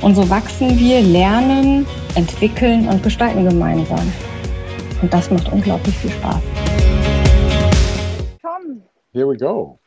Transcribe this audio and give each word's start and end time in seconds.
Und 0.00 0.14
so 0.14 0.30
wachsen 0.30 0.78
wir, 0.78 1.00
lernen, 1.00 1.84
entwickeln 2.14 2.88
und 2.88 3.02
gestalten 3.02 3.48
gemeinsam. 3.48 4.12
Und 5.02 5.12
das 5.12 5.28
macht 5.30 5.50
unglaublich 5.52 5.96
viel 5.98 6.10
Spaß. 6.10 6.40
Tom. 8.40 8.82
Here 9.12 9.28
we 9.28 9.36
go. 9.36 9.78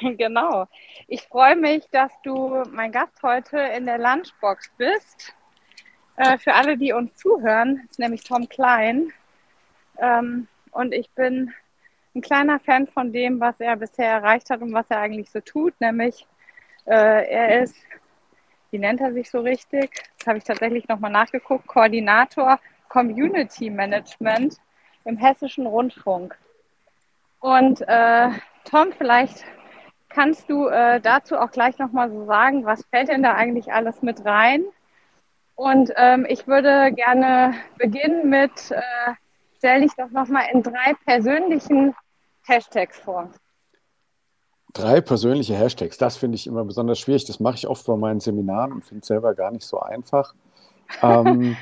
Genau. 0.18 0.66
Ich 1.08 1.22
freue 1.22 1.56
mich, 1.56 1.84
dass 1.90 2.12
du 2.22 2.62
mein 2.70 2.92
Gast 2.92 3.22
heute 3.22 3.58
in 3.58 3.86
der 3.86 3.98
Lunchbox 3.98 4.70
bist. 4.76 5.34
Äh, 6.16 6.38
für 6.38 6.54
alle, 6.54 6.76
die 6.76 6.92
uns 6.92 7.14
zuhören, 7.16 7.86
ist 7.88 7.98
nämlich 7.98 8.24
Tom 8.24 8.48
Klein. 8.48 9.12
Ähm, 9.98 10.48
und 10.70 10.92
ich 10.92 11.10
bin 11.10 11.52
ein 12.14 12.22
kleiner 12.22 12.58
Fan 12.58 12.86
von 12.86 13.12
dem, 13.12 13.40
was 13.40 13.60
er 13.60 13.76
bisher 13.76 14.10
erreicht 14.10 14.50
hat 14.50 14.62
und 14.62 14.72
was 14.72 14.86
er 14.90 15.00
eigentlich 15.00 15.30
so 15.30 15.40
tut, 15.40 15.78
nämlich 15.80 16.26
äh, 16.86 17.30
er 17.30 17.62
ist, 17.62 17.76
wie 18.76 18.80
nennt 18.80 19.00
er 19.00 19.14
sich 19.14 19.30
so 19.30 19.40
richtig? 19.40 19.90
Das 20.18 20.26
habe 20.26 20.36
ich 20.36 20.44
tatsächlich 20.44 20.86
nochmal 20.86 21.10
nachgeguckt, 21.10 21.66
Koordinator 21.66 22.60
Community 22.90 23.70
Management 23.70 24.58
im 25.06 25.16
Hessischen 25.16 25.66
Rundfunk. 25.66 26.36
Und 27.40 27.80
äh, 27.88 28.28
Tom, 28.70 28.92
vielleicht 28.92 29.46
kannst 30.10 30.50
du 30.50 30.66
äh, 30.68 31.00
dazu 31.00 31.38
auch 31.38 31.50
gleich 31.50 31.78
nochmal 31.78 32.10
so 32.10 32.26
sagen, 32.26 32.66
was 32.66 32.84
fällt 32.90 33.08
denn 33.08 33.22
da 33.22 33.32
eigentlich 33.32 33.72
alles 33.72 34.02
mit 34.02 34.26
rein? 34.26 34.66
Und 35.54 35.90
ähm, 35.96 36.26
ich 36.28 36.46
würde 36.46 36.92
gerne 36.92 37.54
beginnen 37.78 38.28
mit, 38.28 38.72
äh, 38.72 39.14
stell 39.56 39.80
dich 39.80 39.92
doch 39.96 40.10
nochmal 40.10 40.48
in 40.52 40.62
drei 40.62 40.92
persönlichen 41.06 41.94
Hashtags 42.46 42.98
vor. 42.98 43.30
Drei 44.72 45.00
persönliche 45.00 45.54
Hashtags, 45.54 45.96
das 45.96 46.16
finde 46.16 46.36
ich 46.36 46.46
immer 46.46 46.64
besonders 46.64 46.98
schwierig. 46.98 47.24
Das 47.24 47.40
mache 47.40 47.54
ich 47.54 47.66
oft 47.66 47.86
bei 47.86 47.96
meinen 47.96 48.20
Seminaren 48.20 48.72
und 48.72 48.84
finde 48.84 49.00
es 49.00 49.08
selber 49.08 49.34
gar 49.34 49.50
nicht 49.50 49.66
so 49.66 49.80
einfach. 49.80 50.34
ähm, 51.02 51.56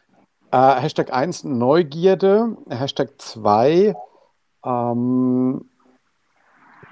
äh, 0.52 0.80
Hashtag 0.80 1.12
1 1.12 1.44
Neugierde, 1.44 2.56
Hashtag 2.68 3.10
2 3.18 3.94
ähm, 4.64 5.68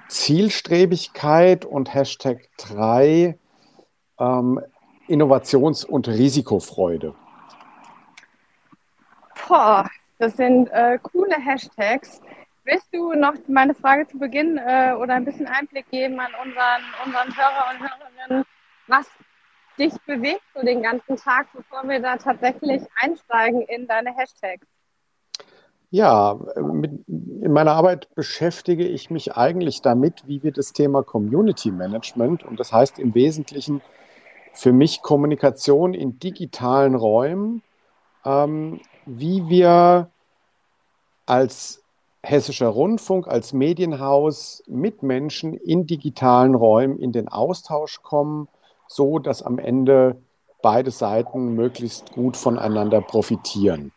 Zielstrebigkeit 0.09 1.65
und 1.65 1.93
Hashtag 1.93 2.49
3 2.57 3.37
ähm, 4.19 4.61
Innovations- 5.07 5.85
und 5.85 6.07
Risikofreude. 6.07 7.15
Boah, 9.47 9.89
das 10.17 10.35
sind 10.37 10.67
äh, 10.67 10.99
coole 11.01 11.35
Hashtags. 11.35 12.21
Willst 12.71 12.93
du 12.93 13.13
noch 13.13 13.33
meine 13.47 13.73
Frage 13.73 14.07
zu 14.07 14.19
Beginn 14.19 14.59
äh, 14.59 14.93
oder 14.93 15.15
ein 15.15 15.25
bisschen 15.25 15.47
Einblick 15.47 15.89
geben 15.89 16.19
an 16.19 16.31
unseren, 16.45 16.83
unseren 17.03 17.35
Hörer 17.35 17.65
und 17.71 17.79
Hörerinnen, 17.79 18.45
was 18.85 19.07
dich 19.79 19.93
bewegt 20.05 20.43
so 20.53 20.61
den 20.61 20.83
ganzen 20.83 21.15
Tag, 21.15 21.47
bevor 21.51 21.89
wir 21.89 21.99
da 21.99 22.17
tatsächlich 22.17 22.83
einsteigen 23.01 23.63
in 23.63 23.87
deine 23.87 24.15
Hashtags? 24.15 24.67
Ja, 25.89 26.37
mit, 26.57 26.91
in 27.07 27.51
meiner 27.51 27.71
Arbeit 27.71 28.13
beschäftige 28.13 28.87
ich 28.87 29.09
mich 29.09 29.35
eigentlich 29.35 29.81
damit, 29.81 30.27
wie 30.27 30.43
wir 30.43 30.51
das 30.51 30.71
Thema 30.71 31.01
Community 31.01 31.71
Management, 31.71 32.43
und 32.43 32.59
das 32.59 32.71
heißt 32.71 32.99
im 32.99 33.15
Wesentlichen 33.15 33.81
für 34.53 34.73
mich 34.73 35.01
Kommunikation 35.01 35.95
in 35.95 36.19
digitalen 36.19 36.93
Räumen, 36.93 37.63
ähm, 38.25 38.79
wie 39.07 39.49
wir 39.49 40.11
als 41.25 41.83
Hessischer 42.21 42.67
Rundfunk 42.67 43.27
als 43.27 43.53
Medienhaus 43.53 44.63
mit 44.67 45.03
Menschen 45.03 45.53
in 45.53 45.87
digitalen 45.87 46.53
Räumen 46.55 46.99
in 46.99 47.11
den 47.11 47.27
Austausch 47.27 48.01
kommen, 48.01 48.47
so 48.87 49.19
dass 49.19 49.41
am 49.41 49.57
Ende 49.57 50.17
beide 50.61 50.91
Seiten 50.91 51.55
möglichst 51.55 52.11
gut 52.11 52.35
voneinander 52.35 53.01
profitieren. 53.01 53.91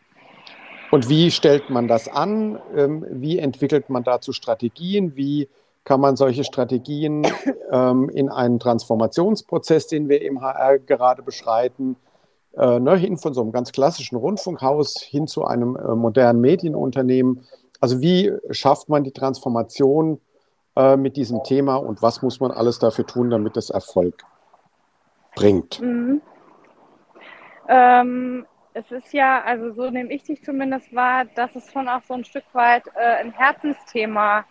Und 0.92 1.08
wie 1.08 1.30
stellt 1.30 1.70
man 1.70 1.88
das 1.88 2.06
an? 2.06 2.60
Ähm, 2.76 3.04
wie 3.08 3.38
entwickelt 3.38 3.88
man 3.88 4.04
dazu 4.04 4.32
Strategien? 4.32 5.16
Wie 5.16 5.48
kann 5.84 6.00
man 6.00 6.16
solche 6.16 6.44
Strategien 6.44 7.26
ähm, 7.72 8.08
in 8.10 8.28
einen 8.28 8.60
Transformationsprozess, 8.60 9.88
den 9.88 10.08
wir 10.08 10.22
im 10.22 10.40
HR 10.42 10.78
gerade 10.78 11.22
beschreiten, 11.22 11.96
äh, 12.56 12.78
ne, 12.78 12.96
hin 12.96 13.16
von 13.16 13.34
so 13.34 13.40
einem 13.40 13.52
ganz 13.52 13.72
klassischen 13.72 14.16
Rundfunkhaus 14.16 15.00
hin 15.00 15.26
zu 15.26 15.44
einem 15.44 15.76
äh, 15.76 15.94
modernen 15.94 16.40
Medienunternehmen, 16.40 17.44
also 17.82 18.00
wie 18.00 18.32
schafft 18.50 18.88
man 18.88 19.02
die 19.02 19.10
Transformation 19.10 20.20
äh, 20.76 20.96
mit 20.96 21.16
diesem 21.16 21.42
Thema 21.42 21.74
und 21.74 22.00
was 22.00 22.22
muss 22.22 22.38
man 22.38 22.52
alles 22.52 22.78
dafür 22.78 23.04
tun, 23.04 23.28
damit 23.28 23.56
es 23.56 23.70
Erfolg 23.70 24.22
bringt? 25.34 25.80
Mhm. 25.80 26.22
Ähm, 27.68 28.46
es 28.72 28.88
ist 28.92 29.12
ja, 29.12 29.42
also 29.42 29.72
so 29.72 29.90
nehme 29.90 30.12
ich 30.12 30.22
dich 30.22 30.44
zumindest 30.44 30.94
wahr, 30.94 31.24
dass 31.34 31.56
es 31.56 31.72
schon 31.72 31.88
auch 31.88 32.02
so 32.06 32.14
ein 32.14 32.24
Stück 32.24 32.44
weit 32.52 32.84
äh, 32.94 33.16
ein 33.16 33.32
Herzensthema 33.32 34.44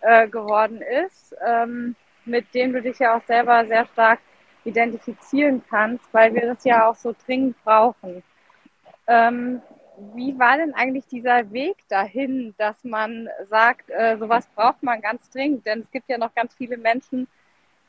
äh, 0.00 0.26
geworden 0.28 0.80
ist, 1.04 1.36
ähm, 1.46 1.94
mit 2.24 2.54
dem 2.54 2.72
du 2.72 2.80
dich 2.80 2.98
ja 2.98 3.18
auch 3.18 3.22
selber 3.26 3.66
sehr 3.66 3.84
stark 3.88 4.20
identifizieren 4.64 5.62
kannst, 5.68 6.04
weil 6.12 6.32
wir 6.34 6.46
das 6.46 6.64
ja 6.64 6.88
auch 6.88 6.94
so 6.94 7.14
dringend 7.26 7.62
brauchen. 7.64 8.22
Ähm, 9.06 9.60
wie 10.14 10.38
war 10.38 10.56
denn 10.56 10.74
eigentlich 10.74 11.06
dieser 11.06 11.50
Weg 11.52 11.76
dahin, 11.88 12.54
dass 12.58 12.82
man 12.84 13.28
sagt, 13.48 13.90
äh, 13.90 14.16
sowas 14.18 14.46
braucht 14.54 14.82
man 14.82 15.00
ganz 15.00 15.30
dringend? 15.30 15.66
Denn 15.66 15.80
es 15.80 15.90
gibt 15.90 16.08
ja 16.08 16.18
noch 16.18 16.34
ganz 16.34 16.54
viele 16.54 16.76
Menschen, 16.76 17.28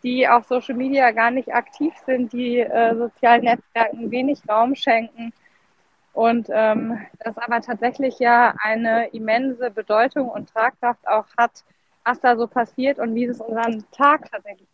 die 0.03 0.27
auf 0.27 0.45
Social 0.45 0.75
Media 0.75 1.11
gar 1.11 1.31
nicht 1.31 1.53
aktiv 1.53 1.93
sind, 2.05 2.33
die 2.33 2.59
äh, 2.59 2.95
sozialen 2.95 3.45
Netzwerken 3.45 4.11
wenig 4.11 4.39
Raum 4.47 4.75
schenken. 4.75 5.33
Und 6.13 6.47
ähm, 6.51 6.99
das 7.19 7.37
aber 7.37 7.61
tatsächlich 7.61 8.19
ja 8.19 8.53
eine 8.61 9.07
immense 9.09 9.71
Bedeutung 9.71 10.29
und 10.29 10.49
Tragkraft 10.49 11.07
auch 11.07 11.25
hat, 11.37 11.63
was 12.05 12.19
da 12.19 12.37
so 12.37 12.47
passiert 12.47 12.99
und 12.99 13.15
wie 13.15 13.25
es 13.25 13.41
unseren 13.41 13.83
Tag 13.91 14.29
tatsächlich 14.29 14.67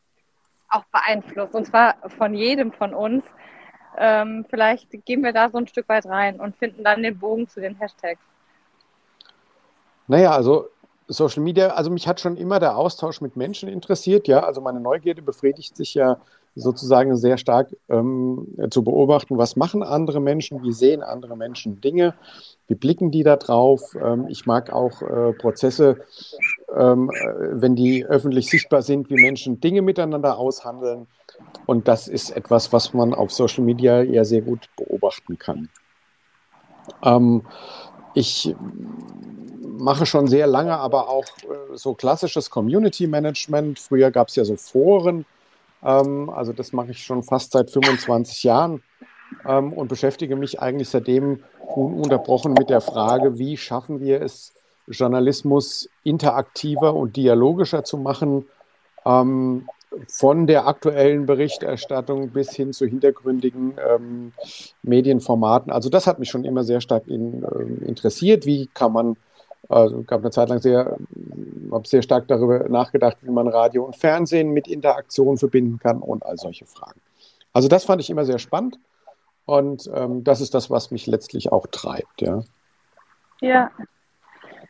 auch 0.67 0.83
beeinflusst. 0.85 1.55
Und 1.55 1.65
zwar 1.65 1.95
von 2.09 2.33
jedem 2.33 2.71
von 2.71 2.93
uns. 2.93 3.23
Ähm, 3.99 4.45
vielleicht 4.49 4.89
gehen 5.05 5.21
wir 5.23 5.33
da 5.33 5.49
so 5.49 5.57
ein 5.57 5.67
Stück 5.67 5.89
weit 5.89 6.05
rein 6.05 6.39
und 6.39 6.55
finden 6.55 6.83
dann 6.83 7.03
den 7.03 7.19
Bogen 7.19 7.47
zu 7.47 7.59
den 7.59 7.77
Hashtags. 7.77 8.21
Naja, 10.07 10.31
also 10.31 10.69
Social 11.09 11.43
Media, 11.43 11.67
also 11.69 11.89
mich 11.89 12.07
hat 12.07 12.19
schon 12.19 12.37
immer 12.37 12.59
der 12.59 12.77
Austausch 12.77 13.19
mit 13.19 13.35
Menschen 13.35 13.67
interessiert, 13.67 14.27
ja. 14.27 14.41
Also 14.41 14.61
meine 14.61 14.79
Neugierde 14.79 15.21
befriedigt 15.21 15.75
sich 15.75 15.95
ja 15.95 16.17
sozusagen 16.55 17.15
sehr 17.17 17.37
stark 17.37 17.75
ähm, 17.89 18.47
zu 18.69 18.83
beobachten, 18.83 19.37
was 19.37 19.55
machen 19.55 19.83
andere 19.83 20.19
Menschen, 20.19 20.63
wie 20.63 20.71
sehen 20.71 21.03
andere 21.03 21.35
Menschen 21.35 21.81
Dinge, 21.81 22.13
wie 22.67 22.75
blicken 22.75 23.11
die 23.11 23.23
da 23.23 23.35
drauf. 23.35 23.95
Ähm, 24.01 24.27
ich 24.29 24.45
mag 24.45 24.71
auch 24.71 25.01
äh, 25.01 25.33
Prozesse, 25.33 25.97
ähm, 26.75 27.09
äh, 27.09 27.61
wenn 27.61 27.75
die 27.75 28.05
öffentlich 28.05 28.49
sichtbar 28.49 28.81
sind, 28.81 29.09
wie 29.09 29.21
Menschen 29.21 29.59
Dinge 29.59 29.81
miteinander 29.81 30.37
aushandeln. 30.37 31.07
Und 31.65 31.87
das 31.87 32.07
ist 32.07 32.31
etwas, 32.31 32.73
was 32.73 32.93
man 32.93 33.13
auf 33.13 33.31
Social 33.31 33.63
Media 33.63 34.01
ja 34.01 34.23
sehr 34.23 34.41
gut 34.41 34.69
beobachten 34.75 35.37
kann. 35.37 35.69
Ähm, 37.03 37.43
ich 38.15 38.55
mache 39.61 40.05
schon 40.05 40.27
sehr 40.27 40.47
lange 40.47 40.77
aber 40.77 41.09
auch 41.09 41.25
äh, 41.43 41.75
so 41.75 41.93
klassisches 41.93 42.49
Community 42.49 43.07
Management. 43.07 43.79
Früher 43.79 44.11
gab 44.11 44.29
es 44.29 44.35
ja 44.35 44.45
so 44.45 44.55
Foren. 44.55 45.25
Ähm, 45.83 46.29
also 46.29 46.53
das 46.53 46.73
mache 46.73 46.91
ich 46.91 47.03
schon 47.03 47.23
fast 47.23 47.51
seit 47.51 47.69
25 47.71 48.43
Jahren. 48.43 48.81
ähm, 49.47 49.73
und 49.73 49.87
beschäftige 49.87 50.35
mich 50.35 50.59
eigentlich 50.59 50.89
seitdem 50.89 51.43
ununterbrochen 51.75 52.53
mit 52.53 52.69
der 52.69 52.81
Frage, 52.81 53.37
wie 53.37 53.57
schaffen 53.57 53.99
wir 53.99 54.21
es, 54.21 54.53
Journalismus 54.87 55.87
interaktiver 56.03 56.95
und 56.95 57.15
dialogischer 57.15 57.83
zu 57.83 57.97
machen, 57.97 58.47
ähm, 59.05 59.69
von 60.07 60.47
der 60.47 60.67
aktuellen 60.67 61.25
Berichterstattung 61.25 62.29
bis 62.29 62.51
hin 62.51 62.73
zu 62.73 62.85
hintergründigen 62.85 63.75
ähm, 63.89 64.33
Medienformaten. 64.83 65.71
Also 65.71 65.89
das 65.89 66.07
hat 66.07 66.19
mich 66.19 66.29
schon 66.29 66.45
immer 66.45 66.63
sehr 66.63 66.81
stark 66.81 67.07
in, 67.07 67.43
äh, 67.43 67.85
interessiert. 67.85 68.45
Wie 68.45 68.67
kann 68.67 68.93
man, 68.93 69.17
also 69.67 70.03
gab 70.03 70.21
eine 70.21 70.31
Zeit 70.31 70.49
lang 70.49 70.59
sehr, 70.59 70.97
habe 71.71 71.87
sehr 71.87 72.01
stark 72.01 72.27
darüber 72.27 72.69
nachgedacht, 72.69 73.17
wie 73.21 73.31
man 73.31 73.47
Radio 73.47 73.83
und 73.83 73.95
Fernsehen 73.95 74.51
mit 74.51 74.67
Interaktion 74.67 75.37
verbinden 75.37 75.79
kann 75.79 75.99
und 75.99 76.23
all 76.23 76.37
solche 76.37 76.65
Fragen. 76.65 76.99
Also 77.51 77.67
das 77.67 77.83
fand 77.83 78.01
ich 78.01 78.09
immer 78.09 78.25
sehr 78.25 78.39
spannend 78.39 78.79
und 79.45 79.89
ähm, 79.93 80.23
das 80.23 80.41
ist 80.41 80.53
das, 80.53 80.69
was 80.69 80.91
mich 80.91 81.07
letztlich 81.07 81.51
auch 81.51 81.65
treibt. 81.67 82.21
Ja. 82.21 82.41
Ja. 83.41 83.71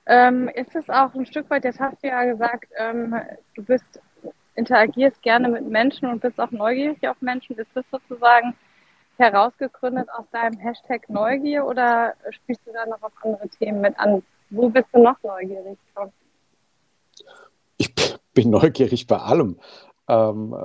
Ähm, 0.06 0.50
ist 0.56 0.76
es 0.76 0.90
auch 0.90 1.14
ein 1.14 1.26
Stück 1.26 1.50
weit, 1.50 1.66
jetzt 1.66 1.80
hast 1.80 2.02
du 2.02 2.08
ja 2.08 2.24
gesagt, 2.24 2.66
ähm, 2.78 3.16
du 3.54 3.64
bist 3.64 4.00
interagierst 4.60 5.22
gerne 5.22 5.48
mit 5.48 5.66
Menschen 5.68 6.10
und 6.10 6.22
bist 6.22 6.40
auch 6.40 6.52
neugierig 6.52 7.08
auf 7.08 7.20
Menschen. 7.22 7.58
Ist 7.58 7.72
das 7.74 7.86
sozusagen 7.92 8.54
herausgegründet 9.18 10.08
aus 10.18 10.26
deinem 10.32 10.58
Hashtag 10.60 11.10
Neugier 11.10 11.66
oder 11.66 12.14
spielst 12.30 12.62
du 12.66 12.72
da 12.72 12.86
noch 12.86 13.02
auf 13.02 13.14
andere 13.24 13.48
Themen 13.50 13.82
mit 13.82 13.98
an? 13.98 14.22
Wo 14.50 14.70
bist 14.70 14.88
du 14.94 15.02
noch 15.02 15.22
neugierig? 15.24 15.78
Ich 17.78 17.94
bin 18.34 18.50
neugierig 18.50 19.08
bei 19.08 19.18
allem, 19.18 19.58
ähm, 20.08 20.56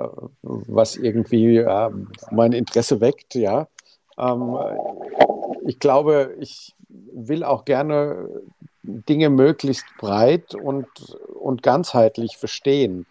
was 0.41 0.97
irgendwie 0.97 1.57
ähm, 1.57 2.11
mein 2.31 2.51
Interesse 2.51 2.99
weckt, 3.01 3.35
ja. 3.35 3.67
Ähm, 4.17 4.57
ich 5.65 5.79
glaube, 5.79 6.35
ich 6.39 6.73
will 6.87 7.43
auch 7.43 7.65
gerne 7.65 8.29
Dinge 8.83 9.29
möglichst 9.29 9.85
breit 9.97 10.55
und, 10.55 10.87
und 11.39 11.63
ganzheitlich 11.63 12.37
verstehen. 12.37 13.05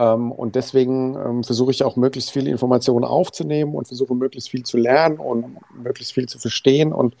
Ähm, 0.00 0.32
und 0.32 0.54
deswegen 0.54 1.14
ähm, 1.14 1.44
versuche 1.44 1.72
ich 1.72 1.84
auch 1.84 1.96
möglichst 1.96 2.30
viele 2.30 2.50
Informationen 2.50 3.04
aufzunehmen 3.04 3.74
und 3.74 3.86
versuche 3.86 4.14
möglichst 4.14 4.48
viel 4.48 4.62
zu 4.62 4.78
lernen 4.78 5.18
und 5.18 5.58
möglichst 5.74 6.14
viel 6.14 6.26
zu 6.26 6.38
verstehen 6.38 6.94
und 6.94 7.16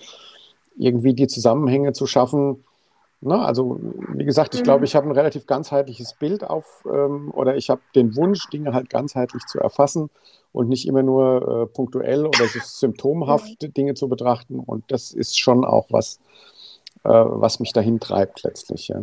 irgendwie 0.78 1.12
die 1.12 1.26
Zusammenhänge 1.26 1.92
zu 1.92 2.06
schaffen. 2.06 2.64
Na, 3.20 3.44
also 3.44 3.78
wie 4.14 4.24
gesagt, 4.24 4.54
ich 4.54 4.62
glaube, 4.62 4.78
mhm. 4.78 4.84
ich 4.84 4.96
habe 4.96 5.06
ein 5.06 5.12
relativ 5.12 5.46
ganzheitliches 5.46 6.14
Bild 6.14 6.42
auf 6.42 6.86
ähm, 6.90 7.30
oder 7.34 7.54
ich 7.54 7.68
habe 7.68 7.82
den 7.94 8.16
Wunsch, 8.16 8.48
Dinge 8.48 8.72
halt 8.72 8.88
ganzheitlich 8.88 9.44
zu 9.44 9.58
erfassen 9.58 10.08
und 10.52 10.70
nicht 10.70 10.88
immer 10.88 11.02
nur 11.02 11.64
äh, 11.64 11.66
punktuell 11.66 12.24
oder 12.24 12.46
symptomhaft 12.46 13.62
mhm. 13.62 13.74
Dinge 13.74 13.92
zu 13.92 14.08
betrachten. 14.08 14.58
Und 14.58 14.84
das 14.88 15.12
ist 15.12 15.38
schon 15.38 15.66
auch 15.66 15.88
was, 15.90 16.18
äh, 17.04 17.10
was 17.10 17.60
mich 17.60 17.74
dahin 17.74 18.00
treibt 18.00 18.42
letztlich. 18.42 18.88
Ja. 18.88 19.02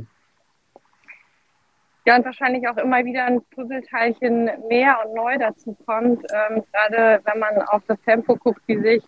Ja, 2.07 2.15
und 2.15 2.23
wahrscheinlich 2.23 2.65
auch 2.69 2.77
immer 2.77 3.03
wieder 3.03 3.25
ein 3.25 3.41
Puzzleteilchen 3.53 4.49
mehr 4.69 4.97
und 5.03 5.13
neu 5.13 5.37
dazu 5.37 5.75
kommt. 5.85 6.23
Ähm, 6.31 6.63
gerade 6.71 7.19
wenn 7.25 7.37
man 7.37 7.61
auf 7.63 7.81
das 7.85 7.99
Tempo 8.03 8.37
guckt, 8.37 8.61
wie 8.65 8.79
sich 8.79 9.03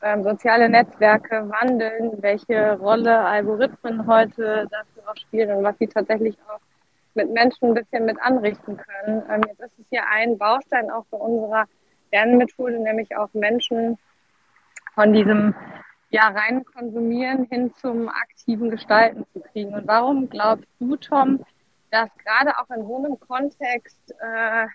ähm, 0.00 0.22
soziale 0.22 0.70
Netzwerke 0.70 1.50
wandeln, 1.50 2.12
welche 2.22 2.78
Rolle 2.78 3.18
Algorithmen 3.18 4.06
heute 4.06 4.66
dafür 4.70 5.10
auch 5.10 5.16
spielen 5.18 5.54
und 5.54 5.64
was 5.64 5.76
sie 5.76 5.86
tatsächlich 5.86 6.38
auch 6.48 6.60
mit 7.14 7.30
Menschen 7.30 7.68
ein 7.68 7.74
bisschen 7.74 8.06
mit 8.06 8.18
anrichten 8.22 8.78
können. 8.78 9.22
Ähm, 9.30 9.42
jetzt 9.46 9.60
ist 9.60 9.78
es 9.78 9.84
hier 9.90 10.04
ein 10.10 10.38
Baustein 10.38 10.90
auch 10.90 11.04
für 11.10 11.16
unserer 11.16 11.66
Lernmethode, 12.10 12.78
nämlich 12.78 13.14
auch 13.18 13.28
Menschen 13.34 13.98
von 14.94 15.12
diesem 15.12 15.54
ja, 16.08 16.28
rein 16.28 16.64
konsumieren 16.64 17.44
hin 17.50 17.74
zum 17.74 18.08
aktiven 18.08 18.70
Gestalten 18.70 19.26
zu 19.34 19.40
kriegen. 19.40 19.74
Und 19.74 19.86
warum 19.86 20.30
glaubst 20.30 20.66
du, 20.78 20.96
Tom, 20.96 21.44
dass 21.90 22.10
gerade 22.24 22.58
auch 22.58 22.70
in 22.74 22.86
so 22.86 22.96
einem 22.96 23.18
Kontext 23.20 24.14
äh, 24.20 24.66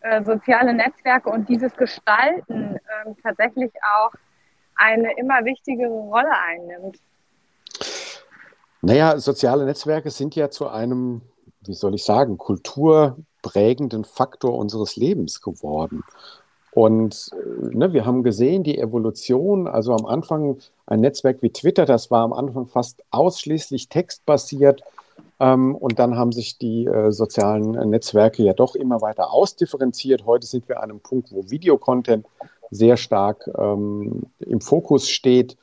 äh, 0.00 0.24
soziale 0.24 0.74
Netzwerke 0.74 1.30
und 1.30 1.48
dieses 1.48 1.74
Gestalten 1.76 2.76
äh, 2.76 3.14
tatsächlich 3.22 3.72
auch 3.96 4.12
eine 4.76 5.16
immer 5.16 5.44
wichtigere 5.44 5.88
Rolle 5.88 6.30
einnimmt. 6.30 6.98
Naja, 8.82 9.18
soziale 9.18 9.64
Netzwerke 9.64 10.10
sind 10.10 10.36
ja 10.36 10.50
zu 10.50 10.68
einem, 10.68 11.22
wie 11.62 11.74
soll 11.74 11.94
ich 11.94 12.04
sagen, 12.04 12.38
kulturprägenden 12.38 14.04
Faktor 14.04 14.56
unseres 14.56 14.96
Lebens 14.96 15.40
geworden. 15.40 16.04
Und 16.72 17.30
äh, 17.32 17.74
ne, 17.74 17.94
wir 17.94 18.04
haben 18.04 18.22
gesehen, 18.22 18.62
die 18.62 18.78
Evolution, 18.78 19.66
also 19.66 19.94
am 19.94 20.04
Anfang 20.04 20.58
ein 20.84 21.00
Netzwerk 21.00 21.42
wie 21.42 21.50
Twitter, 21.50 21.86
das 21.86 22.10
war 22.10 22.22
am 22.22 22.34
Anfang 22.34 22.66
fast 22.66 23.02
ausschließlich 23.10 23.88
textbasiert. 23.88 24.82
Ähm, 25.38 25.74
und 25.74 25.98
dann 25.98 26.16
haben 26.16 26.32
sich 26.32 26.58
die 26.58 26.86
äh, 26.86 27.12
sozialen 27.12 27.72
Netzwerke 27.90 28.42
ja 28.42 28.52
doch 28.52 28.74
immer 28.74 29.00
weiter 29.00 29.32
ausdifferenziert. 29.32 30.24
Heute 30.24 30.46
sind 30.46 30.68
wir 30.68 30.78
an 30.78 30.90
einem 30.90 31.00
Punkt, 31.00 31.32
wo 31.32 31.50
Videocontent 31.50 32.26
sehr 32.70 32.96
stark 32.96 33.48
ähm, 33.56 34.22
im 34.38 34.60
Fokus 34.60 35.08
steht. 35.08 35.56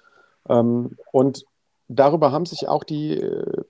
Ähm, 0.48 0.98
und 1.12 1.46
darüber 1.88 2.32
haben 2.32 2.46
sich 2.46 2.68
auch 2.68 2.84
die, 2.84 3.18
äh, 3.20 3.64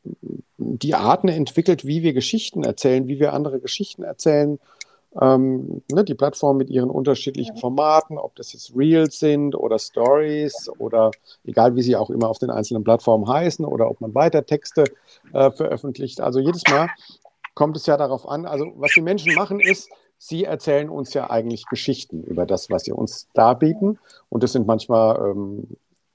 die 0.58 0.96
Arten 0.96 1.30
entwickelt, 1.30 1.86
wie 1.86 2.04
wir 2.04 2.14
Geschichten 2.14 2.64
erzählen, 2.64 3.08
wie 3.08 3.20
wir 3.20 3.34
andere 3.34 3.60
Geschichten 3.60 4.04
erzählen 4.04 4.60
ähm, 5.22 5.82
ne, 5.92 6.04
die 6.04 6.16
Plattform 6.16 6.58
mit 6.58 6.70
ihren 6.70 6.90
unterschiedlichen 6.90 7.56
Formaten, 7.58 8.18
ob 8.18 8.36
das 8.36 8.54
jetzt 8.54 8.76
Reels 8.76 9.20
sind 9.20 9.56
oder 9.56 9.78
Stories 9.78 10.70
oder 10.80 11.12
egal 11.46 11.76
wie 11.76 11.84
sie 11.84 11.96
auch 11.96 12.10
immer 12.10 12.30
auf 12.30 12.40
den 12.40 12.50
einzelnen 12.50 12.84
Plattformen 12.84 13.28
heißen 13.28 13.64
oder 13.66 13.90
ob 13.90 14.02
man 14.02 14.16
weiter 14.16 14.46
Texte 14.46 14.86
äh, 15.34 15.52
veröffentlicht. 15.52 16.22
Also 16.22 16.40
jedes 16.40 16.64
Mal 16.70 16.90
kommt 17.54 17.78
es 17.78 17.86
ja 17.86 17.98
darauf 17.98 18.28
an, 18.28 18.46
also 18.46 18.66
was 18.76 18.92
die 18.96 19.02
Menschen 19.02 19.36
machen 19.36 19.60
ist, 19.60 19.90
sie 20.18 20.46
erzählen 20.46 20.90
uns 20.90 21.14
ja 21.14 21.30
eigentlich 21.30 21.66
Geschichten 21.68 22.24
über 22.24 22.46
das, 22.46 22.70
was 22.70 22.84
sie 22.84 22.94
uns 22.94 23.28
darbieten. 23.34 24.00
Und 24.30 24.42
das 24.42 24.54
sind 24.54 24.66
manchmal, 24.66 25.32
ähm, 25.32 25.68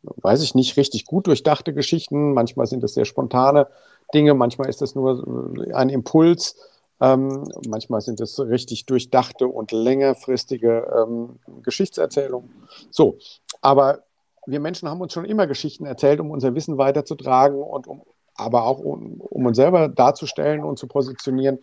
weiß 0.02 0.42
ich 0.42 0.54
nicht, 0.54 0.76
richtig 0.76 1.04
gut 1.04 1.26
durchdachte 1.26 1.72
Geschichten, 1.74 2.32
manchmal 2.32 2.66
sind 2.66 2.82
es 2.82 2.94
sehr 2.94 3.04
spontane 3.04 3.68
Dinge, 4.14 4.34
manchmal 4.34 4.68
ist 4.68 4.80
das 4.80 4.94
nur 4.94 5.58
äh, 5.68 5.72
ein 5.74 5.90
Impuls 5.90 6.56
ähm, 7.00 7.44
manchmal 7.68 8.00
sind 8.00 8.20
es 8.20 8.38
richtig 8.40 8.86
durchdachte 8.86 9.46
und 9.46 9.72
längerfristige 9.72 10.86
ähm, 10.96 11.38
Geschichtserzählungen. 11.62 12.50
So, 12.90 13.18
aber 13.60 14.00
wir 14.46 14.60
Menschen 14.60 14.88
haben 14.88 15.00
uns 15.00 15.12
schon 15.12 15.24
immer 15.24 15.46
Geschichten 15.46 15.84
erzählt, 15.84 16.20
um 16.20 16.30
unser 16.30 16.54
Wissen 16.54 16.78
weiterzutragen 16.78 17.60
und 17.60 17.86
um, 17.86 18.02
aber 18.34 18.64
auch 18.64 18.78
um, 18.78 19.20
um 19.20 19.46
uns 19.46 19.56
selber 19.56 19.88
darzustellen 19.88 20.64
und 20.64 20.78
zu 20.78 20.86
positionieren. 20.86 21.58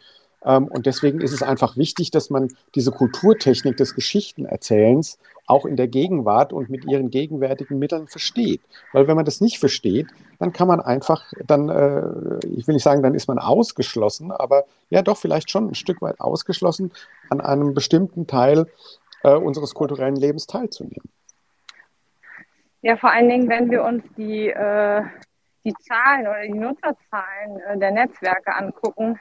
Ähm, 0.46 0.68
und 0.68 0.86
deswegen 0.86 1.20
ist 1.22 1.34
es 1.34 1.44
einfach 1.44 1.76
wichtig, 1.76 2.12
dass 2.12 2.30
man 2.30 2.50
diese 2.76 2.92
Kulturtechnik 2.92 3.76
des 3.78 3.96
Geschichtenerzählens 3.96 5.18
auch 5.48 5.66
in 5.66 5.76
der 5.76 5.88
Gegenwart 5.88 6.54
und 6.54 6.70
mit 6.70 6.86
ihren 6.86 7.10
gegenwärtigen 7.10 7.78
Mitteln 7.78 8.08
versteht. 8.08 8.62
Weil 8.94 9.08
wenn 9.08 9.16
man 9.16 9.26
das 9.26 9.42
nicht 9.42 9.60
versteht, 9.60 10.08
dann 10.40 10.54
kann 10.54 10.68
man 10.68 10.80
einfach, 10.80 11.32
dann, 11.46 11.70
äh, 11.70 12.46
ich 12.48 12.68
will 12.68 12.74
nicht 12.74 12.84
sagen, 12.84 13.04
dann 13.04 13.14
ist 13.14 13.28
man 13.28 13.40
ausgeschlossen, 13.40 14.32
aber 14.32 14.66
ja 14.90 15.02
doch 15.02 15.18
vielleicht 15.18 15.52
schon 15.52 15.70
ein 15.70 15.76
Stück 15.76 16.02
weit 16.02 16.20
ausgeschlossen, 16.20 16.92
an 17.30 17.42
einem 17.42 17.74
bestimmten 17.74 18.28
Teil 18.28 18.68
äh, 19.24 19.36
unseres 19.36 19.74
kulturellen 19.74 20.16
Lebens 20.16 20.48
teilzunehmen. 20.48 21.10
Ja, 22.82 22.98
vor 22.98 23.12
allen 23.12 23.30
Dingen, 23.30 23.50
wenn 23.50 23.72
wir 23.72 23.84
uns 23.84 24.04
die, 24.16 24.50
äh, 24.50 25.04
die 25.64 25.74
Zahlen 25.74 26.28
oder 26.28 26.42
die 26.44 26.54
Nutzerzahlen 26.54 27.80
der 27.80 27.92
Netzwerke 27.92 28.54
angucken, 28.56 29.20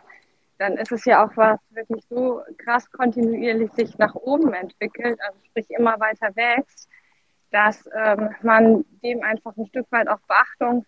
dann 0.65 0.79
ist 0.79 0.93
es 0.93 1.05
ja 1.05 1.25
auch 1.25 1.37
was 1.37 1.61
wirklich 1.75 2.05
so 2.09 2.41
krass 2.57 2.91
kontinuierlich 2.91 3.71
sich 3.73 3.99
nach 3.99 4.15
oben 4.15 4.55
entwickelt, 4.55 5.21
also 5.21 5.39
sprich 5.45 5.69
immer 5.71 6.01
weiter 6.01 6.35
wächst, 6.35 6.89
dass 7.51 7.87
ähm, 7.95 8.31
man 8.43 8.85
dem 9.03 9.23
einfach 9.23 9.55
ein 9.57 9.67
Stück 9.67 9.87
weit 9.93 10.09
auch 10.09 10.21
Beachtung 10.27 10.87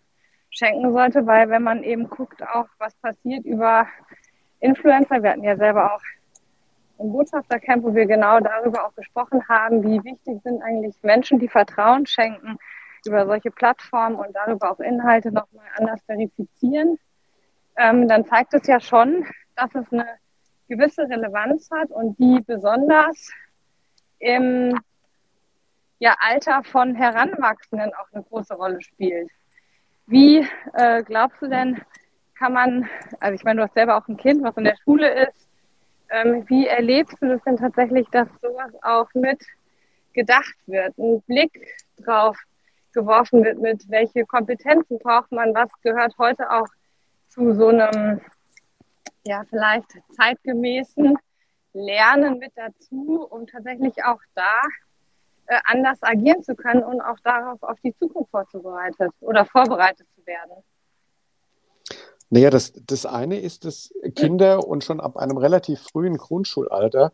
schenken 0.49 0.91
sollte, 0.91 1.27
weil 1.27 1.49
wenn 1.49 1.61
man 1.61 1.83
eben 1.83 2.09
guckt 2.09 2.41
auch, 2.41 2.65
was 2.79 2.95
passiert 2.95 3.45
über 3.45 3.87
Influencer, 4.59 5.21
wir 5.21 5.31
hatten 5.31 5.43
ja 5.43 5.55
selber 5.55 5.93
auch 5.93 6.01
im 6.97 7.11
Botschaftercamp, 7.11 7.83
wo 7.83 7.93
wir 7.93 8.07
genau 8.07 8.39
darüber 8.39 8.87
auch 8.87 8.95
gesprochen 8.95 9.47
haben, 9.47 9.83
wie 9.83 10.03
wichtig 10.03 10.41
sind 10.43 10.63
eigentlich 10.63 10.95
Menschen, 11.03 11.37
die 11.37 11.47
Vertrauen 11.47 12.07
schenken 12.07 12.57
über 13.05 13.27
solche 13.27 13.51
Plattformen 13.51 14.15
und 14.15 14.35
darüber 14.35 14.71
auch 14.71 14.79
Inhalte 14.79 15.31
nochmal 15.31 15.67
anders 15.75 16.01
verifizieren, 16.07 16.97
ähm, 17.77 18.07
dann 18.07 18.25
zeigt 18.25 18.55
es 18.55 18.65
ja 18.65 18.79
schon, 18.79 19.23
dass 19.57 19.75
es 19.75 19.91
eine 19.91 20.07
gewisse 20.69 21.09
Relevanz 21.09 21.69
hat 21.71 21.89
und 21.89 22.17
die 22.19 22.39
besonders 22.45 23.31
im 24.19 24.79
ja, 25.99 26.15
Alter 26.19 26.63
von 26.63 26.95
Heranwachsenden 26.95 27.91
auch 27.95 28.07
eine 28.11 28.23
große 28.23 28.53
Rolle 28.53 28.81
spielt. 28.81 29.29
Wie 30.05 30.47
äh, 30.73 31.03
glaubst 31.03 31.41
du 31.41 31.47
denn, 31.47 31.81
kann 32.37 32.53
man, 32.53 32.87
also 33.19 33.33
ich 33.33 33.43
meine, 33.43 33.61
du 33.61 33.63
hast 33.67 33.73
selber 33.73 33.97
auch 33.97 34.07
ein 34.07 34.17
Kind, 34.17 34.43
was 34.43 34.55
in 34.57 34.63
der 34.63 34.77
Schule 34.83 35.27
ist, 35.27 35.47
ähm, 36.09 36.45
wie 36.47 36.67
erlebst 36.67 37.17
du 37.19 37.27
das 37.27 37.43
denn 37.43 37.57
tatsächlich, 37.57 38.07
dass 38.09 38.29
sowas 38.41 38.71
auch 38.83 39.11
mit 39.13 39.43
gedacht 40.13 40.55
wird, 40.67 40.97
ein 40.97 41.21
Blick 41.23 41.51
drauf 41.97 42.37
geworfen 42.93 43.43
wird 43.43 43.59
mit, 43.59 43.89
welche 43.89 44.25
Kompetenzen 44.25 44.99
braucht 44.99 45.31
man, 45.31 45.53
was 45.53 45.69
gehört 45.81 46.17
heute 46.17 46.49
auch 46.49 46.67
zu 47.27 47.53
so 47.53 47.67
einem, 47.67 48.21
ja, 49.27 49.43
vielleicht 49.49 49.87
zeitgemäßen 50.15 51.17
Lernen 51.73 52.39
mit 52.39 52.53
dazu, 52.55 53.27
um 53.29 53.45
tatsächlich 53.45 54.03
auch 54.03 54.21
da 54.33 54.61
äh, 55.47 55.59
anders 55.65 56.01
agieren 56.01 56.41
zu 56.43 56.55
können 56.55 56.83
und 56.83 57.01
auch 57.01 57.19
darauf 57.23 57.61
auf 57.61 57.79
die 57.81 57.95
Zukunft 57.97 58.31
vorzubereitet 58.31 59.11
oder 59.19 59.45
vorbereitet 59.45 60.07
zu 60.15 60.25
werden. 60.25 60.63
Naja, 62.29 62.49
das, 62.49 62.73
das 62.85 63.05
eine 63.05 63.39
ist, 63.39 63.63
dass 63.63 63.93
Kinder 64.15 64.67
und 64.67 64.83
schon 64.83 64.99
ab 64.99 65.15
einem 65.15 65.37
relativ 65.37 65.79
frühen 65.79 66.17
Grundschulalter, 66.17 67.13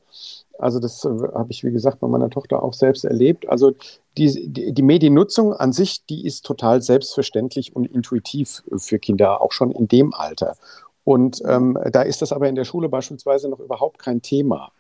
also 0.58 0.80
das 0.80 1.06
äh, 1.06 1.10
habe 1.10 1.52
ich, 1.52 1.64
wie 1.64 1.72
gesagt, 1.72 2.00
bei 2.00 2.08
meiner 2.08 2.30
Tochter 2.30 2.64
auch 2.64 2.74
selbst 2.74 3.06
erlebt, 3.06 3.48
also 3.50 3.74
die, 4.18 4.52
die, 4.52 4.72
die 4.72 4.82
Mediennutzung 4.82 5.54
an 5.54 5.74
sich, 5.74 6.06
die 6.06 6.26
ist 6.26 6.46
total 6.46 6.82
selbstverständlich 6.82 7.76
und 7.76 7.86
intuitiv 7.86 8.64
für 8.78 8.98
Kinder, 8.98 9.42
auch 9.42 9.52
schon 9.52 9.72
in 9.72 9.88
dem 9.88 10.14
Alter. 10.14 10.56
Und 11.04 11.42
ähm, 11.48 11.78
da 11.92 12.02
ist 12.02 12.22
das 12.22 12.32
aber 12.32 12.48
in 12.48 12.56
der 12.56 12.66
Schule 12.66 12.90
beispielsweise 12.90 13.50
noch 13.50 13.60
überhaupt 13.60 14.00
kein 14.00 14.22
Thema. 14.22 14.72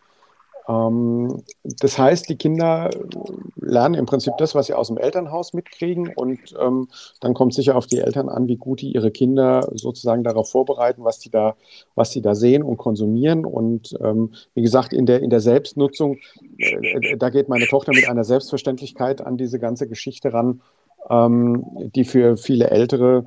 Ähm, 0.67 1.43
das 1.63 1.97
heißt, 1.97 2.29
die 2.29 2.37
Kinder 2.37 2.89
lernen 3.59 3.95
im 3.95 4.05
Prinzip 4.05 4.33
das, 4.37 4.55
was 4.55 4.67
sie 4.67 4.73
aus 4.73 4.87
dem 4.87 4.97
Elternhaus 4.97 5.53
mitkriegen 5.53 6.11
und 6.15 6.39
ähm, 6.59 6.87
dann 7.19 7.33
kommt 7.33 7.53
sicher 7.53 7.75
auf 7.75 7.87
die 7.87 7.99
Eltern 7.99 8.29
an, 8.29 8.47
wie 8.47 8.57
gut 8.57 8.81
die 8.81 8.93
ihre 8.93 9.11
Kinder 9.11 9.69
sozusagen 9.73 10.23
darauf 10.23 10.49
vorbereiten, 10.49 11.03
was 11.03 11.19
sie 11.19 11.29
da, 11.29 11.55
was 11.95 12.11
sie 12.11 12.21
da 12.21 12.35
sehen 12.35 12.63
und 12.63 12.77
konsumieren. 12.77 13.45
Und 13.45 13.97
ähm, 14.01 14.33
wie 14.53 14.61
gesagt, 14.61 14.93
in 14.93 15.05
der, 15.05 15.21
in 15.21 15.29
der 15.29 15.41
Selbstnutzung, 15.41 16.17
äh, 16.57 17.17
da 17.17 17.29
geht 17.29 17.49
meine 17.49 17.67
Tochter 17.67 17.91
mit 17.93 18.07
einer 18.07 18.23
Selbstverständlichkeit 18.23 19.21
an 19.21 19.37
diese 19.37 19.59
ganze 19.59 19.87
Geschichte 19.87 20.33
ran, 20.33 20.61
ähm, 21.09 21.65
die 21.93 22.05
für 22.05 22.37
viele 22.37 22.69
Ältere 22.69 23.25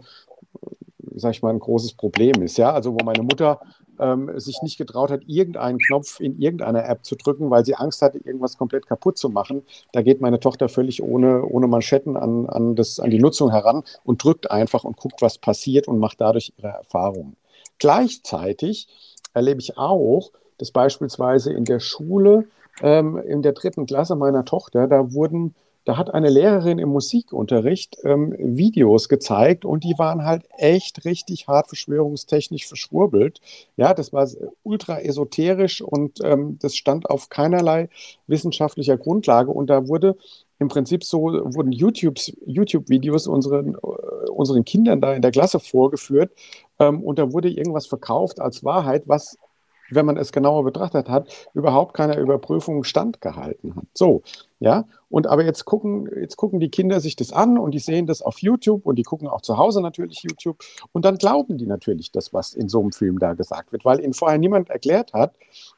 sag 1.17 1.33
ich 1.33 1.43
mal, 1.43 1.51
ein 1.51 1.59
großes 1.59 1.95
Problem 1.95 2.43
ist. 2.43 2.59
Ja, 2.59 2.73
also 2.73 2.93
wo 2.93 3.05
meine 3.05 3.23
Mutter 3.23 3.61
ähm, 3.99 4.39
sich 4.39 4.63
nicht 4.63 4.79
getraut 4.79 5.11
hat, 5.11 5.23
irgendeinen 5.27 5.79
Knopf 5.79 6.21
in 6.21 6.39
irgendeiner 6.39 6.87
App 6.87 7.05
zu 7.05 7.17
drücken, 7.17 7.51
weil 7.51 7.65
sie 7.65 7.75
Angst 7.75 8.03
hatte, 8.03 8.19
irgendwas 8.19 8.59
komplett 8.59 8.87
kaputt 8.87 9.19
zu 9.19 9.29
machen. 9.29 9.63
Da 9.93 10.03
geht 10.03 10.21
meine 10.21 10.41
Tochter 10.41 10.69
völlig 10.69 11.03
ohne, 11.03 11.45
ohne 11.45 11.67
Manschetten 11.67 12.17
an, 12.17 12.47
an, 12.47 12.77
das, 12.77 13.01
an 13.01 13.11
die 13.11 13.19
Nutzung 13.19 13.51
heran 13.51 13.83
und 14.05 14.23
drückt 14.23 14.51
einfach 14.51 14.85
und 14.85 14.97
guckt, 14.97 15.23
was 15.23 15.39
passiert 15.39 15.89
und 15.89 15.99
macht 15.99 16.21
dadurch 16.21 16.53
ihre 16.59 16.69
Erfahrungen. 16.69 17.37
Gleichzeitig 17.79 18.89
erlebe 19.35 19.61
ich 19.61 19.79
auch, 19.79 20.31
dass 20.59 20.71
beispielsweise 20.71 21.53
in 21.53 21.65
der 21.65 21.81
Schule, 21.81 22.45
ähm, 22.83 23.19
in 23.19 23.43
der 23.43 23.53
dritten 23.53 23.87
Klasse 23.87 24.17
meiner 24.17 24.45
Tochter, 24.45 24.87
da 24.87 25.13
wurden 25.13 25.55
da 25.87 25.97
hat 25.97 26.13
eine 26.13 26.31
Lehrerin 26.31 26.81
im 26.81 26.89
Musikunterricht 26.89 27.97
ähm, 28.05 28.35
Videos 28.39 29.09
gezeigt 29.09 29.65
und 29.65 29.85
die 29.85 29.95
waren 29.99 30.25
halt 30.25 30.43
echt 30.59 31.05
richtig 31.05 31.47
hart 31.47 31.69
verschwörungstechnisch 31.69 32.67
verschwurbelt. 32.67 33.41
Ja, 33.77 33.95
das 33.95 34.13
war 34.13 34.29
ultra 34.65 35.01
esoterisch 35.01 35.81
und 35.81 36.19
ähm, 36.25 36.59
das 36.61 36.75
stand 36.75 37.09
auf 37.09 37.29
keinerlei 37.29 37.89
wissenschaftlicher 38.27 38.97
Grundlage 38.97 39.53
und 39.53 39.71
da 39.71 39.87
wurde 39.87 40.17
im 40.59 40.67
Prinzip 40.67 41.05
so 41.05 41.21
wurden 41.21 41.71
YouTube-Videos 41.71 43.29
unseren, 43.29 43.75
äh, 43.75 44.31
unseren 44.31 44.65
Kindern 44.65 45.01
da 45.01 45.15
in 45.15 45.23
der 45.23 45.31
Klasse 45.31 45.61
vorgeführt 45.61 46.33
ähm, 46.81 47.01
und 47.01 47.21
da 47.21 47.33
wurde 47.33 47.49
irgendwas 47.49 47.87
verkauft 47.87 48.41
als 48.41 48.65
Wahrheit, 48.65 49.05
was 49.07 49.39
wenn 49.91 50.07
man 50.07 50.17
es 50.17 50.33
genauer 50.33 50.65
betrachtet 50.65 51.09
hat, 51.09 51.29
überhaupt 51.55 51.95
keiner 51.95 52.19
Überprüfung 52.19 52.85
standgehalten 52.85 53.77
hat. 53.77 53.87
So, 53.95 54.23
ja, 54.59 54.87
und 55.09 55.27
aber 55.27 55.45
jetzt 55.45 55.65
gucken, 55.65 56.09
jetzt 56.21 56.37
gucken 56.37 56.61
die 56.61 56.71
Kinder 56.71 57.01
sich 57.01 57.17
das 57.17 57.33
an 57.33 57.59
und 57.59 57.73
die 57.73 57.79
sehen 57.79 58.07
das 58.07 58.23
auf 58.23 58.39
YouTube 58.39 58.87
und 58.87 58.97
die 58.97 59.03
gucken 59.03 59.29
auch 59.29 59.43
zu 59.43 59.59
Hause 59.59 59.81
natürlich 59.83 60.23
YouTube 60.23 60.59
und 60.93 61.05
dann 61.05 61.17
glauben 61.17 61.59
die 61.59 61.67
natürlich 61.67 62.11
das, 62.11 62.33
was 62.33 62.55
in 62.55 62.69
so 62.69 62.81
einem 62.81 62.93
Film 62.93 63.19
da 63.19 63.35
gesagt 63.35 63.73
wird, 63.73 63.85
weil 63.85 64.01
ihnen 64.01 64.15
vorher 64.15 64.39
niemand 64.39 64.71
erklärt 64.71 65.13
hat, 65.13 65.35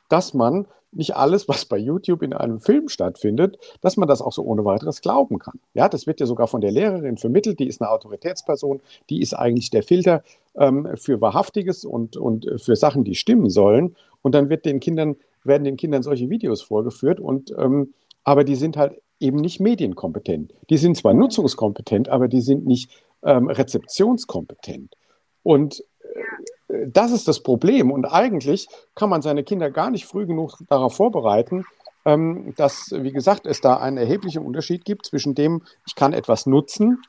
dass 0.09 0.35
man 0.35 0.67
nicht 0.93 1.17
alles, 1.17 1.49
was 1.49 1.65
bei 1.65 1.77
YouTube 1.77 2.23
in 2.23 2.33
einem 2.33 2.61
Film 2.61 2.89
stattfindet, 2.89 3.59
dass 3.81 3.97
man 3.97 4.09
das 4.09 4.23
auch 4.23 4.33
so 4.33 4.43
ohne 4.43 4.65
weiteres 4.65 5.01
glauben 5.01 5.39
kann. 5.39 5.61
Ja, 5.75 5.89
das 5.89 6.07
wird 6.07 6.21
ja 6.21 6.27
sogar 6.27 6.49
von 6.49 6.61
der 6.61 6.71
Lehrerin 6.71 7.19
vermittelt, 7.19 7.59
die 7.59 7.69
ist 7.69 7.81
eine 7.81 7.91
Autoritätsperson, 7.91 8.81
die 9.11 9.21
ist 9.21 9.35
eigentlich 9.35 9.71
der 9.71 9.83
Filter 9.83 10.23
ähm, 10.57 10.89
für 10.97 11.21
Wahrhaftiges 11.21 11.85
und, 11.85 12.17
und 12.17 12.47
für 12.57 12.77
Sachen, 12.77 13.05
die 13.05 13.15
stimmen 13.15 13.51
sollen. 13.51 13.97
Und 14.23 14.35
dann 14.35 14.49
wird 14.49 14.65
den 14.65 14.81
Kindern, 14.81 15.17
werden 15.45 15.65
den 15.65 15.77
Kindern 15.77 16.03
solche 16.03 16.31
Videos 16.31 16.63
vorgeführt 16.63 17.21
und 17.21 17.55
ähm, 17.57 17.95
aber 18.25 18.45
die 18.45 18.57
sind 18.57 18.77
halt 18.77 19.01
eben 19.21 19.39
nicht 19.39 19.61
medienkompetent. 19.61 20.53
Die 20.71 20.77
sind 20.77 20.97
zwar 20.97 21.15
nutzungskompetent, 21.15 22.09
aber 22.09 22.29
die 22.29 22.41
sind 22.41 22.67
nicht 22.67 22.91
ähm, 23.23 23.49
rezeptionskompetent. 23.49 24.95
Und 25.43 25.83
äh, 26.01 26.21
das 26.69 27.13
ist 27.13 27.29
das 27.29 27.43
Problem. 27.43 27.91
Und 27.91 28.07
eigentlich 28.07 28.69
kann 28.95 29.09
man 29.09 29.23
seine 29.23 29.45
Kinder 29.45 29.71
gar 29.71 29.91
nicht 29.91 30.07
früh 30.07 30.27
genug 30.27 30.57
darauf 30.69 30.97
vorbereiten, 30.97 31.65
ähm, 32.05 32.55
dass, 32.57 32.91
wie 32.95 33.13
gesagt, 33.13 33.47
es 33.47 33.61
da 33.61 33.77
einen 33.77 33.97
erheblichen 33.97 34.45
Unterschied 34.45 34.85
gibt 34.85 35.07
zwischen 35.07 35.35
dem, 35.35 35.63
ich 35.87 35.95
kann 35.95 36.13
etwas 36.13 36.47
nutzen 36.47 37.03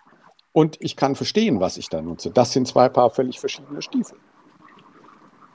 und 0.52 0.78
ich 0.80 0.96
kann 0.96 1.16
verstehen, 1.16 1.60
was 1.60 1.78
ich 1.78 1.90
da 1.90 2.02
nutze. 2.02 2.32
Das 2.32 2.54
sind 2.54 2.68
zwei 2.68 2.90
Paar 2.90 3.10
völlig 3.10 3.40
verschiedene 3.40 3.82
Stiefel. 3.82 4.18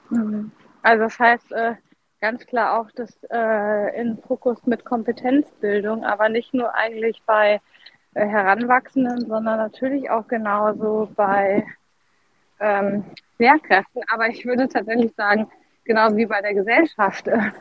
Mhm. 0.09 0.51
Also 0.81 1.03
das 1.03 1.19
heißt, 1.19 1.51
äh, 1.51 1.75
ganz 2.21 2.45
klar 2.45 2.79
auch 2.79 2.89
das 2.95 3.11
äh, 3.31 3.99
in 3.99 4.17
Fokus 4.19 4.65
mit 4.65 4.85
Kompetenzbildung, 4.85 6.03
aber 6.03 6.29
nicht 6.29 6.53
nur 6.53 6.73
eigentlich 6.75 7.21
bei 7.25 7.59
äh, 8.13 8.25
Heranwachsenden, 8.25 9.27
sondern 9.27 9.57
natürlich 9.57 10.09
auch 10.09 10.27
genauso 10.27 11.09
bei 11.15 11.65
ähm, 12.59 13.03
Lehrkräften. 13.37 14.03
Aber 14.07 14.27
ich 14.27 14.45
würde 14.45 14.67
tatsächlich 14.67 15.13
sagen, 15.15 15.47
genauso 15.83 16.17
wie 16.17 16.25
bei 16.25 16.41
der 16.41 16.53
Gesellschaft. 16.53 17.27
Äh, 17.27 17.51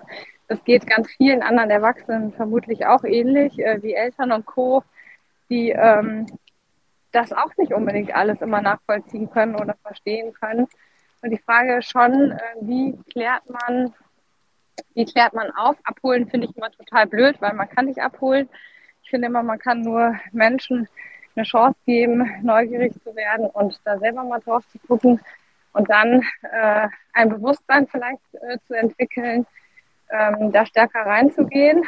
das 0.48 0.62
geht 0.64 0.86
ganz 0.86 1.10
vielen 1.12 1.42
anderen 1.42 1.70
Erwachsenen 1.70 2.32
vermutlich 2.32 2.84
auch 2.86 3.04
ähnlich, 3.04 3.58
äh, 3.58 3.82
wie 3.82 3.94
Eltern 3.94 4.32
und 4.32 4.44
Co., 4.44 4.82
die 5.48 5.70
ähm, 5.70 6.26
das 7.12 7.32
auch 7.32 7.56
nicht 7.56 7.72
unbedingt 7.72 8.14
alles 8.14 8.40
immer 8.42 8.60
nachvollziehen 8.60 9.30
können 9.30 9.54
oder 9.56 9.74
verstehen 9.82 10.32
können. 10.32 10.66
Und 11.22 11.30
die 11.30 11.38
Frage 11.38 11.76
ist 11.76 11.90
schon, 11.90 12.32
äh, 12.32 12.38
wie 12.60 12.98
klärt 13.10 13.48
man 13.48 13.94
wie 14.94 15.04
klärt 15.04 15.34
man 15.34 15.50
auf? 15.52 15.76
Abholen 15.84 16.28
finde 16.28 16.48
ich 16.48 16.56
immer 16.56 16.70
total 16.70 17.06
blöd, 17.06 17.36
weil 17.40 17.54
man 17.54 17.68
kann 17.68 17.86
nicht 17.86 18.00
abholen. 18.00 18.48
Ich 19.02 19.10
finde 19.10 19.28
immer, 19.28 19.42
man 19.42 19.58
kann 19.58 19.82
nur 19.82 20.14
Menschen 20.32 20.88
eine 21.36 21.44
Chance 21.44 21.78
geben, 21.86 22.28
neugierig 22.42 22.92
zu 23.02 23.14
werden 23.14 23.46
und 23.46 23.80
da 23.84 23.98
selber 23.98 24.24
mal 24.24 24.40
drauf 24.40 24.66
zu 24.68 24.78
gucken 24.80 25.20
und 25.74 25.90
dann 25.90 26.22
äh, 26.50 26.88
ein 27.12 27.28
Bewusstsein 27.28 27.86
vielleicht 27.86 28.22
äh, 28.34 28.58
zu 28.66 28.74
entwickeln, 28.74 29.46
ähm, 30.10 30.52
da 30.52 30.64
stärker 30.64 31.00
reinzugehen. 31.00 31.84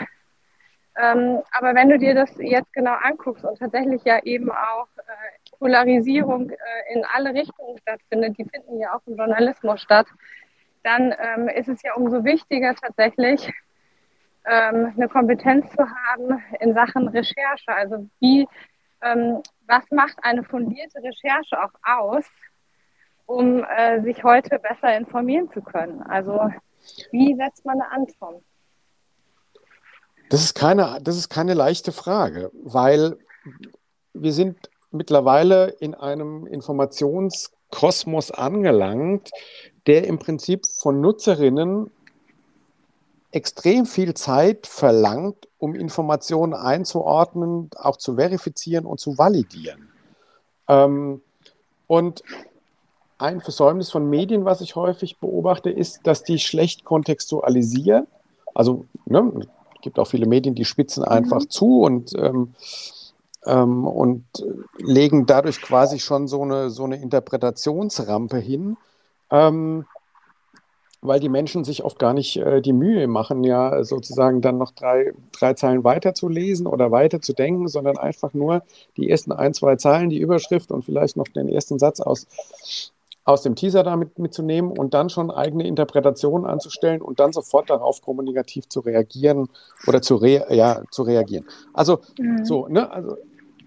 Ähm, 0.99 1.43
aber 1.53 1.75
wenn 1.75 1.89
du 1.89 1.99
dir 1.99 2.15
das 2.15 2.35
jetzt 2.39 2.73
genau 2.73 2.95
anguckst 3.03 3.45
und 3.45 3.59
tatsächlich 3.59 4.03
ja 4.05 4.23
eben 4.25 4.51
auch 4.51 4.89
äh, 4.99 5.57
Polarisierung 5.59 6.51
äh, 6.51 6.57
in 6.95 7.05
alle 7.15 7.35
Richtungen 7.35 7.79
stattfindet, 7.79 8.37
die 8.39 8.45
finden 8.45 8.81
ja 8.81 8.95
auch 8.95 9.07
im 9.07 9.17
Journalismus 9.17 9.81
statt, 9.83 10.07
dann 10.83 11.15
ähm, 11.19 11.49
ist 11.49 11.69
es 11.69 11.83
ja 11.83 11.95
umso 11.95 12.25
wichtiger 12.25 12.75
tatsächlich, 12.75 13.53
ähm, 14.47 14.93
eine 14.97 15.09
Kompetenz 15.09 15.71
zu 15.73 15.85
haben 15.85 16.43
in 16.61 16.73
Sachen 16.73 17.09
Recherche. 17.09 17.69
Also 17.69 18.09
wie, 18.21 18.49
ähm, 19.03 19.43
was 19.67 19.91
macht 19.91 20.17
eine 20.23 20.45
fundierte 20.45 21.03
Recherche 21.03 21.63
auch 21.63 21.73
aus, 21.83 22.25
um 23.27 23.65
äh, 23.65 24.03
sich 24.03 24.23
heute 24.25 24.59
besser 24.59 24.97
informieren 24.97 25.51
zu 25.53 25.61
können? 25.61 26.03
Also 26.03 26.41
wie 27.11 27.35
setzt 27.35 27.65
man 27.65 27.81
eine 27.81 27.91
Antwort? 27.91 28.43
Das 30.31 30.43
ist 30.43 30.55
keine, 30.55 30.99
das 31.03 31.17
ist 31.17 31.29
keine 31.29 31.55
leichte 31.55 31.93
Frage, 31.93 32.51
weil 32.63 33.17
wir 34.13 34.33
sind 34.33 34.71
mittlerweile 34.91 35.69
in 35.69 35.95
einem 35.95 36.47
Informationskosmos 36.47 38.31
angelangt, 38.31 39.31
der 39.87 40.07
im 40.07 40.19
Prinzip 40.19 40.67
von 40.67 41.01
Nutzerinnen 41.01 41.91
extrem 43.31 43.87
viel 43.87 44.15
Zeit 44.15 44.67
verlangt, 44.67 45.49
um 45.59 45.75
Informationen 45.75 46.55
einzuordnen, 46.55 47.71
auch 47.77 47.97
zu 47.97 48.17
verifizieren 48.17 48.87
und 48.87 48.99
zu 48.99 49.19
validieren. 49.19 49.91
Ähm, 50.69 51.21
und 51.87 52.23
ein 53.19 53.41
Versäumnis 53.41 53.91
von 53.91 54.09
Medien, 54.09 54.45
was 54.45 54.61
ich 54.61 54.77
häufig 54.77 55.19
beobachte, 55.19 55.71
ist, 55.71 56.07
dass 56.07 56.23
die 56.23 56.39
schlecht 56.39 56.85
kontextualisieren. 56.85 58.07
Also 58.55 58.87
ne, 59.07 59.33
es 59.37 59.81
gibt 59.81 59.99
auch 59.99 60.07
viele 60.07 60.27
Medien, 60.27 60.55
die 60.55 60.65
spitzen 60.65 61.05
einfach 61.05 61.41
mhm. 61.41 61.51
zu 61.51 61.81
und, 61.81 62.13
ähm, 62.19 62.55
ähm, 63.47 63.87
und 63.87 64.25
legen 64.79 65.27
dadurch 65.27 65.63
quasi 65.63 65.99
schon 65.99 66.29
so 66.29 66.43
eine, 66.43 66.71
so 66.71 66.85
eine 66.85 66.97
Interpretationsrampe 66.97 68.39
hin, 68.39 68.77
ähm, 69.31 69.87
weil 71.01 71.21
die 71.21 71.29
Menschen 71.29 71.65
sich 71.65 71.85
oft 71.85 71.99
gar 71.99 72.13
nicht 72.13 72.37
äh, 72.37 72.61
die 72.61 72.73
Mühe 72.73 73.07
machen, 73.07 73.45
ja 73.45 73.85
sozusagen 73.85 74.41
dann 74.41 74.59
noch 74.59 74.73
drei, 74.73 75.13
drei 75.39 75.55
Zeilen 75.55 75.85
weiter 75.85 76.15
zu 76.15 76.29
lesen 76.29 76.67
oder 76.67 76.91
weiter 76.91 77.21
zu 77.21 77.33
denken, 77.33 77.69
sondern 77.69 77.97
einfach 77.97 78.35
nur 78.35 78.63
die 78.97 79.09
ersten 79.09 79.33
ein, 79.33 79.55
zwei 79.55 79.77
Zeilen, 79.77 80.11
die 80.11 80.19
Überschrift 80.19 80.71
und 80.71 80.85
vielleicht 80.85 81.17
noch 81.17 81.29
den 81.29 81.49
ersten 81.49 81.79
Satz 81.79 82.01
aus, 82.01 82.27
aus 83.27 83.43
dem 83.43 83.57
Teaser 83.57 83.83
damit 83.83 84.19
mitzunehmen 84.21 84.71
und 84.71 84.95
dann 84.95 85.11
schon 85.11 85.33
eigene 85.33 85.67
Interpretationen 85.67 86.47
anzustellen 86.47 87.03
und 87.03 87.19
dann 87.19 87.33
sofort 87.33 87.69
darauf 87.69 88.01
kommunikativ 88.01 88.69
zu 88.69 88.81
reagieren 88.81 89.49
oder 89.87 90.01
zu, 90.01 90.15
rea 90.15 90.53
ja, 90.55 90.83
zu 90.93 91.03
reagieren. 91.03 91.45
Also 91.75 91.99
mhm. 92.19 92.45
so, 92.45 92.69
ne? 92.69 92.91
Also, 92.91 93.19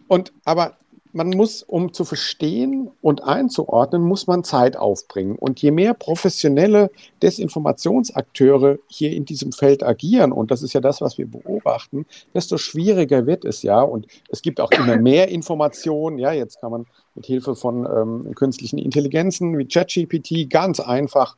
und 0.08 0.32
aber 0.46 0.78
man 1.12 1.30
muss, 1.30 1.63
um 1.63 1.94
zu 1.94 2.06
verstehen 2.06 2.92
und 3.01 3.24
einzuordnen, 3.24 4.01
muss 4.01 4.28
man 4.28 4.44
Zeit 4.44 4.78
aufbringen. 4.78 5.36
Und 5.36 5.62
je 5.62 5.72
mehr 5.72 5.94
professionelle 5.94 6.92
Desinformationsakteure 7.22 8.78
hier 8.88 9.12
in 9.12 9.25
diesem 9.25 9.51
Feld 9.51 9.84
agieren, 9.84 10.32
und 10.32 10.51
das 10.51 10.62
ist 10.62 10.74
ja 10.74 10.82
das, 10.82 11.01
was 11.01 11.18
wir 11.18 11.25
beobachten, 11.25 12.06
desto 12.34 12.58
schwieriger 12.58 13.25
wird 13.25 13.44
es 13.46 13.63
ja. 13.63 13.82
Und 13.82 14.08
es 14.30 14.42
gibt 14.42 14.62
auch 14.62 14.72
immer 14.72 14.98
mehr 14.98 15.30
Informationen. 15.30 16.20
Ja, 16.20 16.32
jetzt 16.32 16.62
kann 16.62 16.72
man 16.72 16.86
mit 17.16 17.25
Hilfe 17.25 17.56
von 17.56 17.86
ähm, 17.86 18.36
künstlichen 18.36 18.78
Intelligenzen 18.78 19.58
wie 19.58 19.66
ChatGPT 19.66 20.50
ganz 20.50 20.80
einfach 20.80 21.36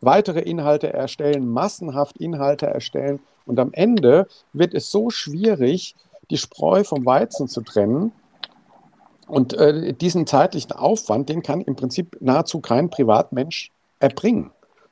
weitere 0.00 0.40
Inhalte 0.40 0.92
erstellen, 0.92 1.48
massenhaft 1.48 2.18
Inhalte 2.18 2.66
erstellen. 2.66 3.20
Und 3.46 3.58
am 3.58 3.72
Ende 3.72 4.26
wird 4.52 4.74
es 4.74 4.90
so 4.90 5.10
schwierig, 5.10 5.94
die 6.30 6.38
Spreu 6.38 6.84
vom 6.84 7.04
Weizen 7.04 7.48
zu 7.48 7.62
trennen, 7.62 8.12
und 9.26 9.54
äh, 9.54 9.92
diesen 9.92 10.26
zeitlichen 10.26 10.72
Aufwand, 10.72 11.28
den 11.28 11.42
kann 11.42 11.60
im 11.60 11.76
Prinzip 11.76 12.16
nahezu 12.20 12.60
kein 12.60 12.90
Privatmensch 12.90 13.70
erbringen. 13.98 14.50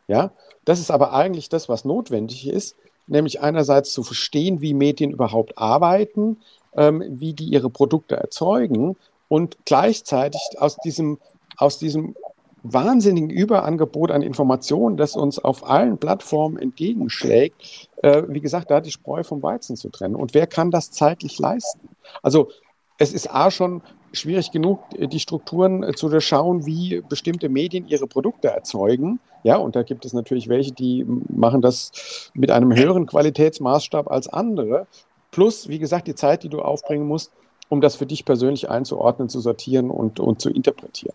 Ja, 0.08 0.32
das 0.64 0.80
ist 0.80 0.90
aber 0.90 1.12
eigentlich 1.12 1.48
das, 1.48 1.68
was 1.68 1.84
notwendig 1.84 2.48
ist, 2.48 2.76
nämlich 3.06 3.40
einerseits 3.40 3.92
zu 3.92 4.02
verstehen, 4.02 4.60
wie 4.60 4.74
Medien 4.74 5.10
überhaupt 5.10 5.58
arbeiten, 5.58 6.38
ähm, 6.74 7.02
wie 7.08 7.34
die 7.34 7.44
ihre 7.44 7.70
Produkte 7.70 8.16
erzeugen 8.16 8.96
und 9.28 9.56
gleichzeitig 9.64 10.40
aus 10.58 10.76
diesem, 10.78 11.18
aus 11.56 11.78
diesem 11.78 12.14
wahnsinnigen 12.62 13.30
Überangebot 13.30 14.10
an 14.10 14.22
Informationen, 14.22 14.96
das 14.96 15.16
uns 15.16 15.38
auf 15.38 15.68
allen 15.68 15.98
Plattformen 15.98 16.58
entgegenschlägt, 16.58 17.88
äh, 18.02 18.22
wie 18.28 18.40
gesagt, 18.40 18.70
da 18.70 18.80
die 18.80 18.92
Spreu 18.92 19.24
vom 19.24 19.42
Weizen 19.42 19.76
zu 19.76 19.88
trennen. 19.88 20.14
Und 20.14 20.34
wer 20.34 20.46
kann 20.46 20.70
das 20.70 20.90
zeitlich 20.90 21.38
leisten? 21.38 21.88
Also 22.22 22.50
es 22.98 23.12
ist 23.12 23.34
A 23.34 23.50
schon 23.50 23.82
schwierig 24.12 24.50
genug, 24.50 24.80
äh, 24.96 25.08
die 25.08 25.20
Strukturen 25.20 25.82
äh, 25.82 25.92
zu 25.92 26.08
durchschauen, 26.08 26.66
wie 26.66 27.02
bestimmte 27.08 27.48
Medien 27.48 27.86
ihre 27.86 28.06
Produkte 28.06 28.48
erzeugen. 28.48 29.20
Ja, 29.42 29.56
und 29.56 29.74
da 29.74 29.82
gibt 29.82 30.04
es 30.04 30.12
natürlich 30.12 30.48
welche, 30.48 30.72
die 30.72 31.04
machen 31.28 31.62
das 31.62 32.30
mit 32.34 32.50
einem 32.50 32.74
höheren 32.74 33.06
Qualitätsmaßstab 33.06 34.10
als 34.10 34.28
andere. 34.28 34.86
Plus, 35.30 35.68
wie 35.68 35.78
gesagt, 35.78 36.06
die 36.06 36.14
Zeit, 36.14 36.42
die 36.42 36.48
du 36.48 36.60
aufbringen 36.60 37.06
musst, 37.06 37.32
um 37.68 37.80
das 37.80 37.96
für 37.96 38.06
dich 38.06 38.24
persönlich 38.24 38.68
einzuordnen, 38.68 39.28
zu 39.28 39.40
sortieren 39.40 39.90
und, 39.90 40.20
und 40.20 40.40
zu 40.40 40.50
interpretieren. 40.50 41.14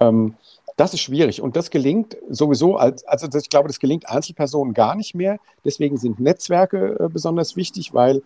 Ähm, 0.00 0.34
das 0.76 0.94
ist 0.94 1.00
schwierig 1.00 1.42
und 1.42 1.54
das 1.54 1.70
gelingt 1.70 2.16
sowieso, 2.30 2.76
als, 2.76 3.04
also 3.04 3.28
ich 3.38 3.50
glaube, 3.50 3.68
das 3.68 3.78
gelingt 3.78 4.08
Einzelpersonen 4.08 4.74
gar 4.74 4.94
nicht 4.94 5.14
mehr. 5.14 5.38
Deswegen 5.64 5.96
sind 5.96 6.18
Netzwerke 6.18 6.98
äh, 6.98 7.08
besonders 7.08 7.56
wichtig, 7.56 7.92
weil 7.94 8.22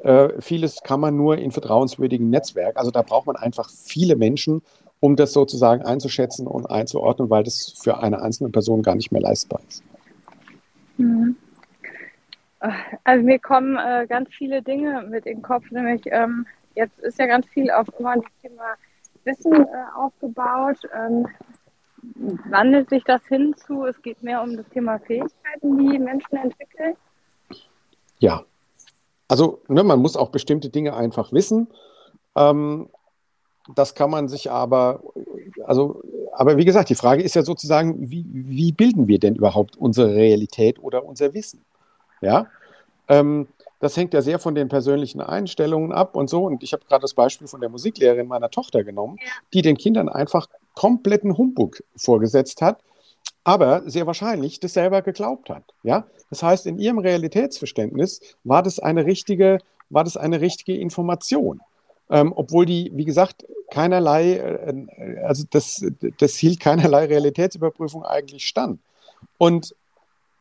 äh, 0.00 0.40
vieles 0.40 0.82
kann 0.82 1.00
man 1.00 1.16
nur 1.16 1.38
in 1.38 1.50
vertrauenswürdigen 1.50 2.30
Netzwerken. 2.30 2.78
Also 2.78 2.90
da 2.90 3.02
braucht 3.02 3.26
man 3.26 3.36
einfach 3.36 3.70
viele 3.70 4.16
Menschen, 4.16 4.62
um 5.00 5.16
das 5.16 5.32
sozusagen 5.32 5.82
einzuschätzen 5.82 6.46
und 6.46 6.66
einzuordnen, 6.66 7.30
weil 7.30 7.44
das 7.44 7.74
für 7.80 7.98
eine 7.98 8.20
einzelne 8.22 8.50
Person 8.50 8.82
gar 8.82 8.94
nicht 8.94 9.12
mehr 9.12 9.20
leistbar 9.20 9.60
ist. 9.68 9.82
Mhm. 10.96 11.36
Also 13.04 13.24
mir 13.24 13.38
kommen 13.38 13.76
äh, 13.76 14.06
ganz 14.08 14.30
viele 14.30 14.62
Dinge 14.62 15.06
mit 15.08 15.26
in 15.26 15.38
den 15.38 15.42
Kopf, 15.42 15.70
nämlich 15.70 16.02
ähm, 16.06 16.44
jetzt 16.74 16.98
ist 16.98 17.18
ja 17.18 17.26
ganz 17.26 17.46
viel 17.46 17.70
auf 17.70 17.86
immer 17.98 18.16
das 18.16 18.24
Thema 18.42 18.74
Wissen 19.24 19.52
äh, 19.52 19.66
aufgebaut. 19.96 20.78
Ähm, 20.92 21.28
wandelt 22.50 22.90
sich 22.90 23.04
das 23.04 23.24
hin 23.26 23.54
zu, 23.56 23.86
es 23.86 24.00
geht 24.02 24.22
mehr 24.22 24.42
um 24.42 24.56
das 24.56 24.68
Thema 24.70 24.98
Fähigkeiten, 24.98 25.78
die 25.78 25.98
Menschen 25.98 26.36
entwickeln? 26.36 26.94
Ja, 28.18 28.44
also 29.28 29.62
ne, 29.68 29.84
man 29.84 30.00
muss 30.00 30.16
auch 30.16 30.30
bestimmte 30.30 30.70
Dinge 30.70 30.94
einfach 30.94 31.32
wissen. 31.32 31.68
Ähm, 32.36 32.88
das 33.74 33.94
kann 33.94 34.10
man 34.10 34.28
sich 34.28 34.50
aber, 34.50 35.02
also, 35.64 36.02
aber 36.32 36.56
wie 36.56 36.64
gesagt, 36.64 36.88
die 36.88 36.94
Frage 36.94 37.22
ist 37.22 37.34
ja 37.34 37.42
sozusagen, 37.42 38.10
wie, 38.10 38.24
wie 38.30 38.72
bilden 38.72 39.08
wir 39.08 39.18
denn 39.18 39.34
überhaupt 39.34 39.76
unsere 39.76 40.14
Realität 40.14 40.82
oder 40.82 41.04
unser 41.04 41.34
Wissen? 41.34 41.64
Ja, 42.22 42.46
ähm, 43.08 43.46
das 43.80 43.96
hängt 43.96 44.14
ja 44.14 44.22
sehr 44.22 44.38
von 44.38 44.54
den 44.54 44.68
persönlichen 44.68 45.20
Einstellungen 45.20 45.92
ab 45.92 46.16
und 46.16 46.28
so. 46.28 46.44
Und 46.44 46.62
ich 46.62 46.72
habe 46.72 46.84
gerade 46.88 47.02
das 47.02 47.14
Beispiel 47.14 47.46
von 47.46 47.60
der 47.60 47.68
Musiklehrerin 47.68 48.26
meiner 48.26 48.50
Tochter 48.50 48.82
genommen, 48.82 49.18
die 49.52 49.62
den 49.62 49.76
Kindern 49.76 50.08
einfach 50.08 50.48
kompletten 50.74 51.36
Humbug 51.36 51.82
vorgesetzt 51.96 52.60
hat, 52.62 52.82
aber 53.48 53.88
sehr 53.88 54.06
wahrscheinlich 54.06 54.60
das 54.60 54.74
selber 54.74 55.00
geglaubt 55.00 55.48
hat. 55.48 55.64
Ja? 55.82 56.04
Das 56.28 56.42
heißt, 56.42 56.66
in 56.66 56.78
ihrem 56.78 56.98
Realitätsverständnis 56.98 58.20
war 58.44 58.62
das 58.62 58.78
eine 58.78 59.06
richtige, 59.06 59.56
war 59.88 60.04
das 60.04 60.18
eine 60.18 60.42
richtige 60.42 60.76
Information. 60.76 61.62
Ähm, 62.10 62.34
obwohl 62.36 62.66
die, 62.66 62.90
wie 62.94 63.06
gesagt, 63.06 63.46
keinerlei, 63.70 64.34
äh, 64.34 65.20
also 65.24 65.44
das, 65.48 65.82
das 66.18 66.34
hielt 66.34 66.60
keinerlei 66.60 67.06
Realitätsüberprüfung 67.06 68.04
eigentlich 68.04 68.46
stand. 68.46 68.80
Und 69.38 69.74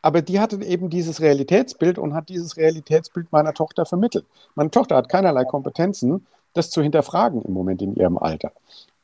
aber 0.01 0.21
die 0.21 0.41
hatte 0.41 0.61
eben 0.61 0.89
dieses 0.89 1.21
Realitätsbild 1.21 1.97
und 1.97 2.13
hat 2.13 2.27
dieses 2.27 2.57
Realitätsbild 2.57 3.31
meiner 3.31 3.53
Tochter 3.53 3.85
vermittelt. 3.85 4.25
Meine 4.55 4.69
Tochter 4.69 4.97
hat 4.97 5.07
keinerlei 5.07 5.45
Kompetenzen, 5.45 6.27
das 6.53 6.71
zu 6.71 6.81
hinterfragen 6.81 7.41
im 7.41 7.53
Moment 7.53 7.81
in 7.81 7.95
ihrem 7.95 8.17
Alter. 8.17 8.51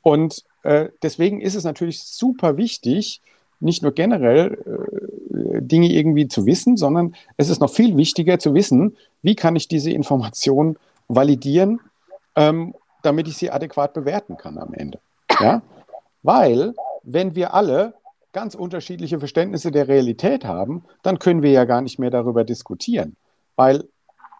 Und 0.01 0.43
äh, 0.63 0.89
deswegen 1.01 1.39
ist 1.39 1.55
es 1.55 1.63
natürlich 1.63 2.03
super 2.03 2.57
wichtig, 2.57 3.21
nicht 3.63 3.83
nur 3.83 3.91
generell 3.91 4.57
äh, 4.65 5.61
Dinge 5.61 5.91
irgendwie 5.91 6.27
zu 6.27 6.45
wissen, 6.45 6.77
sondern 6.77 7.15
es 7.37 7.49
ist 7.49 7.61
noch 7.61 7.71
viel 7.71 7.97
wichtiger 7.97 8.39
zu 8.39 8.53
wissen, 8.53 8.95
wie 9.21 9.35
kann 9.35 9.55
ich 9.55 9.67
diese 9.67 9.91
Information 9.91 10.77
validieren, 11.07 11.79
ähm, 12.35 12.73
damit 13.01 13.27
ich 13.27 13.37
sie 13.37 13.51
adäquat 13.51 13.93
bewerten 13.93 14.37
kann 14.37 14.57
am 14.57 14.73
Ende. 14.73 14.99
Ja? 15.39 15.61
Weil, 16.21 16.73
wenn 17.03 17.35
wir 17.35 17.53
alle 17.53 17.93
ganz 18.31 18.55
unterschiedliche 18.55 19.19
Verständnisse 19.19 19.71
der 19.71 19.87
Realität 19.87 20.45
haben, 20.45 20.83
dann 21.03 21.19
können 21.19 21.43
wir 21.43 21.51
ja 21.51 21.65
gar 21.65 21.81
nicht 21.81 21.99
mehr 21.99 22.09
darüber 22.09 22.43
diskutieren. 22.43 23.15
Weil, 23.55 23.83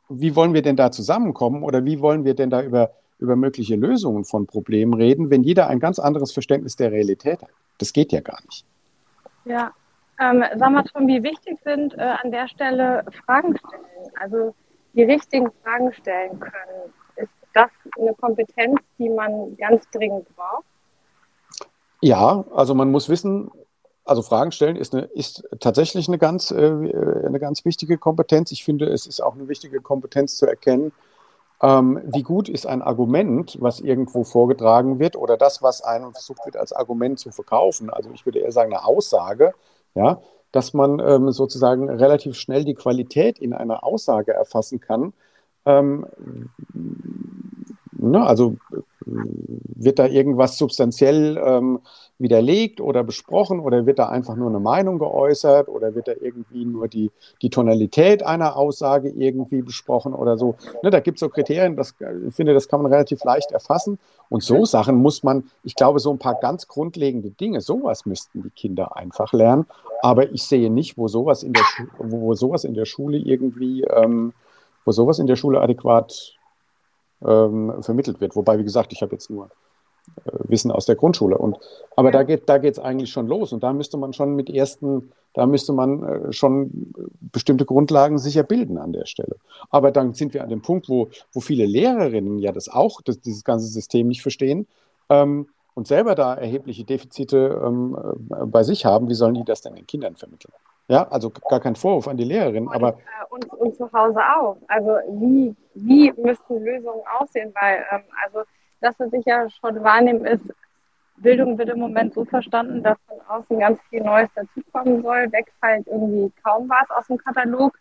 wie 0.09 0.35
wollen 0.35 0.53
wir 0.53 0.61
denn 0.61 0.75
da 0.75 0.91
zusammenkommen 0.91 1.63
oder 1.63 1.85
wie 1.85 1.99
wollen 1.99 2.25
wir 2.25 2.33
denn 2.33 2.49
da 2.49 2.61
über, 2.63 2.91
über 3.19 3.35
mögliche 3.35 3.75
Lösungen 3.75 4.25
von 4.25 4.47
Problemen 4.47 4.93
reden, 4.93 5.29
wenn 5.29 5.43
jeder 5.43 5.67
ein 5.67 5.79
ganz 5.79 5.99
anderes 5.99 6.31
Verständnis 6.31 6.75
der 6.75 6.91
Realität 6.91 7.41
hat? 7.41 7.49
Das 7.77 7.93
geht 7.93 8.11
ja 8.11 8.21
gar 8.21 8.41
nicht. 8.45 8.65
Ja, 9.45 9.73
ähm, 10.19 10.43
sag 10.55 10.71
mal, 10.71 10.83
Tom, 10.83 11.07
wie 11.07 11.23
wichtig 11.23 11.59
sind 11.63 11.97
äh, 11.97 12.01
an 12.01 12.31
der 12.31 12.47
Stelle 12.47 13.03
Fragen 13.25 13.57
stellen, 13.57 14.11
also 14.19 14.53
die 14.93 15.03
richtigen 15.03 15.51
Fragen 15.63 15.91
stellen 15.93 16.39
können. 16.39 16.93
Ist 17.15 17.33
das 17.53 17.69
eine 17.99 18.13
Kompetenz, 18.13 18.79
die 18.97 19.09
man 19.09 19.55
ganz 19.57 19.89
dringend 19.91 20.27
braucht? 20.35 20.65
Ja, 22.01 22.43
also 22.53 22.75
man 22.75 22.91
muss 22.91 23.09
wissen, 23.09 23.49
also 24.05 24.21
Fragen 24.21 24.51
stellen 24.51 24.75
ist, 24.75 24.93
eine, 24.93 25.03
ist 25.05 25.47
tatsächlich 25.59 26.07
eine 26.07 26.17
ganz, 26.17 26.51
äh, 26.51 26.55
eine 26.55 27.39
ganz 27.39 27.65
wichtige 27.65 27.97
Kompetenz. 27.97 28.51
Ich 28.51 28.63
finde, 28.63 28.87
es 28.87 29.07
ist 29.07 29.21
auch 29.21 29.35
eine 29.35 29.47
wichtige 29.47 29.81
Kompetenz 29.81 30.37
zu 30.37 30.45
erkennen, 30.45 30.91
ähm, 31.63 32.01
wie 32.03 32.23
gut 32.23 32.49
ist 32.49 32.67
ein 32.67 32.81
Argument, 32.81 33.57
was 33.61 33.79
irgendwo 33.79 34.25
vorgetragen 34.25 34.99
wird 34.99 35.15
oder 35.15 35.37
das, 35.37 35.63
was 35.63 35.81
einem 35.81 36.11
versucht 36.11 36.45
wird 36.45 36.57
als 36.57 36.73
Argument 36.73 37.17
zu 37.17 37.31
verkaufen. 37.31 37.89
Also 37.89 38.11
ich 38.13 38.25
würde 38.25 38.39
eher 38.39 38.51
sagen 38.51 38.73
eine 38.73 38.85
Aussage, 38.85 39.53
ja, 39.95 40.21
dass 40.51 40.73
man 40.73 40.99
ähm, 40.99 41.31
sozusagen 41.31 41.89
relativ 41.89 42.35
schnell 42.35 42.65
die 42.65 42.73
Qualität 42.73 43.39
in 43.39 43.53
einer 43.53 43.85
Aussage 43.85 44.33
erfassen 44.33 44.81
kann. 44.81 45.13
Ähm, 45.65 46.05
ne, 47.93 48.25
also 48.25 48.57
wird 49.05 49.99
da 49.99 50.07
irgendwas 50.07 50.57
substanziell 50.57 51.41
ähm, 51.41 51.79
widerlegt 52.23 52.81
oder 52.81 53.03
besprochen 53.03 53.59
oder 53.59 53.85
wird 53.85 53.99
da 53.99 54.09
einfach 54.09 54.35
nur 54.35 54.49
eine 54.49 54.59
Meinung 54.59 54.97
geäußert 54.97 55.69
oder 55.69 55.93
wird 55.93 56.07
da 56.07 56.13
irgendwie 56.19 56.65
nur 56.65 56.87
die, 56.87 57.11
die 57.43 57.51
Tonalität 57.51 58.23
einer 58.23 58.55
Aussage 58.55 59.09
irgendwie 59.09 59.61
besprochen 59.61 60.15
oder 60.15 60.39
so. 60.39 60.55
Ne, 60.81 60.89
da 60.89 60.99
gibt 60.99 61.17
es 61.17 61.19
so 61.19 61.29
Kriterien, 61.29 61.75
das, 61.75 61.93
ich 62.27 62.33
finde, 62.33 62.55
das 62.55 62.67
kann 62.67 62.81
man 62.81 62.91
relativ 62.91 63.23
leicht 63.23 63.51
erfassen. 63.51 63.99
Und 64.29 64.41
so 64.41 64.65
Sachen 64.65 64.95
muss 64.95 65.21
man, 65.21 65.43
ich 65.63 65.75
glaube, 65.75 65.99
so 65.99 66.09
ein 66.09 66.17
paar 66.17 66.39
ganz 66.39 66.67
grundlegende 66.67 67.29
Dinge, 67.29 67.61
sowas 67.61 68.07
müssten 68.07 68.41
die 68.41 68.49
Kinder 68.49 68.95
einfach 68.95 69.31
lernen. 69.33 69.67
Aber 70.01 70.31
ich 70.31 70.43
sehe 70.43 70.71
nicht, 70.71 70.97
wo 70.97 71.07
sowas 71.07 71.43
in 71.43 71.53
der, 71.53 71.63
wo 71.99 72.33
sowas 72.33 72.63
in 72.63 72.73
der 72.73 72.85
Schule 72.85 73.17
irgendwie, 73.17 73.83
ähm, 73.83 74.33
wo 74.85 74.91
sowas 74.91 75.19
in 75.19 75.27
der 75.27 75.35
Schule 75.35 75.61
adäquat 75.61 76.35
ähm, 77.23 77.83
vermittelt 77.83 78.21
wird. 78.21 78.35
Wobei, 78.35 78.57
wie 78.57 78.63
gesagt, 78.63 78.91
ich 78.91 79.01
habe 79.01 79.11
jetzt 79.11 79.29
nur 79.29 79.49
Wissen 80.25 80.71
aus 80.71 80.85
der 80.85 80.95
Grundschule. 80.95 81.37
Und, 81.37 81.57
aber 81.95 82.11
da 82.11 82.23
geht 82.23 82.47
da 82.47 82.57
geht's 82.57 82.79
eigentlich 82.79 83.11
schon 83.11 83.27
los. 83.27 83.53
Und 83.53 83.63
da 83.63 83.73
müsste 83.73 83.97
man 83.97 84.13
schon 84.13 84.35
mit 84.35 84.49
ersten, 84.49 85.11
da 85.33 85.45
müsste 85.45 85.73
man 85.73 86.03
äh, 86.03 86.33
schon 86.33 86.93
bestimmte 87.19 87.65
Grundlagen 87.65 88.17
sicher 88.17 88.43
bilden 88.43 88.77
an 88.77 88.93
der 88.93 89.05
Stelle. 89.05 89.35
Aber 89.69 89.91
dann 89.91 90.13
sind 90.13 90.33
wir 90.33 90.43
an 90.43 90.49
dem 90.49 90.61
Punkt, 90.61 90.89
wo, 90.89 91.09
wo 91.33 91.39
viele 91.39 91.65
Lehrerinnen 91.65 92.39
ja 92.39 92.51
das 92.51 92.69
auch, 92.69 93.01
das, 93.01 93.19
dieses 93.19 93.43
ganze 93.43 93.67
System 93.67 94.07
nicht 94.07 94.21
verstehen. 94.21 94.67
Ähm, 95.09 95.47
und 95.75 95.87
selber 95.87 96.13
da 96.13 96.35
erhebliche 96.35 96.83
Defizite 96.83 97.61
ähm, 97.65 97.97
äh, 98.29 98.45
bei 98.45 98.63
sich 98.63 98.85
haben, 98.85 99.09
wie 99.09 99.15
sollen 99.15 99.33
die 99.33 99.43
das 99.43 99.61
denn 99.61 99.75
den 99.75 99.87
Kindern 99.87 100.15
vermitteln? 100.15 100.53
Ja, 100.87 101.07
also 101.09 101.31
gar 101.49 101.59
kein 101.59 101.75
Vorwurf 101.75 102.07
an 102.07 102.17
die 102.17 102.25
Lehrerin, 102.25 102.67
und, 102.67 102.75
aber. 102.75 102.89
Äh, 102.89 102.95
und, 103.29 103.51
und 103.53 103.75
zu 103.75 103.91
Hause 103.91 104.19
auch. 104.37 104.57
Also 104.67 104.91
wie, 105.19 105.55
wie 105.73 106.11
müssten 106.21 106.63
Lösungen 106.63 107.01
aussehen? 107.19 107.51
Weil, 107.59 107.83
ähm, 107.91 108.01
also 108.25 108.43
das, 108.83 108.99
was 108.99 109.11
ich 109.13 109.25
ja 109.25 109.49
schon 109.49 109.83
wahrnehme, 109.83 110.29
ist, 110.29 110.53
Bildung 111.17 111.57
wird 111.57 111.69
im 111.69 111.79
Moment 111.79 112.13
so 112.13 112.25
verstanden, 112.25 112.83
dass 112.83 112.97
von 113.07 113.21
außen 113.27 113.59
ganz 113.59 113.79
viel 113.89 114.01
Neues 114.01 114.29
dazukommen 114.33 115.03
soll. 115.03 115.31
Wegfällt 115.31 115.87
irgendwie 115.87 116.31
kaum 116.43 116.67
was 116.69 116.89
aus 116.89 117.07
dem 117.07 117.17
Katalog. 117.17 117.77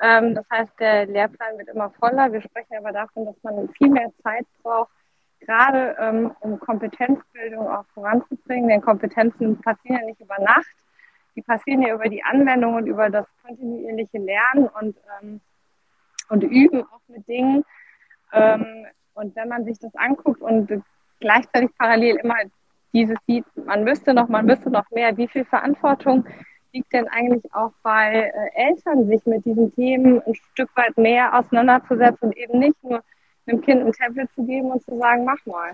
Ähm, 0.00 0.34
das 0.34 0.48
heißt, 0.50 0.72
der 0.78 1.06
Lehrplan 1.06 1.58
wird 1.58 1.68
immer 1.68 1.90
voller. 1.90 2.32
Wir 2.32 2.42
sprechen 2.42 2.76
aber 2.78 2.92
davon, 2.92 3.24
dass 3.24 3.42
man 3.42 3.68
viel 3.70 3.88
mehr 3.88 4.12
Zeit 4.22 4.46
braucht, 4.62 4.90
gerade 5.40 5.96
ähm, 5.98 6.30
um 6.40 6.60
Kompetenzbildung 6.60 7.68
auch 7.68 7.86
voranzubringen. 7.94 8.68
Denn 8.68 8.82
Kompetenzen 8.82 9.60
passieren 9.60 10.00
ja 10.00 10.06
nicht 10.06 10.20
über 10.20 10.38
Nacht 10.38 10.66
die 11.38 11.42
passieren 11.42 11.82
ja 11.82 11.94
über 11.94 12.08
die 12.08 12.24
Anwendung 12.24 12.74
und 12.74 12.88
über 12.88 13.10
das 13.10 13.24
kontinuierliche 13.42 14.18
Lernen 14.18 14.68
und, 14.80 14.96
ähm, 15.22 15.40
und 16.28 16.42
Üben 16.42 16.82
auch 16.82 17.00
mit 17.06 17.28
Dingen. 17.28 17.64
Ähm, 18.32 18.86
und 19.18 19.34
wenn 19.36 19.48
man 19.48 19.64
sich 19.64 19.78
das 19.78 19.94
anguckt 19.96 20.40
und 20.40 20.82
gleichzeitig 21.20 21.70
parallel 21.76 22.16
immer 22.22 22.36
dieses 22.92 23.18
sieht, 23.26 23.44
man 23.66 23.84
müsste 23.84 24.14
noch, 24.14 24.28
man 24.28 24.46
müsste 24.46 24.70
noch 24.70 24.88
mehr, 24.90 25.16
wie 25.16 25.28
viel 25.28 25.44
Verantwortung 25.44 26.24
liegt 26.72 26.92
denn 26.92 27.08
eigentlich 27.08 27.52
auch 27.54 27.72
bei 27.82 28.30
äh, 28.32 28.68
Eltern, 28.68 29.08
sich 29.08 29.24
mit 29.26 29.44
diesen 29.44 29.74
Themen 29.74 30.22
ein 30.22 30.34
Stück 30.52 30.70
weit 30.76 30.96
mehr 30.96 31.36
auseinanderzusetzen 31.36 32.28
und 32.28 32.36
eben 32.36 32.58
nicht 32.58 32.76
nur 32.82 33.02
einem 33.46 33.60
Kind 33.62 33.84
ein 33.84 33.92
Tablet 33.92 34.28
zu 34.34 34.44
geben 34.44 34.70
und 34.70 34.84
zu 34.84 34.96
sagen, 34.98 35.24
mach 35.24 35.44
mal. 35.46 35.72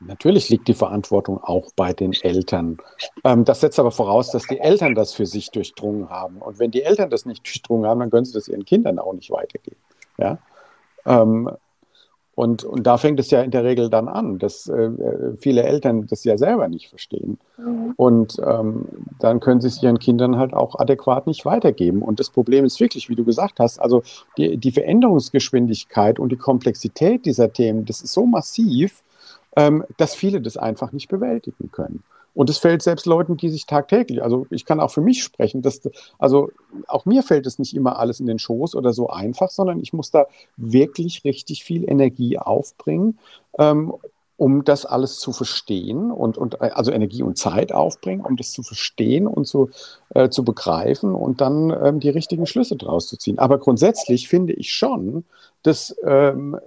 Natürlich 0.00 0.50
liegt 0.50 0.68
die 0.68 0.74
Verantwortung 0.74 1.42
auch 1.42 1.70
bei 1.76 1.92
den 1.92 2.12
Eltern. 2.12 2.78
Ähm, 3.24 3.44
das 3.44 3.60
setzt 3.60 3.78
aber 3.78 3.90
voraus, 3.90 4.30
dass 4.30 4.46
die 4.46 4.60
Eltern 4.60 4.94
das 4.94 5.14
für 5.14 5.26
sich 5.26 5.50
durchdrungen 5.50 6.10
haben. 6.10 6.38
Und 6.38 6.58
wenn 6.58 6.70
die 6.70 6.82
Eltern 6.82 7.10
das 7.10 7.26
nicht 7.26 7.44
durchdrungen 7.44 7.86
haben, 7.86 8.00
dann 8.00 8.10
können 8.10 8.24
sie 8.24 8.32
das 8.32 8.48
ihren 8.48 8.64
Kindern 8.64 8.98
auch 8.98 9.12
nicht 9.12 9.30
weitergeben. 9.30 9.80
Ja? 10.18 10.38
Und, 12.34 12.64
und 12.64 12.84
da 12.84 12.98
fängt 12.98 13.20
es 13.20 13.30
ja 13.30 13.42
in 13.42 13.52
der 13.52 13.62
Regel 13.62 13.90
dann 13.90 14.08
an, 14.08 14.38
dass 14.38 14.68
äh, 14.68 14.90
viele 15.38 15.62
Eltern 15.62 16.06
das 16.06 16.24
ja 16.24 16.36
selber 16.36 16.68
nicht 16.68 16.88
verstehen. 16.88 17.38
Mhm. 17.56 17.92
Und 17.96 18.36
ähm, 18.44 18.86
dann 19.20 19.40
können 19.40 19.60
sie 19.60 19.68
es 19.68 19.82
ihren 19.82 19.98
Kindern 19.98 20.36
halt 20.36 20.52
auch 20.52 20.78
adäquat 20.78 21.26
nicht 21.26 21.44
weitergeben. 21.44 22.02
Und 22.02 22.18
das 22.18 22.30
Problem 22.30 22.64
ist 22.64 22.80
wirklich, 22.80 23.08
wie 23.08 23.14
du 23.14 23.24
gesagt 23.24 23.60
hast, 23.60 23.78
also 23.78 24.02
die, 24.36 24.56
die 24.56 24.72
Veränderungsgeschwindigkeit 24.72 26.18
und 26.18 26.32
die 26.32 26.36
Komplexität 26.36 27.24
dieser 27.24 27.52
Themen, 27.52 27.84
das 27.84 28.00
ist 28.00 28.12
so 28.12 28.26
massiv, 28.26 29.04
ähm, 29.56 29.84
dass 29.96 30.14
viele 30.14 30.40
das 30.40 30.56
einfach 30.56 30.90
nicht 30.92 31.08
bewältigen 31.08 31.70
können. 31.70 32.02
Und 32.34 32.50
es 32.50 32.58
fällt 32.58 32.82
selbst 32.82 33.06
Leuten, 33.06 33.36
die 33.36 33.48
sich 33.48 33.66
tagtäglich, 33.66 34.22
also 34.22 34.46
ich 34.50 34.64
kann 34.64 34.80
auch 34.80 34.90
für 34.90 35.00
mich 35.00 35.22
sprechen, 35.22 35.62
dass, 35.62 35.80
also 36.18 36.50
auch 36.88 37.06
mir 37.06 37.22
fällt 37.22 37.46
es 37.46 37.58
nicht 37.58 37.74
immer 37.74 37.98
alles 37.98 38.20
in 38.20 38.26
den 38.26 38.38
Schoß 38.38 38.74
oder 38.74 38.92
so 38.92 39.08
einfach, 39.08 39.50
sondern 39.50 39.80
ich 39.80 39.92
muss 39.92 40.10
da 40.10 40.26
wirklich 40.56 41.24
richtig 41.24 41.64
viel 41.64 41.88
Energie 41.88 42.38
aufbringen, 42.38 43.18
ähm, 43.58 43.94
um 44.36 44.64
das 44.64 44.84
alles 44.84 45.20
zu 45.20 45.32
verstehen 45.32 46.10
und, 46.10 46.36
und 46.36 46.60
also 46.60 46.90
Energie 46.90 47.22
und 47.22 47.38
Zeit 47.38 47.72
aufbringen, 47.72 48.24
um 48.24 48.36
das 48.36 48.50
zu 48.50 48.64
verstehen 48.64 49.28
und 49.28 49.46
zu, 49.46 49.70
äh, 50.10 50.28
zu 50.28 50.44
begreifen 50.44 51.14
und 51.14 51.40
dann 51.40 51.70
ähm, 51.70 52.00
die 52.00 52.08
richtigen 52.08 52.46
Schlüsse 52.46 52.74
draus 52.74 53.06
zu 53.06 53.16
ziehen. 53.16 53.38
Aber 53.38 53.58
grundsätzlich 53.58 54.28
finde 54.28 54.52
ich 54.52 54.72
schon, 54.72 55.24
dass, 55.62 55.94
ähm, 56.04 56.58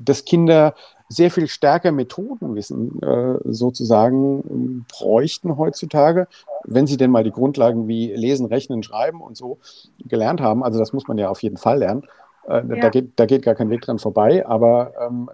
dass 0.00 0.24
Kinder 0.24 0.74
sehr 1.08 1.30
viel 1.30 1.46
stärker 1.46 1.92
Methodenwissen 1.92 3.00
äh, 3.02 3.38
sozusagen 3.44 4.84
bräuchten 4.88 5.56
heutzutage, 5.56 6.26
wenn 6.64 6.86
sie 6.86 6.96
denn 6.96 7.10
mal 7.10 7.24
die 7.24 7.30
Grundlagen 7.30 7.86
wie 7.86 8.12
Lesen, 8.12 8.46
Rechnen, 8.46 8.82
Schreiben 8.82 9.20
und 9.20 9.36
so 9.36 9.58
gelernt 10.04 10.40
haben. 10.40 10.64
Also 10.64 10.78
das 10.78 10.92
muss 10.92 11.06
man 11.06 11.18
ja 11.18 11.28
auf 11.28 11.42
jeden 11.42 11.58
Fall 11.58 11.78
lernen. 11.78 12.04
Äh, 12.48 12.62
ja. 12.68 12.80
da, 12.80 12.88
geht, 12.88 13.12
da 13.16 13.26
geht 13.26 13.42
gar 13.42 13.54
kein 13.54 13.70
Weg 13.70 13.82
dran 13.82 13.98
vorbei. 13.98 14.46
Aber 14.46 14.92
ähm, 15.00 15.30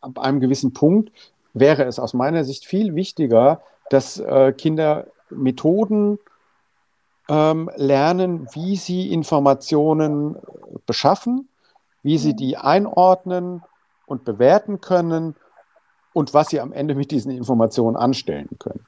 ab 0.00 0.18
einem 0.18 0.40
gewissen 0.40 0.72
Punkt 0.72 1.10
wäre 1.54 1.84
es 1.84 1.98
aus 1.98 2.14
meiner 2.14 2.44
Sicht 2.44 2.64
viel 2.64 2.94
wichtiger, 2.94 3.60
dass 3.90 4.18
äh, 4.18 4.52
Kinder 4.52 5.06
Methoden 5.30 6.18
ähm, 7.28 7.70
lernen, 7.76 8.46
wie 8.52 8.76
sie 8.76 9.12
Informationen 9.12 10.36
beschaffen, 10.86 11.48
wie 12.02 12.18
sie 12.18 12.32
mhm. 12.32 12.36
die 12.36 12.56
einordnen, 12.56 13.62
und 14.06 14.24
bewerten 14.24 14.80
können 14.80 15.34
und 16.12 16.34
was 16.34 16.48
sie 16.48 16.60
am 16.60 16.72
Ende 16.72 16.94
mit 16.94 17.10
diesen 17.10 17.30
Informationen 17.30 17.96
anstellen 17.96 18.48
können. 18.58 18.86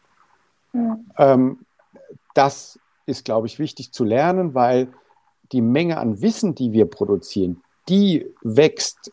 Mhm. 0.73 1.11
Ähm, 1.19 1.59
das 2.35 2.79
ist, 3.07 3.25
glaube 3.25 3.47
ich, 3.47 3.59
wichtig 3.59 3.93
zu 3.93 4.05
lernen, 4.05 4.55
weil 4.55 4.89
die 5.53 5.61
Menge 5.61 5.99
an 5.99 6.21
Wissen, 6.21 6.55
die 6.55 6.73
wir 6.73 6.87
produzieren, 6.87 7.63
die 7.89 8.27
wächst 8.43 9.13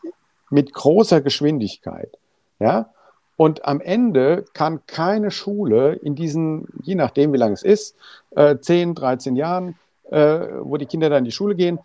mit 0.49 0.73
großer 0.73 1.21
Geschwindigkeit. 1.21 2.17
Ja? 2.59 2.89
Und 3.37 3.65
am 3.65 3.81
Ende 3.81 4.45
kann 4.53 4.85
keine 4.87 5.31
Schule 5.31 5.93
in 5.93 6.15
diesen, 6.15 6.67
je 6.83 6.95
nachdem, 6.95 7.33
wie 7.33 7.37
lange 7.37 7.53
es 7.53 7.63
ist, 7.63 7.95
äh, 8.31 8.57
10, 8.57 8.95
13 8.95 9.35
Jahren, 9.35 9.75
äh, 10.09 10.39
wo 10.61 10.77
die 10.77 10.85
Kinder 10.85 11.09
dann 11.09 11.19
in 11.19 11.25
die 11.25 11.31
Schule 11.31 11.55
gehen, 11.55 11.79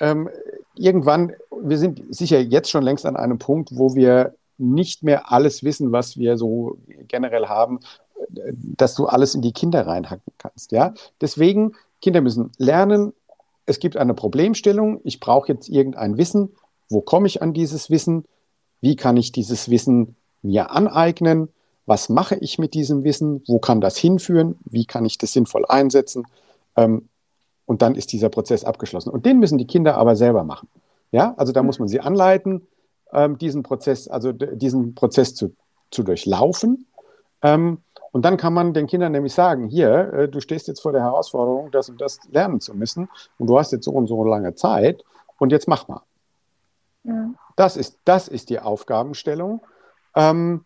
ähm, 0.00 0.28
irgendwann, 0.74 1.34
wir 1.62 1.78
sind 1.78 2.02
sicher 2.14 2.40
jetzt 2.40 2.70
schon 2.70 2.82
längst 2.82 3.06
an 3.06 3.16
einem 3.16 3.38
Punkt, 3.38 3.70
wo 3.72 3.94
wir 3.94 4.34
nicht 4.58 5.02
mehr 5.02 5.30
alles 5.32 5.64
wissen, 5.64 5.92
was 5.92 6.18
wir 6.18 6.36
so 6.36 6.78
generell 7.08 7.46
haben, 7.46 7.80
dass 8.52 8.94
du 8.94 9.06
alles 9.06 9.34
in 9.34 9.42
die 9.42 9.52
Kinder 9.52 9.86
reinhacken 9.86 10.32
kannst. 10.38 10.72
Ja? 10.72 10.94
Deswegen, 11.20 11.74
Kinder 12.00 12.20
müssen 12.20 12.50
lernen, 12.58 13.12
es 13.66 13.78
gibt 13.78 13.96
eine 13.96 14.14
Problemstellung, 14.14 15.00
ich 15.04 15.20
brauche 15.20 15.48
jetzt 15.48 15.68
irgendein 15.68 16.16
Wissen, 16.16 16.50
wo 16.88 17.00
komme 17.00 17.26
ich 17.26 17.42
an 17.42 17.52
dieses 17.52 17.90
Wissen, 17.90 18.24
wie 18.80 18.96
kann 18.96 19.16
ich 19.16 19.32
dieses 19.32 19.70
Wissen 19.70 20.16
mir 20.42 20.70
aneignen, 20.70 21.48
was 21.86 22.08
mache 22.08 22.36
ich 22.36 22.58
mit 22.58 22.74
diesem 22.74 23.04
Wissen, 23.04 23.42
wo 23.46 23.58
kann 23.58 23.80
das 23.80 23.96
hinführen, 23.96 24.58
wie 24.64 24.86
kann 24.86 25.04
ich 25.04 25.18
das 25.18 25.32
sinnvoll 25.32 25.64
einsetzen. 25.66 26.24
Ähm, 26.76 27.08
und 27.70 27.82
dann 27.82 27.94
ist 27.94 28.12
dieser 28.12 28.30
Prozess 28.30 28.64
abgeschlossen. 28.64 29.10
Und 29.10 29.26
den 29.26 29.38
müssen 29.38 29.56
die 29.56 29.66
Kinder 29.68 29.96
aber 29.96 30.16
selber 30.16 30.42
machen. 30.42 30.68
Ja, 31.12 31.34
also 31.36 31.52
da 31.52 31.62
muss 31.62 31.78
man 31.78 31.86
sie 31.86 32.00
anleiten, 32.00 32.66
ähm, 33.12 33.38
diesen 33.38 33.62
Prozess, 33.62 34.08
also 34.08 34.32
diesen 34.32 34.96
Prozess 34.96 35.36
zu, 35.36 35.54
zu 35.92 36.02
durchlaufen. 36.02 36.88
Ähm, 37.42 37.78
und 38.10 38.24
dann 38.24 38.38
kann 38.38 38.54
man 38.54 38.74
den 38.74 38.88
Kindern 38.88 39.12
nämlich 39.12 39.34
sagen, 39.34 39.68
hier, 39.68 40.12
äh, 40.12 40.28
du 40.28 40.40
stehst 40.40 40.66
jetzt 40.66 40.80
vor 40.80 40.90
der 40.90 41.02
Herausforderung, 41.02 41.70
das 41.70 41.88
und 41.88 42.00
das 42.00 42.18
lernen 42.32 42.60
zu 42.60 42.74
müssen 42.74 43.08
und 43.38 43.46
du 43.46 43.56
hast 43.56 43.70
jetzt 43.70 43.84
so 43.84 43.92
und 43.92 44.08
so 44.08 44.24
lange 44.24 44.56
Zeit 44.56 45.04
und 45.38 45.52
jetzt 45.52 45.68
mach 45.68 45.86
mal. 45.86 46.02
Ja. 47.04 47.30
Das, 47.54 47.76
ist, 47.76 48.00
das 48.04 48.26
ist 48.26 48.50
die 48.50 48.58
Aufgabenstellung. 48.58 49.60
Ähm, 50.16 50.64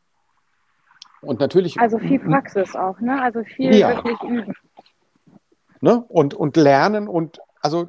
und 1.20 1.38
natürlich. 1.38 1.78
Also 1.78 1.98
viel 1.98 2.20
Praxis 2.20 2.74
auch, 2.74 2.98
ne? 3.00 3.20
Also 3.20 3.44
viel 3.44 3.74
ja. 3.74 3.94
wirklich 3.94 4.22
üben 4.22 4.54
ne? 5.84 6.04
und, 6.08 6.34
und 6.34 6.56
lernen 6.56 7.06
und 7.06 7.40
also 7.60 7.88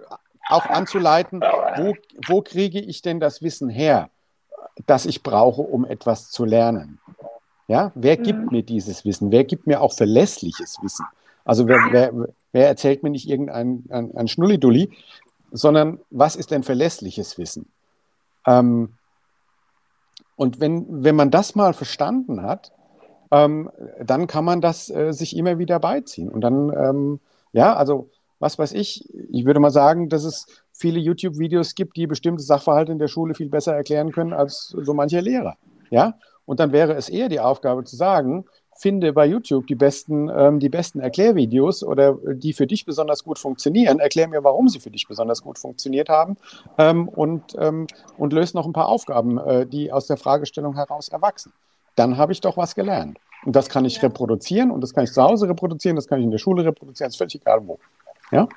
auch 0.50 0.66
anzuleiten, 0.68 1.42
wo, 1.42 1.96
wo 2.28 2.42
kriege 2.42 2.80
ich 2.80 3.02
denn 3.02 3.20
das 3.20 3.42
Wissen 3.42 3.70
her, 3.70 4.10
das 4.86 5.06
ich 5.06 5.24
brauche, 5.24 5.62
um 5.62 5.86
etwas 5.86 6.30
zu 6.30 6.46
lernen. 6.46 7.00
Ja, 7.68 7.92
wer 7.96 8.18
gibt 8.18 8.40
mhm. 8.40 8.50
mir 8.52 8.64
dieses 8.64 9.06
Wissen? 9.06 9.32
Wer 9.32 9.44
gibt 9.44 9.66
mir 9.66 9.82
auch 9.82 9.94
verlässliches 9.94 10.78
Wissen? 10.84 11.06
Also 11.46 11.68
wer, 11.68 11.80
wer, 11.90 12.14
wer 12.52 12.68
erzählt 12.68 13.02
mir 13.02 13.10
nicht 13.10 13.28
irgendein 13.28 13.86
ein, 13.90 14.12
ein 14.16 14.28
Schnullidulli, 14.28 14.92
sondern 15.52 16.00
was 16.12 16.36
ist 16.36 16.52
denn 16.52 16.64
verlässliches 16.64 17.38
Wissen? 17.38 17.72
Ähm, 18.46 18.94
und 20.36 20.60
wenn, 20.60 20.86
wenn 21.04 21.16
man 21.16 21.32
das 21.32 21.56
mal 21.56 21.74
verstanden 21.74 22.44
hat, 22.44 22.72
ähm, 23.32 23.72
dann 24.04 24.28
kann 24.28 24.46
man 24.46 24.62
das 24.62 24.90
äh, 24.90 25.14
sich 25.14 25.36
immer 25.36 25.58
wieder 25.58 25.80
beiziehen. 25.80 26.30
Und 26.30 26.42
dann 26.42 26.72
ähm, 26.72 27.20
ja, 27.56 27.74
also 27.74 28.10
was 28.40 28.60
weiß 28.60 28.74
ich, 28.74 29.08
ich 29.32 29.46
würde 29.46 29.62
mal 29.62 29.72
sagen, 29.72 30.10
dass 30.10 30.26
es 30.26 30.46
viele 30.74 31.00
YouTube-Videos 31.00 31.74
gibt, 31.74 31.96
die 31.96 32.06
bestimmte 32.06 32.44
Sachverhalte 32.44 32.92
in 32.92 33.00
der 33.00 33.08
Schule 33.08 33.34
viel 33.34 33.50
besser 33.50 33.74
erklären 33.74 34.12
können 34.12 34.34
als 34.34 34.76
so 34.78 34.94
mancher 34.94 35.22
Lehrer. 35.22 35.56
Ja, 35.90 36.16
und 36.46 36.60
dann 36.60 36.74
wäre 36.74 36.94
es 36.94 37.08
eher 37.08 37.30
die 37.30 37.40
Aufgabe 37.40 37.86
zu 37.86 37.96
sagen, 37.96 38.46
finde 38.78 39.14
bei 39.14 39.26
YouTube 39.26 39.68
die 39.68 39.76
besten, 39.76 40.30
ähm, 40.30 40.60
die 40.60 40.68
besten 40.68 41.00
Erklärvideos 41.00 41.82
oder 41.82 42.18
die 42.34 42.52
für 42.52 42.68
dich 42.68 42.86
besonders 42.86 43.24
gut 43.24 43.40
funktionieren. 43.40 44.00
Erklär 44.00 44.28
mir, 44.28 44.44
warum 44.44 44.68
sie 44.68 44.82
für 44.82 44.92
dich 44.92 45.08
besonders 45.08 45.42
gut 45.42 45.58
funktioniert 45.58 46.10
haben 46.10 46.36
ähm, 46.78 47.08
und, 47.08 47.56
ähm, 47.58 47.88
und 48.18 48.34
löse 48.34 48.58
noch 48.58 48.66
ein 48.66 48.74
paar 48.74 48.90
Aufgaben, 48.90 49.38
äh, 49.38 49.66
die 49.66 49.94
aus 49.94 50.08
der 50.08 50.18
Fragestellung 50.18 50.76
heraus 50.76 51.08
erwachsen. 51.08 51.54
dann 51.96 52.18
habe 52.18 52.34
ich 52.34 52.42
doch 52.42 52.58
was 52.58 52.76
gelernt. 52.76 53.18
Und 53.46 53.56
das 53.56 53.70
kann 53.70 53.86
ich 53.86 54.02
reproduzieren 54.02 54.72
und 54.72 54.82
das 54.82 54.94
kann 54.94 55.04
ich 55.04 55.12
zu 55.12 55.22
Hause 55.22 55.48
reproduzieren, 55.48 55.96
das 55.96 56.08
kann 56.08 56.20
ich 56.20 56.26
in 56.26 56.32
der 56.32 56.40
Schule 56.40 56.66
reproduzieren, 56.66 57.10
ist 57.10 57.18
völlig 57.18 57.36
egal 57.36 57.66
wo. 57.66 57.80
Ja? 58.32 58.48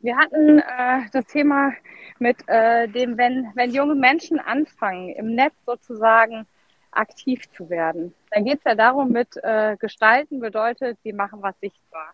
Wir 0.00 0.16
hatten 0.16 0.58
äh, 0.58 1.08
das 1.12 1.24
Thema 1.26 1.72
mit 2.18 2.36
äh, 2.48 2.88
dem, 2.88 3.16
wenn, 3.16 3.48
wenn 3.54 3.72
junge 3.72 3.94
Menschen 3.94 4.38
anfangen, 4.40 5.10
im 5.10 5.34
Netz 5.34 5.54
sozusagen 5.64 6.46
aktiv 6.90 7.50
zu 7.52 7.70
werden. 7.70 8.14
Dann 8.30 8.44
geht 8.44 8.58
es 8.58 8.64
ja 8.64 8.74
darum, 8.74 9.10
mit 9.10 9.36
äh, 9.42 9.76
Gestalten 9.76 10.40
bedeutet, 10.40 10.98
sie 11.02 11.12
machen 11.12 11.42
was 11.42 11.58
sichtbar. 11.60 12.12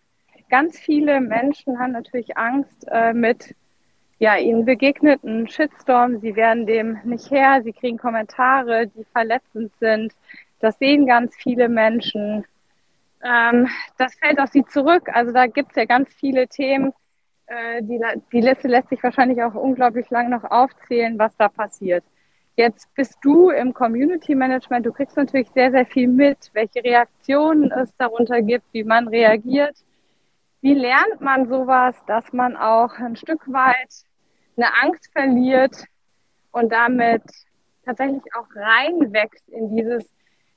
Ganz 0.49 0.77
viele 0.77 1.21
Menschen 1.21 1.79
haben 1.79 1.93
natürlich 1.93 2.37
Angst 2.37 2.85
äh, 2.91 3.13
mit 3.13 3.55
ja, 4.19 4.37
ihnen 4.37 4.65
begegneten 4.65 5.47
Shitstorm. 5.47 6.19
Sie 6.19 6.35
werden 6.35 6.65
dem 6.65 6.99
nicht 7.03 7.31
her, 7.31 7.61
sie 7.63 7.73
kriegen 7.73 7.97
Kommentare, 7.97 8.87
die 8.87 9.05
verletzend 9.11 9.73
sind. 9.79 10.13
Das 10.63 10.79
sehen 10.79 11.05
ganz 11.05 11.35
viele 11.35 11.67
Menschen. 11.67 12.45
Ähm, 13.21 13.67
das 13.97 14.15
fällt 14.15 14.39
auf 14.39 14.49
sie 14.49 14.63
zurück. 14.63 15.09
Also 15.11 15.33
da 15.33 15.45
gibt 15.47 15.71
es 15.71 15.75
ja 15.75 15.83
ganz 15.83 16.13
viele 16.13 16.47
Themen. 16.47 16.93
Äh, 17.47 17.83
die, 17.83 17.99
die 18.31 18.39
Liste 18.39 18.69
lässt 18.69 18.87
sich 18.87 19.03
wahrscheinlich 19.03 19.43
auch 19.43 19.55
unglaublich 19.55 20.09
lang 20.09 20.29
noch 20.29 20.45
aufzählen, 20.45 21.19
was 21.19 21.35
da 21.35 21.49
passiert. 21.49 22.05
Jetzt 22.55 22.87
bist 22.95 23.17
du 23.23 23.49
im 23.49 23.73
Community 23.73 24.35
Management, 24.35 24.85
du 24.85 24.93
kriegst 24.93 25.17
natürlich 25.17 25.49
sehr, 25.49 25.69
sehr 25.71 25.85
viel 25.85 26.07
mit, 26.07 26.37
welche 26.53 26.81
Reaktionen 26.81 27.69
es 27.69 27.93
darunter 27.97 28.41
gibt, 28.41 28.63
wie 28.71 28.85
man 28.85 29.09
reagiert. 29.09 29.75
Wie 30.61 30.75
lernt 30.75 31.19
man 31.19 31.49
sowas, 31.49 32.01
dass 32.07 32.31
man 32.31 32.55
auch 32.55 32.93
ein 32.99 33.17
Stück 33.17 33.51
weit 33.51 34.05
eine 34.55 34.67
Angst 34.81 35.11
verliert 35.11 35.83
und 36.53 36.71
damit 36.71 37.23
tatsächlich 37.83 38.23
auch 38.33 38.47
reinwächst 38.55 39.49
in 39.49 39.75
dieses, 39.75 40.09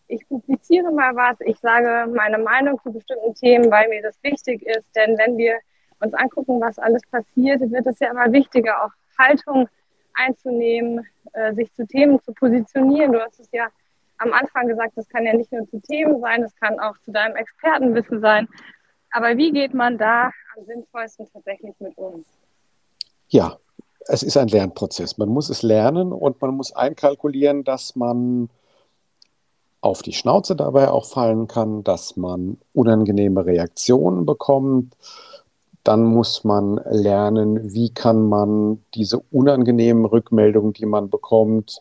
ich 0.08 0.26
publiziere 0.28 0.92
mal 0.92 1.14
was, 1.16 1.40
ich 1.40 1.58
sage 1.58 2.10
meine 2.12 2.38
Meinung 2.38 2.80
zu 2.82 2.92
bestimmten 2.92 3.34
Themen, 3.34 3.70
weil 3.70 3.88
mir 3.88 4.02
das 4.02 4.16
wichtig 4.22 4.62
ist. 4.62 4.88
Denn 4.94 5.18
wenn 5.18 5.36
wir 5.36 5.56
uns 6.00 6.14
angucken, 6.14 6.60
was 6.60 6.78
alles 6.78 7.02
passiert, 7.10 7.60
wird 7.60 7.86
es 7.86 7.98
ja 7.98 8.10
immer 8.10 8.30
wichtiger, 8.32 8.84
auch 8.84 8.90
Haltung 9.18 9.68
einzunehmen, 10.14 11.06
äh, 11.32 11.52
sich 11.54 11.72
zu 11.74 11.86
Themen 11.86 12.20
zu 12.22 12.32
positionieren. 12.32 13.12
Du 13.12 13.20
hast 13.20 13.40
es 13.40 13.50
ja 13.52 13.68
am 14.18 14.32
Anfang 14.32 14.68
gesagt, 14.68 14.92
das 14.96 15.08
kann 15.08 15.24
ja 15.24 15.34
nicht 15.34 15.52
nur 15.52 15.68
zu 15.68 15.80
Themen 15.80 16.20
sein, 16.20 16.42
es 16.42 16.54
kann 16.56 16.78
auch 16.80 16.96
zu 17.04 17.12
deinem 17.12 17.36
Expertenwissen 17.36 18.20
sein. 18.20 18.48
Aber 19.10 19.36
wie 19.36 19.52
geht 19.52 19.74
man 19.74 19.98
da 19.98 20.30
am 20.56 20.64
sinnvollsten 20.64 21.26
tatsächlich 21.32 21.74
mit 21.80 21.96
uns? 21.96 22.26
Ja, 23.28 23.58
es 24.08 24.22
ist 24.22 24.36
ein 24.36 24.48
Lernprozess. 24.48 25.18
Man 25.18 25.28
muss 25.28 25.50
es 25.50 25.62
lernen 25.62 26.12
und 26.12 26.40
man 26.40 26.54
muss 26.54 26.74
einkalkulieren, 26.74 27.64
dass 27.64 27.96
man 27.96 28.48
auf 29.86 30.02
die 30.02 30.12
Schnauze 30.12 30.56
dabei 30.56 30.90
auch 30.90 31.06
fallen 31.06 31.46
kann, 31.46 31.84
dass 31.84 32.16
man 32.16 32.58
unangenehme 32.74 33.46
Reaktionen 33.46 34.26
bekommt, 34.26 34.96
dann 35.84 36.02
muss 36.02 36.42
man 36.42 36.80
lernen, 36.90 37.72
wie 37.72 37.90
kann 37.94 38.28
man 38.28 38.84
diese 38.94 39.20
unangenehmen 39.30 40.04
Rückmeldungen, 40.04 40.72
die 40.72 40.86
man 40.86 41.08
bekommt, 41.08 41.80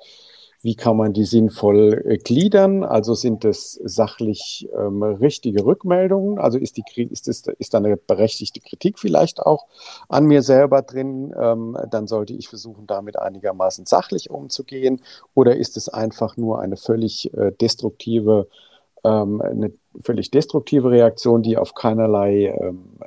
wie 0.65 0.73
kann 0.73 0.97
man 0.97 1.13
die 1.13 1.25
sinnvoll 1.25 2.01
äh, 2.05 2.17
gliedern? 2.17 2.83
Also 2.83 3.13
sind 3.13 3.45
es 3.45 3.73
sachlich 3.83 4.67
ähm, 4.75 5.03
richtige 5.03 5.63
Rückmeldungen? 5.63 6.39
Also 6.39 6.57
ist, 6.57 6.77
die, 6.77 6.83
ist, 7.03 7.27
es, 7.27 7.43
ist 7.59 7.75
da 7.75 7.77
eine 7.77 7.97
berechtigte 7.97 8.61
Kritik 8.61 8.97
vielleicht 8.97 9.41
auch 9.41 9.67
an 10.09 10.25
mir 10.25 10.41
selber 10.41 10.81
drin? 10.81 11.31
Ähm, 11.39 11.77
dann 11.91 12.07
sollte 12.07 12.33
ich 12.33 12.49
versuchen, 12.49 12.87
damit 12.87 13.19
einigermaßen 13.19 13.85
sachlich 13.85 14.31
umzugehen. 14.31 15.01
Oder 15.35 15.55
ist 15.55 15.77
es 15.77 15.87
einfach 15.87 16.35
nur 16.35 16.59
eine 16.59 16.77
völlig 16.77 17.31
äh, 17.35 17.51
destruktive 17.51 18.47
ähm, 19.03 19.41
eine 19.41 19.71
völlig 20.01 20.31
destruktive 20.31 20.89
Reaktion, 20.89 21.43
die 21.43 21.57
auf 21.57 21.75
keinerlei, 21.75 22.55
ähm, 22.59 22.97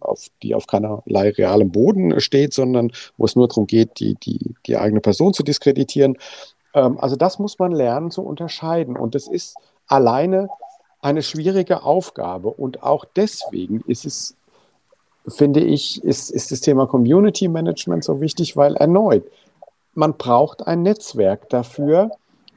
auf, 0.00 0.26
die 0.42 0.54
auf 0.54 0.66
keinerlei 0.66 1.30
realem 1.30 1.72
Boden 1.72 2.20
steht, 2.20 2.52
sondern 2.52 2.92
wo 3.16 3.24
es 3.24 3.36
nur 3.36 3.48
darum 3.48 3.66
geht, 3.66 3.98
die, 4.00 4.16
die, 4.16 4.54
die 4.66 4.76
eigene 4.76 5.00
Person 5.00 5.32
zu 5.32 5.42
diskreditieren. 5.42 6.18
Ähm, 6.76 6.98
also 7.00 7.16
das 7.16 7.40
muss 7.40 7.58
man 7.58 7.72
lernen 7.72 8.12
zu 8.12 8.22
unterscheiden. 8.22 8.96
Und 8.96 9.16
das 9.16 9.26
ist 9.26 9.56
alleine 9.88 10.48
eine 11.00 11.22
schwierige 11.22 11.82
Aufgabe. 11.82 12.50
Und 12.50 12.84
auch 12.84 13.04
deswegen 13.16 13.80
ist 13.86 14.04
es, 14.04 14.36
finde 15.26 15.60
ich, 15.60 16.04
ist, 16.04 16.30
ist 16.30 16.52
das 16.52 16.60
Thema 16.60 16.86
Community 16.86 17.48
Management 17.48 18.04
so 18.04 18.20
wichtig, 18.20 18.56
weil 18.56 18.76
erneut, 18.76 19.24
man 19.94 20.16
braucht 20.16 20.66
ein 20.66 20.82
Netzwerk 20.82 21.48
dafür, 21.48 22.10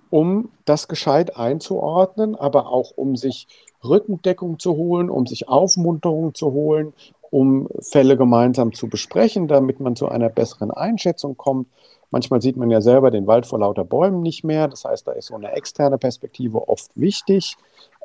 um 0.10 0.50
das 0.66 0.88
gescheit 0.88 1.38
einzuordnen, 1.38 2.36
aber 2.36 2.68
auch 2.68 2.92
um 2.96 3.16
sich 3.16 3.48
Rückendeckung 3.84 4.60
zu 4.60 4.76
holen, 4.76 5.10
um 5.10 5.26
sich 5.26 5.48
Aufmunterung 5.48 6.34
zu 6.34 6.52
holen, 6.52 6.94
um 7.32 7.70
Fälle 7.80 8.18
gemeinsam 8.18 8.74
zu 8.74 8.90
besprechen, 8.90 9.48
damit 9.48 9.80
man 9.80 9.96
zu 9.96 10.10
einer 10.10 10.30
besseren 10.30 10.72
Einschätzung 10.72 11.38
kommt. 11.38 11.68
Manchmal 12.12 12.42
sieht 12.42 12.58
man 12.58 12.72
ja 12.72 12.82
selber 12.82 13.12
den 13.12 13.28
Wald 13.28 13.46
vor 13.46 13.60
lauter 13.60 13.86
Bäumen 13.86 14.22
nicht 14.22 14.44
mehr. 14.44 14.68
Das 14.68 14.86
heißt, 14.86 15.08
da 15.08 15.12
ist 15.12 15.28
so 15.28 15.36
eine 15.36 15.52
externe 15.52 15.98
Perspektive 15.98 16.68
oft 16.68 16.92
wichtig, 16.96 17.56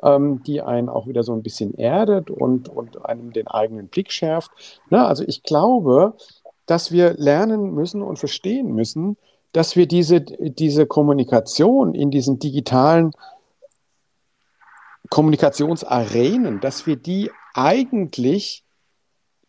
ähm, 0.03 0.43
die 0.43 0.61
einen 0.61 0.89
auch 0.89 1.07
wieder 1.07 1.23
so 1.23 1.33
ein 1.33 1.41
bisschen 1.41 1.73
erdet 1.77 2.29
und, 2.29 2.69
und 2.69 3.03
einem 3.05 3.33
den 3.33 3.47
eigenen 3.47 3.87
Blick 3.87 4.11
schärft. 4.11 4.51
Na, 4.89 5.07
also 5.07 5.23
ich 5.25 5.43
glaube, 5.43 6.13
dass 6.65 6.91
wir 6.91 7.13
lernen 7.13 7.73
müssen 7.73 8.01
und 8.01 8.19
verstehen 8.19 8.73
müssen, 8.73 9.17
dass 9.51 9.75
wir 9.75 9.87
diese, 9.87 10.21
diese 10.21 10.85
Kommunikation 10.85 11.95
in 11.95 12.11
diesen 12.11 12.39
digitalen 12.39 13.11
Kommunikationsarenen, 15.09 16.59
dass 16.59 16.85
wir 16.87 16.95
die 16.95 17.31
eigentlich 17.53 18.63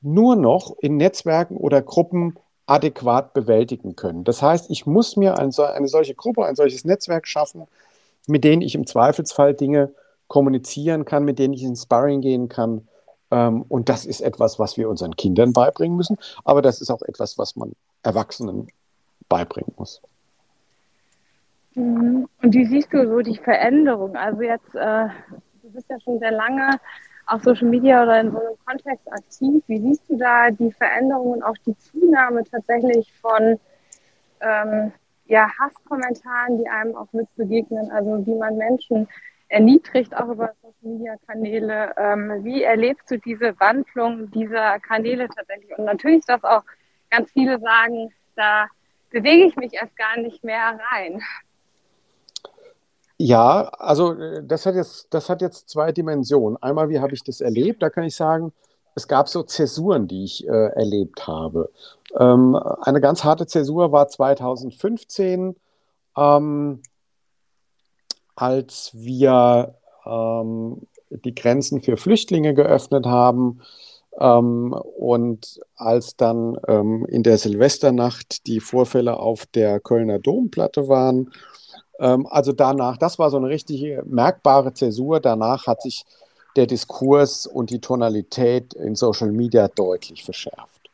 nur 0.00 0.36
noch 0.36 0.76
in 0.80 0.96
Netzwerken 0.96 1.56
oder 1.56 1.82
Gruppen 1.82 2.38
adäquat 2.66 3.32
bewältigen 3.32 3.96
können. 3.96 4.24
Das 4.24 4.42
heißt, 4.42 4.70
ich 4.70 4.86
muss 4.86 5.16
mir 5.16 5.38
eine, 5.38 5.52
eine 5.72 5.88
solche 5.88 6.14
Gruppe, 6.14 6.44
ein 6.44 6.56
solches 6.56 6.84
Netzwerk 6.84 7.26
schaffen, 7.26 7.66
mit 8.26 8.44
denen 8.44 8.62
ich 8.62 8.74
im 8.74 8.86
Zweifelsfall 8.86 9.54
Dinge 9.54 9.92
kommunizieren 10.28 11.04
kann, 11.04 11.24
mit 11.24 11.38
denen 11.38 11.54
ich 11.54 11.62
ins 11.62 11.84
Sparring 11.84 12.20
gehen 12.20 12.48
kann. 12.48 12.88
Ähm, 13.30 13.64
und 13.68 13.88
das 13.88 14.04
ist 14.04 14.20
etwas, 14.20 14.58
was 14.58 14.76
wir 14.76 14.88
unseren 14.88 15.14
Kindern 15.16 15.52
beibringen 15.52 15.96
müssen, 15.96 16.18
aber 16.44 16.62
das 16.62 16.80
ist 16.80 16.90
auch 16.90 17.02
etwas, 17.02 17.38
was 17.38 17.56
man 17.56 17.72
Erwachsenen 18.02 18.68
beibringen 19.28 19.72
muss. 19.76 20.00
Mhm. 21.74 22.28
Und 22.42 22.54
wie 22.54 22.64
siehst 22.64 22.92
du 22.92 23.06
so 23.06 23.20
die 23.20 23.36
Veränderung? 23.36 24.16
Also 24.16 24.42
jetzt, 24.42 24.74
äh, 24.74 25.08
du 25.62 25.70
bist 25.72 25.88
ja 25.88 26.00
schon 26.00 26.18
sehr 26.18 26.32
lange 26.32 26.80
auf 27.26 27.42
Social 27.42 27.68
Media 27.68 28.02
oder 28.02 28.20
in 28.20 28.30
so 28.30 28.38
einem 28.38 28.56
Kontext 28.64 29.12
aktiv. 29.12 29.62
Wie 29.66 29.80
siehst 29.80 30.08
du 30.08 30.16
da 30.16 30.50
die 30.50 30.72
Veränderung 30.72 31.32
und 31.32 31.42
auch 31.42 31.56
die 31.66 31.76
Zunahme 31.78 32.44
tatsächlich 32.44 33.12
von 33.20 33.58
ähm, 34.40 34.92
ja, 35.26 35.50
Hasskommentaren, 35.58 36.58
die 36.58 36.68
einem 36.68 36.94
auch 36.94 37.12
mit 37.12 37.28
begegnen, 37.36 37.90
also 37.90 38.24
wie 38.26 38.34
man 38.34 38.56
Menschen 38.56 39.08
erniedrigt, 39.48 40.16
auch 40.16 40.28
über 40.28 40.52
Social 40.62 40.96
Media 40.96 41.14
Kanäle. 41.26 41.94
Ähm, 41.96 42.44
wie 42.44 42.62
erlebst 42.62 43.10
du 43.10 43.18
diese 43.18 43.58
Wandlung 43.60 44.30
dieser 44.30 44.78
Kanäle 44.80 45.28
tatsächlich? 45.28 45.76
Und 45.76 45.84
natürlich, 45.84 46.24
dass 46.26 46.44
auch 46.44 46.62
ganz 47.10 47.30
viele 47.32 47.58
sagen, 47.58 48.12
da 48.36 48.66
bewege 49.10 49.46
ich 49.46 49.56
mich 49.56 49.74
erst 49.74 49.96
gar 49.96 50.16
nicht 50.18 50.44
mehr 50.44 50.78
rein. 50.92 51.22
Ja, 53.18 53.68
also 53.78 54.12
äh, 54.12 54.42
das 54.44 54.66
hat 54.66 54.74
jetzt, 54.74 55.08
das 55.10 55.28
hat 55.28 55.40
jetzt 55.42 55.68
zwei 55.70 55.92
Dimensionen. 55.92 56.56
Einmal, 56.62 56.88
wie 56.90 57.00
habe 57.00 57.14
ich 57.14 57.22
das 57.24 57.40
erlebt? 57.40 57.82
Da 57.82 57.90
kann 57.90 58.04
ich 58.04 58.14
sagen, 58.14 58.52
es 58.94 59.08
gab 59.08 59.28
so 59.28 59.42
Zäsuren, 59.42 60.08
die 60.08 60.24
ich 60.24 60.46
äh, 60.46 60.50
erlebt 60.50 61.26
habe. 61.26 61.70
Ähm, 62.18 62.56
eine 62.56 63.00
ganz 63.00 63.24
harte 63.24 63.46
Zäsur 63.46 63.92
war 63.92 64.08
2015, 64.08 65.56
ähm, 66.16 66.82
als 68.34 68.90
wir 68.94 69.74
ähm, 70.04 70.86
die 71.10 71.34
Grenzen 71.34 71.80
für 71.80 71.96
Flüchtlinge 71.96 72.54
geöffnet 72.54 73.06
haben 73.06 73.60
ähm, 74.18 74.72
und 74.72 75.60
als 75.76 76.16
dann 76.16 76.58
ähm, 76.68 77.06
in 77.08 77.22
der 77.22 77.38
Silvesternacht 77.38 78.46
die 78.46 78.60
Vorfälle 78.60 79.18
auf 79.18 79.46
der 79.46 79.80
Kölner 79.80 80.18
Domplatte 80.18 80.88
waren 80.88 81.30
ähm, 81.98 82.26
also 82.30 82.52
danach, 82.52 82.96
das 82.96 83.18
war 83.18 83.30
so 83.30 83.36
eine 83.36 83.48
richtige 83.48 84.02
merkbare 84.06 84.74
Zäsur. 84.74 85.20
Danach 85.20 85.66
hat 85.66 85.82
sich 85.82 86.04
der 86.56 86.66
Diskurs 86.66 87.46
und 87.46 87.70
die 87.70 87.80
Tonalität 87.80 88.74
in 88.74 88.94
Social 88.94 89.30
Media 89.30 89.68
deutlich 89.68 90.24
verschärft. 90.24 90.90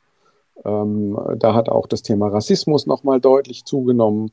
Ähm, 0.64 1.18
da 1.36 1.54
hat 1.54 1.68
auch 1.68 1.86
das 1.86 2.02
Thema 2.02 2.28
Rassismus 2.28 2.86
nochmal 2.86 3.20
deutlich 3.20 3.64
zugenommen. 3.64 4.32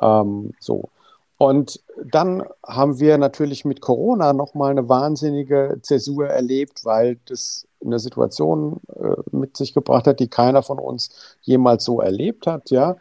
Ähm, 0.00 0.52
so. 0.60 0.88
Und 1.36 1.80
dann 2.04 2.42
haben 2.66 2.98
wir 2.98 3.16
natürlich 3.16 3.64
mit 3.64 3.80
Corona 3.80 4.32
nochmal 4.32 4.72
eine 4.72 4.88
wahnsinnige 4.88 5.78
Zäsur 5.82 6.26
erlebt, 6.26 6.84
weil 6.84 7.18
das 7.26 7.66
eine 7.84 8.00
Situation 8.00 8.80
äh, 8.96 9.14
mit 9.30 9.56
sich 9.56 9.72
gebracht 9.72 10.08
hat, 10.08 10.18
die 10.18 10.28
keiner 10.28 10.62
von 10.62 10.80
uns 10.80 11.10
jemals 11.42 11.84
so 11.84 12.00
erlebt 12.00 12.46
hat, 12.48 12.70
ja. 12.70 12.96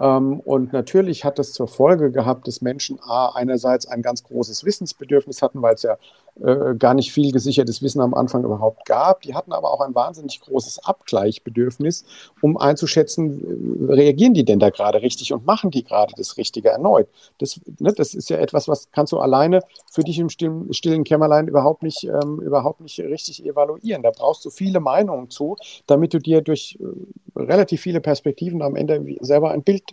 Ähm, 0.00 0.40
und 0.40 0.72
natürlich 0.72 1.24
hat 1.24 1.38
das 1.38 1.52
zur 1.52 1.68
Folge 1.68 2.10
gehabt, 2.10 2.48
dass 2.48 2.62
Menschen 2.62 2.98
A, 3.02 3.32
einerseits 3.34 3.86
ein 3.86 4.02
ganz 4.02 4.24
großes 4.24 4.64
Wissensbedürfnis 4.64 5.42
hatten, 5.42 5.60
weil 5.60 5.74
es 5.74 5.82
ja 5.82 5.98
äh, 6.42 6.74
gar 6.74 6.94
nicht 6.94 7.12
viel 7.12 7.32
gesichertes 7.32 7.82
Wissen 7.82 8.00
am 8.00 8.14
Anfang 8.14 8.44
überhaupt 8.44 8.86
gab. 8.86 9.22
Die 9.22 9.34
hatten 9.34 9.52
aber 9.52 9.72
auch 9.72 9.80
ein 9.80 9.94
wahnsinnig 9.94 10.40
großes 10.40 10.84
Abgleichbedürfnis, 10.84 12.04
um 12.40 12.56
einzuschätzen, 12.56 13.88
äh, 13.88 13.94
reagieren 13.94 14.34
die 14.34 14.44
denn 14.44 14.58
da 14.58 14.70
gerade 14.70 15.02
richtig 15.02 15.32
und 15.32 15.46
machen 15.46 15.70
die 15.70 15.84
gerade 15.84 16.14
das 16.16 16.36
Richtige 16.36 16.70
erneut. 16.70 17.08
Das, 17.38 17.60
ne, 17.78 17.92
das 17.92 18.14
ist 18.14 18.30
ja 18.30 18.38
etwas, 18.38 18.68
was 18.68 18.90
kannst 18.90 19.12
du 19.12 19.18
alleine 19.18 19.60
für 19.90 20.02
dich 20.02 20.18
im 20.18 20.28
stillen, 20.28 20.72
stillen 20.72 21.04
Kämmerlein 21.04 21.48
überhaupt 21.48 21.82
nicht, 21.82 22.04
ähm, 22.04 22.40
überhaupt 22.40 22.80
nicht 22.80 22.98
richtig 23.00 23.44
evaluieren. 23.44 24.02
Da 24.02 24.10
brauchst 24.10 24.44
du 24.44 24.50
viele 24.50 24.80
Meinungen 24.80 25.30
zu, 25.30 25.56
damit 25.86 26.14
du 26.14 26.18
dir 26.18 26.40
durch 26.40 26.78
äh, 26.80 27.38
relativ 27.38 27.80
viele 27.80 28.00
Perspektiven 28.00 28.62
am 28.62 28.76
Ende 28.76 29.04
selber 29.20 29.50
ein 29.50 29.62
Bild 29.62 29.84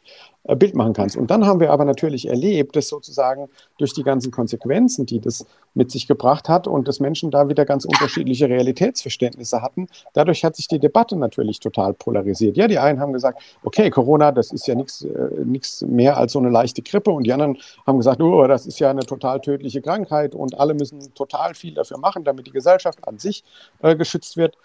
Bild 0.55 0.75
machen 0.75 0.93
kannst. 0.93 1.17
Und 1.17 1.29
dann 1.29 1.45
haben 1.45 1.59
wir 1.59 1.71
aber 1.71 1.85
natürlich 1.85 2.27
erlebt, 2.27 2.75
dass 2.75 2.87
sozusagen 2.87 3.47
durch 3.77 3.93
die 3.93 4.03
ganzen 4.03 4.31
Konsequenzen, 4.31 5.05
die 5.05 5.19
das 5.19 5.45
mit 5.73 5.91
sich 5.91 6.07
gebracht 6.07 6.49
hat 6.49 6.67
und 6.67 6.87
dass 6.87 6.99
Menschen 6.99 7.31
da 7.31 7.49
wieder 7.49 7.65
ganz 7.65 7.85
unterschiedliche 7.85 8.49
Realitätsverständnisse 8.49 9.61
hatten, 9.61 9.87
dadurch 10.13 10.43
hat 10.43 10.55
sich 10.55 10.67
die 10.67 10.79
Debatte 10.79 11.15
natürlich 11.15 11.59
total 11.59 11.93
polarisiert. 11.93 12.57
Ja, 12.57 12.67
die 12.67 12.79
einen 12.79 12.99
haben 12.99 13.13
gesagt, 13.13 13.41
okay, 13.63 13.89
Corona, 13.89 14.31
das 14.31 14.51
ist 14.51 14.67
ja 14.67 14.75
nichts 14.75 15.01
äh, 15.03 15.85
mehr 15.85 16.17
als 16.17 16.33
so 16.33 16.39
eine 16.39 16.49
leichte 16.49 16.81
Grippe 16.81 17.11
und 17.11 17.23
die 17.23 17.33
anderen 17.33 17.57
haben 17.85 17.97
gesagt, 17.97 18.21
oh, 18.21 18.47
das 18.47 18.65
ist 18.65 18.79
ja 18.79 18.89
eine 18.89 19.05
total 19.05 19.41
tödliche 19.41 19.81
Krankheit 19.81 20.33
und 20.33 20.59
alle 20.59 20.73
müssen 20.73 21.13
total 21.13 21.53
viel 21.53 21.73
dafür 21.73 21.97
machen, 21.97 22.23
damit 22.23 22.47
die 22.47 22.51
Gesellschaft 22.51 23.07
an 23.07 23.19
sich 23.19 23.43
äh, 23.81 23.95
geschützt 23.95 24.37
wird. 24.37 24.57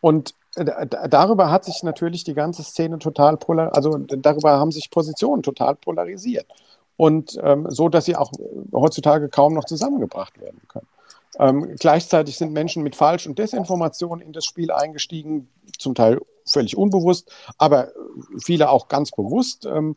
Und 0.00 0.34
darüber 0.56 1.50
hat 1.50 1.64
sich 1.64 1.82
natürlich 1.82 2.24
die 2.24 2.34
ganze 2.34 2.62
Szene 2.62 2.98
total 2.98 3.36
polar, 3.36 3.74
also 3.74 3.98
darüber 3.98 4.58
haben 4.58 4.72
sich 4.72 4.90
Positionen 4.90 5.42
total 5.42 5.76
polarisiert. 5.76 6.46
Und 6.96 7.38
ähm, 7.42 7.66
so, 7.70 7.88
dass 7.88 8.04
sie 8.04 8.16
auch 8.16 8.32
heutzutage 8.72 9.28
kaum 9.28 9.54
noch 9.54 9.64
zusammengebracht 9.64 10.38
werden 10.40 10.60
können. 10.68 10.86
Ähm, 11.38 11.76
gleichzeitig 11.78 12.36
sind 12.36 12.52
Menschen 12.52 12.82
mit 12.82 12.96
Falsch- 12.96 13.26
und 13.26 13.38
Desinformation 13.38 14.20
in 14.20 14.32
das 14.32 14.44
Spiel 14.44 14.70
eingestiegen, 14.70 15.48
zum 15.78 15.94
Teil 15.94 16.20
völlig 16.44 16.76
unbewusst, 16.76 17.32
aber 17.56 17.92
viele 18.42 18.68
auch 18.68 18.88
ganz 18.88 19.12
bewusst. 19.12 19.64
Ähm, 19.64 19.96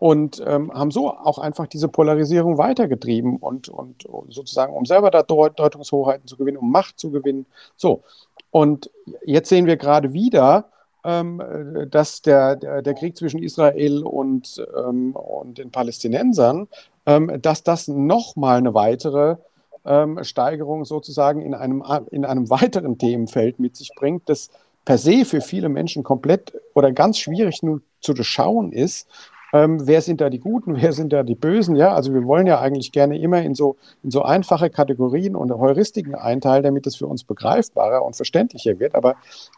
und 0.00 0.42
ähm, 0.46 0.72
haben 0.72 0.90
so 0.90 1.10
auch 1.10 1.38
einfach 1.38 1.66
diese 1.66 1.86
Polarisierung 1.86 2.56
weitergetrieben 2.56 3.36
und, 3.36 3.68
und 3.68 4.08
sozusagen, 4.30 4.72
um 4.72 4.86
selber 4.86 5.10
da 5.10 5.22
Deutungshoheiten 5.22 6.26
zu 6.26 6.38
gewinnen, 6.38 6.56
um 6.56 6.72
Macht 6.72 6.98
zu 6.98 7.10
gewinnen. 7.10 7.44
So, 7.76 8.02
und 8.50 8.90
jetzt 9.24 9.50
sehen 9.50 9.66
wir 9.66 9.76
gerade 9.76 10.14
wieder, 10.14 10.70
ähm, 11.04 11.42
dass 11.90 12.22
der, 12.22 12.56
der, 12.56 12.80
der, 12.80 12.94
Krieg 12.94 13.16
zwischen 13.16 13.42
Israel 13.42 14.02
und, 14.02 14.66
ähm, 14.74 15.12
und 15.14 15.58
den 15.58 15.70
Palästinensern, 15.70 16.68
ähm, 17.04 17.30
dass 17.42 17.62
das 17.62 17.86
nochmal 17.86 18.56
eine 18.56 18.72
weitere 18.72 19.36
ähm, 19.84 20.24
Steigerung 20.24 20.86
sozusagen 20.86 21.42
in 21.42 21.54
einem, 21.54 21.84
in 22.10 22.24
einem 22.24 22.48
weiteren 22.48 22.96
Themenfeld 22.96 23.58
mit 23.58 23.76
sich 23.76 23.90
bringt, 23.94 24.30
das 24.30 24.48
per 24.86 24.96
se 24.96 25.26
für 25.26 25.42
viele 25.42 25.68
Menschen 25.68 26.02
komplett 26.04 26.58
oder 26.74 26.90
ganz 26.90 27.18
schwierig 27.18 27.62
nur 27.62 27.82
zu 28.00 28.14
durchschauen 28.14 28.72
ist, 28.72 29.06
ähm, 29.52 29.86
wer 29.86 30.00
sind 30.02 30.20
da 30.20 30.30
die 30.30 30.38
Guten, 30.38 30.76
wer 30.80 30.92
sind 30.92 31.12
da 31.12 31.22
die 31.22 31.34
Bösen? 31.34 31.76
Ja, 31.76 31.94
also 31.94 32.12
wir 32.14 32.24
wollen 32.24 32.46
ja 32.46 32.60
eigentlich 32.60 32.92
gerne 32.92 33.18
immer 33.18 33.42
in 33.42 33.54
so, 33.54 33.76
in 34.02 34.10
so 34.10 34.22
einfache 34.22 34.70
Kategorien 34.70 35.36
und 35.36 35.52
Heuristiken 35.52 36.14
einteilen, 36.14 36.62
damit 36.62 36.86
es 36.86 36.96
für 36.96 37.06
uns 37.06 37.24
begreifbarer 37.24 38.04
und 38.04 38.16
verständlicher 38.16 38.78
wird. 38.78 38.94
Aber 38.94 39.16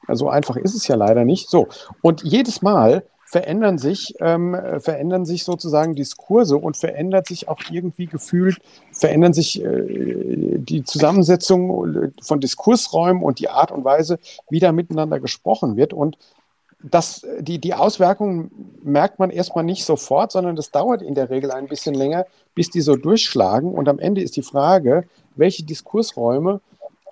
so 0.08 0.28
einfach 0.28 0.56
ist 0.56 0.74
es 0.74 0.86
ja 0.88 0.96
leider 0.96 1.24
nicht. 1.24 1.48
So. 1.50 1.68
Und 2.00 2.22
jedes 2.22 2.62
Mal 2.62 3.04
verändern 3.32 3.78
sich, 3.78 4.14
ähm, 4.20 4.54
verändern 4.80 5.24
sich 5.24 5.44
sozusagen 5.44 5.94
Diskurse 5.94 6.58
und 6.58 6.76
verändert 6.76 7.26
sich 7.26 7.48
auch 7.48 7.60
irgendwie 7.70 8.04
gefühlt, 8.04 8.58
verändern 8.92 9.32
sich 9.32 9.64
äh, 9.64 10.58
die 10.58 10.84
Zusammensetzung 10.84 12.12
von 12.20 12.40
Diskursräumen 12.40 13.22
und 13.22 13.38
die 13.38 13.48
Art 13.48 13.72
und 13.72 13.86
Weise, 13.86 14.18
wie 14.50 14.60
da 14.60 14.72
miteinander 14.72 15.18
gesprochen 15.18 15.76
wird. 15.78 15.94
Und 15.94 16.18
das, 16.82 17.26
die, 17.40 17.58
die 17.58 17.74
Auswirkungen 17.74 18.50
merkt 18.82 19.18
man 19.18 19.30
erstmal 19.30 19.64
nicht 19.64 19.84
sofort, 19.84 20.32
sondern 20.32 20.56
das 20.56 20.70
dauert 20.70 21.02
in 21.02 21.14
der 21.14 21.30
Regel 21.30 21.50
ein 21.50 21.68
bisschen 21.68 21.94
länger, 21.94 22.26
bis 22.54 22.70
die 22.70 22.80
so 22.80 22.96
durchschlagen. 22.96 23.72
Und 23.72 23.88
am 23.88 23.98
Ende 23.98 24.20
ist 24.20 24.36
die 24.36 24.42
Frage, 24.42 25.04
welche 25.36 25.64
Diskursräume 25.64 26.60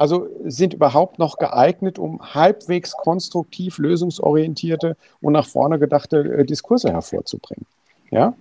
also 0.01 0.29
sind 0.47 0.73
überhaupt 0.73 1.19
noch 1.19 1.37
geeignet, 1.37 1.99
um 1.99 2.21
halbwegs 2.23 2.93
konstruktiv 2.93 3.77
lösungsorientierte 3.77 4.97
und 5.21 5.35
nach 5.35 5.47
vorne 5.47 5.79
gedachte 5.79 6.21
äh, 6.21 6.45
Diskurse 6.47 6.91
hervorzubringen. 6.91 7.67
Ja? 8.11 8.33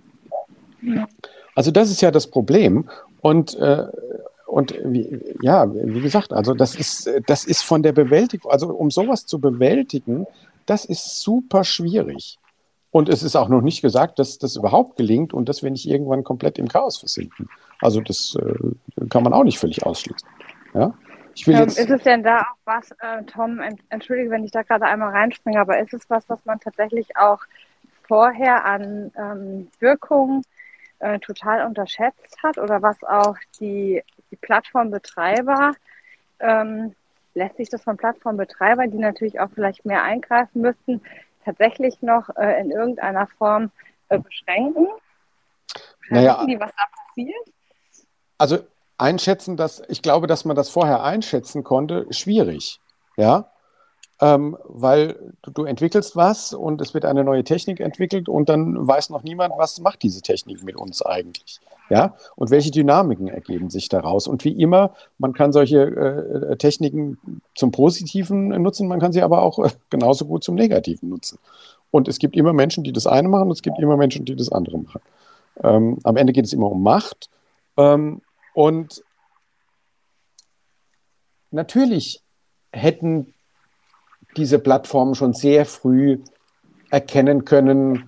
Also 1.54 1.70
das 1.70 1.90
ist 1.90 2.00
ja 2.00 2.10
das 2.10 2.28
Problem. 2.28 2.88
Und, 3.20 3.58
äh, 3.58 3.84
und 4.46 4.74
wie, 4.84 5.20
ja, 5.42 5.70
wie 5.70 6.00
gesagt, 6.00 6.32
also 6.32 6.54
das 6.54 6.74
ist, 6.76 7.10
das 7.26 7.44
ist 7.44 7.60
von 7.60 7.82
der 7.82 7.92
Bewältigung, 7.92 8.50
also 8.50 8.68
um 8.68 8.90
sowas 8.90 9.26
zu 9.26 9.38
bewältigen, 9.38 10.26
das 10.66 10.84
ist 10.84 11.20
super 11.20 11.64
schwierig. 11.64 12.38
Und 12.90 13.08
es 13.08 13.22
ist 13.22 13.36
auch 13.36 13.48
noch 13.48 13.60
nicht 13.60 13.82
gesagt, 13.82 14.18
dass 14.18 14.38
das 14.38 14.56
überhaupt 14.56 14.96
gelingt 14.96 15.32
und 15.32 15.48
dass 15.48 15.62
wir 15.62 15.70
nicht 15.70 15.86
irgendwann 15.86 16.24
komplett 16.24 16.58
im 16.58 16.68
Chaos 16.68 16.98
versinken. 16.98 17.48
Also 17.80 18.00
das 18.00 18.36
äh, 18.40 19.06
kann 19.08 19.22
man 19.22 19.32
auch 19.32 19.44
nicht 19.44 19.58
völlig 19.58 19.86
ausschließen. 19.86 20.28
Ja? 20.74 20.92
Ich 21.34 21.46
will 21.46 21.54
ähm, 21.54 21.68
ist 21.68 21.78
es 21.78 22.02
denn 22.02 22.22
da 22.22 22.40
auch 22.40 22.58
was, 22.64 22.90
äh, 23.00 23.22
Tom, 23.24 23.60
ent 23.60 23.80
entschuldige, 23.90 24.30
wenn 24.30 24.44
ich 24.44 24.50
da 24.50 24.62
gerade 24.62 24.86
einmal 24.86 25.10
reinspringe, 25.10 25.60
aber 25.60 25.78
ist 25.78 25.94
es 25.94 26.08
was, 26.10 26.28
was 26.28 26.44
man 26.44 26.58
tatsächlich 26.58 27.16
auch 27.16 27.38
vorher 28.08 28.64
an 28.64 29.12
ähm, 29.16 29.68
Wirkung 29.78 30.42
äh, 30.98 31.20
total 31.20 31.64
unterschätzt 31.66 32.36
hat 32.42 32.58
oder 32.58 32.82
was 32.82 33.02
auch 33.04 33.36
die, 33.60 34.02
die 34.30 34.36
Plattformbetreiber 34.36 35.72
ähm, 36.40 36.94
lässt 37.34 37.56
sich 37.56 37.68
das 37.68 37.82
von 37.82 37.96
Plattformbetreibern, 37.96 38.90
die 38.90 38.98
natürlich 38.98 39.40
auch 39.40 39.50
vielleicht 39.54 39.84
mehr 39.84 40.02
eingreifen 40.02 40.60
müssten, 40.60 41.00
tatsächlich 41.44 42.02
noch 42.02 42.28
äh, 42.36 42.60
in 42.60 42.70
irgendeiner 42.70 43.26
Form 43.38 43.70
äh, 44.08 44.18
beschränken? 44.18 44.86
Naja, 46.08 46.36
wissen 46.36 46.48
die, 46.48 46.60
was 46.60 46.72
da 46.76 46.82
passiert? 47.06 47.54
Also 48.38 48.58
einschätzen, 48.98 49.56
dass 49.56 49.82
ich 49.88 50.02
glaube, 50.02 50.26
dass 50.26 50.44
man 50.44 50.56
das 50.56 50.70
vorher 50.70 51.02
einschätzen 51.02 51.64
konnte, 51.64 52.06
schwierig. 52.10 52.80
Ja, 53.16 53.50
ähm, 54.20 54.56
weil 54.64 55.16
du, 55.42 55.50
du, 55.50 55.64
entwickelst 55.64 56.14
was 56.14 56.52
und 56.52 56.80
es 56.80 56.92
wird 56.92 57.04
eine 57.04 57.24
neue 57.24 57.42
Technik 57.42 57.80
entwickelt 57.80 58.28
und 58.28 58.48
dann 58.48 58.86
weiß 58.86 59.10
noch 59.10 59.22
niemand, 59.22 59.54
was 59.56 59.80
macht 59.80 60.02
diese 60.02 60.20
Technik 60.20 60.62
mit 60.62 60.76
uns 60.76 61.02
eigentlich. 61.02 61.60
Ja, 61.88 62.14
und 62.36 62.50
welche 62.50 62.70
Dynamiken 62.70 63.28
ergeben 63.28 63.70
sich 63.70 63.88
daraus? 63.88 64.28
Und 64.28 64.44
wie 64.44 64.52
immer, 64.52 64.94
man 65.18 65.32
kann 65.32 65.52
solche 65.52 65.80
äh, 65.80 66.56
Techniken 66.56 67.18
zum 67.56 67.72
Positiven 67.72 68.48
nutzen, 68.62 68.86
man 68.86 69.00
kann 69.00 69.12
sie 69.12 69.22
aber 69.22 69.42
auch 69.42 69.58
äh, 69.58 69.70
genauso 69.88 70.26
gut 70.26 70.44
zum 70.44 70.54
Negativen 70.54 71.08
nutzen. 71.08 71.38
Und 71.90 72.06
es 72.06 72.18
gibt 72.18 72.36
immer 72.36 72.52
Menschen, 72.52 72.84
die 72.84 72.92
das 72.92 73.06
eine 73.06 73.28
machen 73.28 73.48
und 73.48 73.52
es 73.52 73.62
gibt 73.62 73.78
immer 73.80 73.96
Menschen, 73.96 74.24
die 74.24 74.36
das 74.36 74.52
andere 74.52 74.78
machen. 74.78 75.00
Ähm, 75.64 75.98
am 76.04 76.16
Ende 76.16 76.32
geht 76.32 76.44
es 76.44 76.52
immer 76.52 76.70
um 76.70 76.82
Macht. 76.82 77.28
Ähm, 77.76 78.20
und 78.54 79.02
natürlich 81.50 82.22
hätten 82.72 83.34
diese 84.36 84.58
Plattformen 84.58 85.14
schon 85.14 85.34
sehr 85.34 85.66
früh 85.66 86.18
erkennen 86.90 87.44
können, 87.44 88.04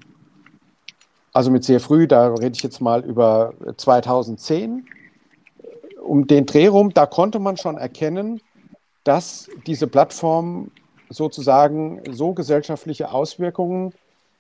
also 1.33 1.51
mit 1.51 1.65
sehr 1.65 1.81
früh, 1.81 2.07
da 2.07 2.35
rede 2.35 2.55
ich 2.55 2.63
jetzt 2.63 2.81
mal 2.81 3.05
über 3.05 3.55
2010, 3.77 4.87
um 6.03 6.27
den 6.27 6.47
Dreh 6.47 6.67
rum, 6.67 6.93
da 6.93 7.07
konnte 7.07 7.39
man 7.39 7.57
schon 7.57 7.79
erkennen, 7.79 8.41
dass 9.05 9.49
diese 9.67 9.87
Plattformen 9.87 10.71
sozusagen 11.09 12.01
so 12.11 12.35
gesellschaftliche 12.35 13.13
Auswirkungen 13.13 13.93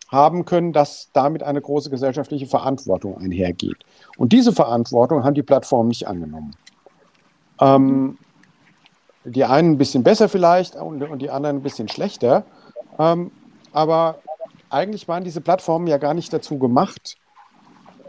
haben 0.08 0.44
können, 0.44 0.72
dass 0.72 1.08
damit 1.12 1.42
eine 1.42 1.60
große 1.60 1.88
gesellschaftliche 1.88 2.46
Verantwortung 2.46 3.16
einhergeht. 3.16 3.78
Und 4.18 4.32
diese 4.32 4.52
Verantwortung 4.52 5.24
haben 5.24 5.34
die 5.34 5.42
Plattformen 5.42 5.88
nicht 5.88 6.06
angenommen. 6.06 6.54
Ähm, 7.60 8.18
die 9.24 9.44
einen 9.44 9.72
ein 9.72 9.78
bisschen 9.78 10.02
besser 10.02 10.28
vielleicht 10.28 10.76
und, 10.76 11.18
die 11.20 11.30
anderen 11.30 11.56
ein 11.56 11.62
bisschen 11.62 11.88
schlechter. 11.88 12.44
Ähm, 12.98 13.30
aber 13.72 14.18
eigentlich 14.70 15.08
waren 15.08 15.24
diese 15.24 15.40
Plattformen 15.40 15.86
ja 15.86 15.98
gar 15.98 16.14
nicht 16.14 16.32
dazu 16.32 16.58
gemacht, 16.58 17.16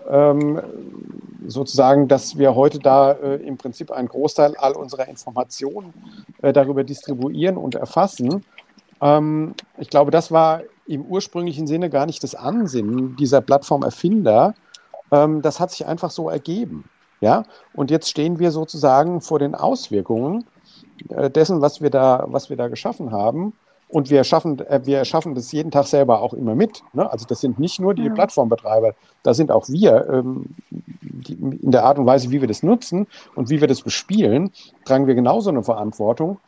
ähm, 0.10 0.62
sozusagen, 1.48 2.08
dass 2.08 2.38
wir 2.38 2.56
heute 2.56 2.80
da 2.80 3.12
äh, 3.12 3.36
im 3.36 3.58
Prinzip 3.58 3.92
einen 3.92 4.08
Großteil 4.08 4.56
all 4.58 4.74
unserer 4.74 5.08
Informationen 5.08 5.94
äh, 6.42 6.54
darüber 6.54 6.84
distribuieren 6.84 7.58
und 7.58 7.76
erfassen. 7.76 8.44
Ähm, 9.02 9.54
ich 9.78 9.90
glaube, 9.90 10.12
das 10.12 10.32
war 10.32 10.62
im 10.88 11.06
ursprünglichen 11.06 11.68
Sinne 11.68 11.90
gar 11.90 12.06
nicht 12.06 12.24
das 12.24 12.36
Ansinnen 12.36 13.16
dieser 13.16 13.42
Plattformerfinder. 13.42 14.54
Ähm, 15.12 15.42
das 15.42 15.60
hat 15.60 15.72
sich 15.72 15.86
einfach 15.86 16.12
so 16.12 16.30
ergeben. 16.30 16.86
Ja? 17.22 17.44
Und 17.74 17.92
jetzt 17.92 18.10
stehen 18.10 18.40
wir 18.40 18.52
sozusagen 18.52 19.22
vor 19.22 19.40
den 19.40 19.56
Auswirkungen 19.56 20.46
dessen, 21.10 21.62
was 21.62 21.82
wir 21.82 21.90
da, 21.90 22.26
was 22.28 22.50
wir 22.50 22.58
da 22.58 22.68
geschaffen 22.68 23.12
haben. 23.12 23.54
Und 23.94 24.10
wir 24.10 24.24
schaffen, 24.24 24.60
äh, 24.60 24.82
wir 24.86 25.06
schaffen 25.06 25.36
das 25.36 25.52
jeden 25.52 25.70
Tag 25.70 25.86
selber 25.86 26.22
auch 26.22 26.34
immer 26.34 26.56
mit. 26.56 26.82
Ne? 26.94 27.12
Also 27.12 27.28
das 27.28 27.42
sind 27.42 27.60
nicht 27.60 27.80
nur 27.80 27.94
die 27.94 28.10
mhm. 28.10 28.16
Plattformbetreiber, 28.16 28.96
da 29.22 29.36
sind 29.36 29.52
auch 29.52 29.70
wir 29.70 30.10
ähm, 30.10 30.46
die, 30.72 31.34
in 31.34 31.70
der 31.70 31.84
Art 31.84 32.00
und 32.00 32.08
Weise, 32.08 32.32
wie 32.32 32.42
wir 32.42 32.48
das 32.48 32.64
nutzen 32.64 33.06
und 33.36 33.52
wie 33.52 33.62
wir 33.62 33.68
das 33.68 33.84
bespielen, 33.84 34.52
tragen 34.84 35.06
wir 35.06 35.14
genauso 35.14 35.52
eine 35.52 35.64
Verantwortung. 35.64 36.40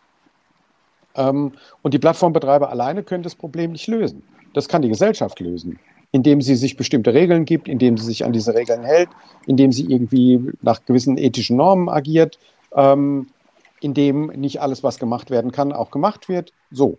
Ähm, 1.15 1.51
und 1.83 1.93
die 1.93 1.99
Plattformbetreiber 1.99 2.69
alleine 2.69 3.03
können 3.03 3.21
das 3.21 3.35
Problem 3.35 3.73
nicht 3.73 3.85
lösen. 3.85 4.23
Das 4.55 4.67
kann 4.67 4.81
die 4.81 4.89
Gesellschaft 4.89 5.39
lösen, 5.39 5.77
indem 6.11 6.41
sie 6.41 6.55
sich 6.55 6.77
bestimmte 6.77 7.13
Regeln 7.13 7.45
gibt, 7.45 7.67
indem 7.67 7.97
sie 7.97 8.05
sich 8.05 8.25
an 8.25 8.33
diese 8.33 8.55
Regeln 8.55 8.83
hält, 8.83 9.09
indem 9.45 9.71
sie 9.71 9.85
irgendwie 9.85 10.51
nach 10.63 10.83
gewissen 10.85 11.17
ethischen 11.17 11.57
Normen 11.57 11.89
agiert, 11.89 12.39
ähm, 12.75 13.27
indem 13.81 14.27
nicht 14.27 14.61
alles, 14.61 14.83
was 14.83 14.99
gemacht 14.99 15.29
werden 15.29 15.51
kann, 15.51 15.71
auch 15.71 15.91
gemacht 15.91 16.29
wird. 16.29 16.53
So. 16.71 16.97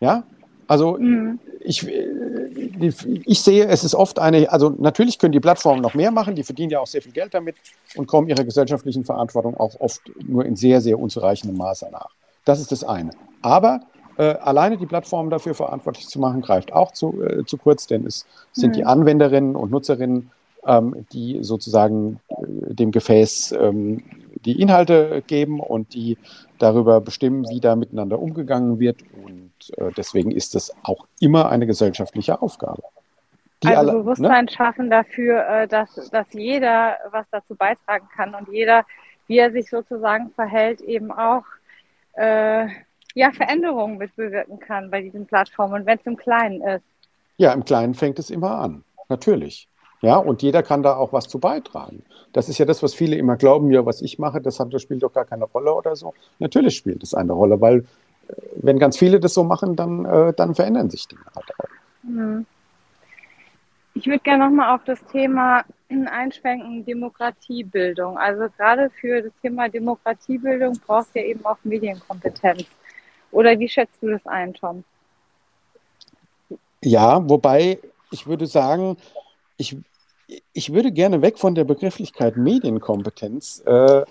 Ja, 0.00 0.24
also 0.68 0.98
mhm. 0.98 1.40
ich, 1.60 1.86
ich 1.86 3.40
sehe, 3.40 3.66
es 3.66 3.84
ist 3.84 3.94
oft 3.94 4.18
eine, 4.18 4.52
also 4.52 4.70
natürlich 4.78 5.18
können 5.18 5.32
die 5.32 5.40
Plattformen 5.40 5.80
noch 5.80 5.94
mehr 5.94 6.10
machen, 6.10 6.34
die 6.34 6.44
verdienen 6.44 6.70
ja 6.70 6.80
auch 6.80 6.86
sehr 6.86 7.02
viel 7.02 7.12
Geld 7.12 7.34
damit 7.34 7.56
und 7.96 8.06
kommen 8.06 8.28
ihrer 8.28 8.44
gesellschaftlichen 8.44 9.04
Verantwortung 9.04 9.56
auch 9.56 9.80
oft 9.80 10.02
nur 10.22 10.44
in 10.44 10.56
sehr, 10.56 10.80
sehr 10.80 10.98
unzureichendem 10.98 11.56
Maße 11.56 11.88
nach. 11.90 12.10
Das 12.44 12.60
ist 12.60 12.70
das 12.70 12.84
eine. 12.84 13.10
Aber 13.40 13.80
äh, 14.18 14.34
alleine 14.34 14.76
die 14.76 14.86
Plattformen 14.86 15.30
dafür 15.30 15.54
verantwortlich 15.54 16.06
zu 16.06 16.18
machen, 16.20 16.42
greift 16.42 16.72
auch 16.72 16.92
zu, 16.92 17.22
äh, 17.22 17.44
zu 17.46 17.56
kurz, 17.56 17.86
denn 17.86 18.04
es 18.04 18.26
sind 18.52 18.70
mhm. 18.70 18.72
die 18.74 18.84
Anwenderinnen 18.84 19.56
und 19.56 19.70
Nutzerinnen, 19.70 20.30
ähm, 20.66 21.06
die 21.12 21.38
sozusagen 21.42 22.20
äh, 22.28 22.74
dem 22.74 22.90
Gefäß 22.90 23.52
ähm, 23.52 24.02
die 24.48 24.60
Inhalte 24.60 25.22
geben 25.26 25.60
und 25.60 25.92
die 25.92 26.16
darüber 26.58 27.02
bestimmen, 27.02 27.44
wie 27.50 27.60
da 27.60 27.76
miteinander 27.76 28.18
umgegangen 28.18 28.78
wird. 28.78 29.02
Und 29.22 29.52
äh, 29.76 29.92
deswegen 29.94 30.30
ist 30.30 30.54
es 30.54 30.74
auch 30.82 31.06
immer 31.20 31.50
eine 31.50 31.66
gesellschaftliche 31.66 32.40
Aufgabe. 32.40 32.82
Die 33.62 33.68
also 33.68 33.90
alle, 33.90 33.98
Bewusstsein 34.00 34.46
ne? 34.46 34.50
schaffen 34.50 34.88
dafür, 34.88 35.46
äh, 35.46 35.68
dass, 35.68 35.94
dass 36.10 36.32
jeder 36.32 36.96
was 37.10 37.26
dazu 37.30 37.54
beitragen 37.54 38.08
kann 38.16 38.34
und 38.34 38.48
jeder, 38.48 38.84
wie 39.26 39.38
er 39.38 39.52
sich 39.52 39.68
sozusagen 39.68 40.30
verhält, 40.30 40.80
eben 40.80 41.12
auch 41.12 41.44
äh, 42.14 42.68
ja, 43.14 43.30
Veränderungen 43.32 43.98
mitbewirken 43.98 44.58
kann 44.60 44.90
bei 44.90 45.02
diesen 45.02 45.26
Plattformen, 45.26 45.84
wenn 45.84 45.98
es 45.98 46.06
im 46.06 46.16
Kleinen 46.16 46.62
ist. 46.62 46.84
Ja, 47.36 47.52
im 47.52 47.64
Kleinen 47.64 47.94
fängt 47.94 48.18
es 48.18 48.30
immer 48.30 48.58
an, 48.58 48.82
natürlich. 49.08 49.68
Ja, 50.00 50.16
und 50.16 50.42
jeder 50.42 50.62
kann 50.62 50.82
da 50.82 50.96
auch 50.96 51.12
was 51.12 51.28
zu 51.28 51.38
beitragen. 51.38 52.02
Das 52.32 52.48
ist 52.48 52.58
ja 52.58 52.64
das, 52.64 52.82
was 52.82 52.94
viele 52.94 53.16
immer 53.16 53.36
glauben, 53.36 53.70
ja, 53.70 53.84
was 53.84 54.00
ich 54.00 54.18
mache, 54.18 54.40
das, 54.40 54.60
hat, 54.60 54.72
das 54.72 54.82
spielt 54.82 55.02
doch 55.02 55.12
gar 55.12 55.24
keine 55.24 55.44
Rolle 55.44 55.74
oder 55.74 55.96
so. 55.96 56.14
Natürlich 56.38 56.76
spielt 56.76 57.02
es 57.02 57.14
eine 57.14 57.32
Rolle, 57.32 57.60
weil 57.60 57.78
äh, 58.28 58.34
wenn 58.56 58.78
ganz 58.78 58.96
viele 58.96 59.18
das 59.18 59.34
so 59.34 59.42
machen, 59.42 59.74
dann, 59.74 60.04
äh, 60.04 60.32
dann 60.34 60.54
verändern 60.54 60.90
sich 60.90 61.08
Dinge 61.08 61.22
halt 61.34 61.50
auch. 61.58 62.44
Ich 63.94 64.06
würde 64.06 64.20
gerne 64.20 64.44
nochmal 64.44 64.76
auf 64.76 64.84
das 64.84 65.04
Thema 65.06 65.64
einschwenken, 65.88 66.84
Demokratiebildung. 66.84 68.16
Also 68.16 68.46
gerade 68.56 68.90
für 69.00 69.22
das 69.22 69.32
Thema 69.42 69.68
Demokratiebildung 69.68 70.78
brauchst 70.86 71.14
du 71.14 71.20
ja 71.20 71.26
eben 71.26 71.44
auch 71.44 71.56
Medienkompetenz. 71.64 72.66
Oder 73.32 73.58
wie 73.58 73.68
schätzt 73.68 74.00
du 74.00 74.10
das 74.10 74.24
ein, 74.26 74.54
Tom? 74.54 74.84
Ja, 76.82 77.28
wobei 77.28 77.78
ich 78.10 78.26
würde 78.26 78.46
sagen, 78.46 78.96
ich, 79.56 79.76
ich 80.52 80.72
würde 80.72 80.92
gerne 80.92 81.22
weg 81.22 81.38
von 81.38 81.54
der 81.54 81.64
Begrifflichkeit 81.64 82.36
Medienkompetenz 82.36 83.62
äh, 83.64 84.02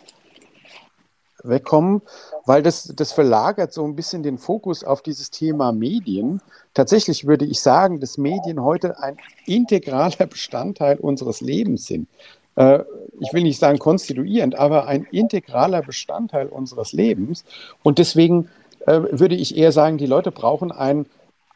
wegkommen, 1.43 2.01
weil 2.45 2.63
das, 2.63 2.91
das 2.95 3.11
verlagert 3.11 3.71
so 3.71 3.83
ein 3.85 3.95
bisschen 3.95 4.23
den 4.23 4.37
Fokus 4.37 4.83
auf 4.83 5.01
dieses 5.01 5.29
Thema 5.29 5.71
Medien. 5.71 6.41
Tatsächlich 6.73 7.27
würde 7.27 7.45
ich 7.45 7.61
sagen, 7.61 7.99
dass 7.99 8.17
Medien 8.17 8.63
heute 8.63 8.99
ein 8.99 9.17
integraler 9.45 10.25
Bestandteil 10.29 10.97
unseres 10.97 11.41
Lebens 11.41 11.85
sind. 11.85 12.07
Äh, 12.55 12.79
ich 13.19 13.33
will 13.33 13.43
nicht 13.43 13.59
sagen 13.59 13.77
konstituierend, 13.77 14.55
aber 14.55 14.87
ein 14.87 15.05
integraler 15.11 15.83
Bestandteil 15.83 16.47
unseres 16.47 16.93
Lebens. 16.93 17.45
Und 17.83 17.99
deswegen 17.99 18.49
äh, 18.85 19.01
würde 19.11 19.35
ich 19.35 19.55
eher 19.55 19.71
sagen, 19.71 19.97
die 19.97 20.05
Leute 20.07 20.31
brauchen 20.31 20.71
ein, 20.71 21.05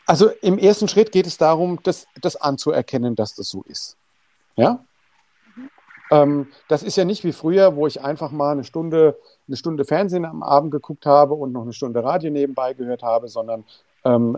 Also 0.07 0.31
im 0.41 0.57
ersten 0.57 0.87
Schritt 0.87 1.11
geht 1.11 1.27
es 1.27 1.37
darum, 1.37 1.79
das, 1.83 2.07
das 2.19 2.35
anzuerkennen, 2.35 3.15
dass 3.15 3.35
das 3.35 3.49
so 3.49 3.61
ist. 3.63 3.95
Ja? 4.55 4.83
Mhm. 5.55 5.69
Ähm, 6.09 6.47
das 6.67 6.81
ist 6.81 6.95
ja 6.95 7.05
nicht 7.05 7.23
wie 7.23 7.33
früher, 7.33 7.75
wo 7.75 7.85
ich 7.85 8.01
einfach 8.01 8.31
mal 8.31 8.53
eine 8.53 8.63
Stunde, 8.63 9.19
eine 9.47 9.55
Stunde 9.55 9.85
Fernsehen 9.85 10.25
am 10.25 10.41
Abend 10.41 10.71
geguckt 10.71 11.05
habe 11.05 11.35
und 11.35 11.51
noch 11.51 11.61
eine 11.61 11.73
Stunde 11.73 12.03
Radio 12.03 12.31
nebenbei 12.31 12.73
gehört 12.73 13.03
habe, 13.03 13.27
sondern 13.27 13.65
ähm, 14.03 14.37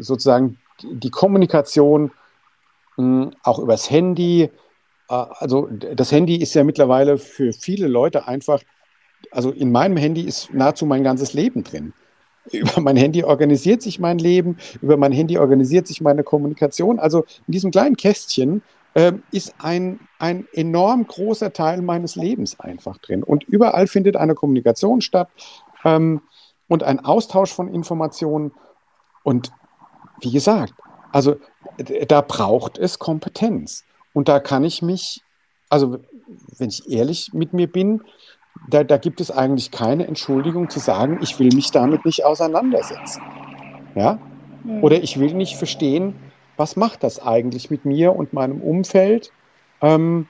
sozusagen 0.00 0.58
die 0.82 1.10
Kommunikation 1.10 2.10
mh, 2.96 3.24
hm, 3.24 3.30
auch 3.42 3.58
übers 3.58 3.90
Handy. 3.90 4.42
Äh, 4.42 4.50
also 5.08 5.68
das 5.70 6.12
Handy 6.12 6.36
ist 6.36 6.54
ja 6.54 6.64
mittlerweile 6.64 7.18
für 7.18 7.52
viele 7.52 7.88
Leute 7.88 8.26
einfach, 8.26 8.62
also 9.30 9.50
in 9.50 9.72
meinem 9.72 9.96
Handy 9.96 10.22
ist 10.22 10.52
nahezu 10.52 10.86
mein 10.86 11.04
ganzes 11.04 11.32
Leben 11.32 11.64
drin. 11.64 11.92
Über 12.52 12.80
mein 12.80 12.96
Handy 12.96 13.24
organisiert 13.24 13.82
sich 13.82 13.98
mein 13.98 14.18
Leben, 14.18 14.56
über 14.80 14.96
mein 14.96 15.10
Handy 15.10 15.36
organisiert 15.36 15.88
sich 15.88 16.00
meine 16.00 16.22
Kommunikation. 16.22 17.00
Also 17.00 17.24
in 17.48 17.52
diesem 17.52 17.72
kleinen 17.72 17.96
Kästchen 17.96 18.62
äh, 18.94 19.14
ist 19.32 19.56
ein, 19.58 19.98
ein 20.20 20.46
enorm 20.52 21.08
großer 21.08 21.52
Teil 21.52 21.82
meines 21.82 22.14
Lebens 22.14 22.60
einfach 22.60 22.98
drin. 22.98 23.24
Und 23.24 23.42
überall 23.44 23.88
findet 23.88 24.14
eine 24.14 24.36
Kommunikation 24.36 25.00
statt 25.00 25.28
ähm, 25.84 26.22
und 26.68 26.84
ein 26.84 27.04
Austausch 27.04 27.52
von 27.52 27.66
Informationen. 27.66 28.52
Und 29.24 29.50
wie 30.20 30.32
gesagt, 30.32 30.74
also 31.12 31.36
da 32.08 32.20
braucht 32.20 32.78
es 32.78 32.98
Kompetenz. 32.98 33.84
Und 34.12 34.28
da 34.28 34.40
kann 34.40 34.64
ich 34.64 34.82
mich, 34.82 35.22
also 35.68 35.98
wenn 36.58 36.68
ich 36.68 36.88
ehrlich 36.90 37.32
mit 37.32 37.52
mir 37.52 37.70
bin, 37.70 38.02
da, 38.68 38.84
da 38.84 38.96
gibt 38.96 39.20
es 39.20 39.30
eigentlich 39.30 39.70
keine 39.70 40.06
Entschuldigung 40.06 40.70
zu 40.70 40.78
sagen, 40.78 41.18
ich 41.20 41.38
will 41.38 41.54
mich 41.54 41.70
damit 41.70 42.04
nicht 42.04 42.24
auseinandersetzen. 42.24 43.22
Ja? 43.94 44.18
Mhm. 44.64 44.82
Oder 44.82 45.02
ich 45.02 45.20
will 45.20 45.34
nicht 45.34 45.56
verstehen, 45.56 46.14
was 46.56 46.76
macht 46.76 47.02
das 47.02 47.20
eigentlich 47.20 47.70
mit 47.70 47.84
mir 47.84 48.16
und 48.16 48.32
meinem 48.32 48.62
Umfeld? 48.62 49.30
Ähm, 49.82 50.26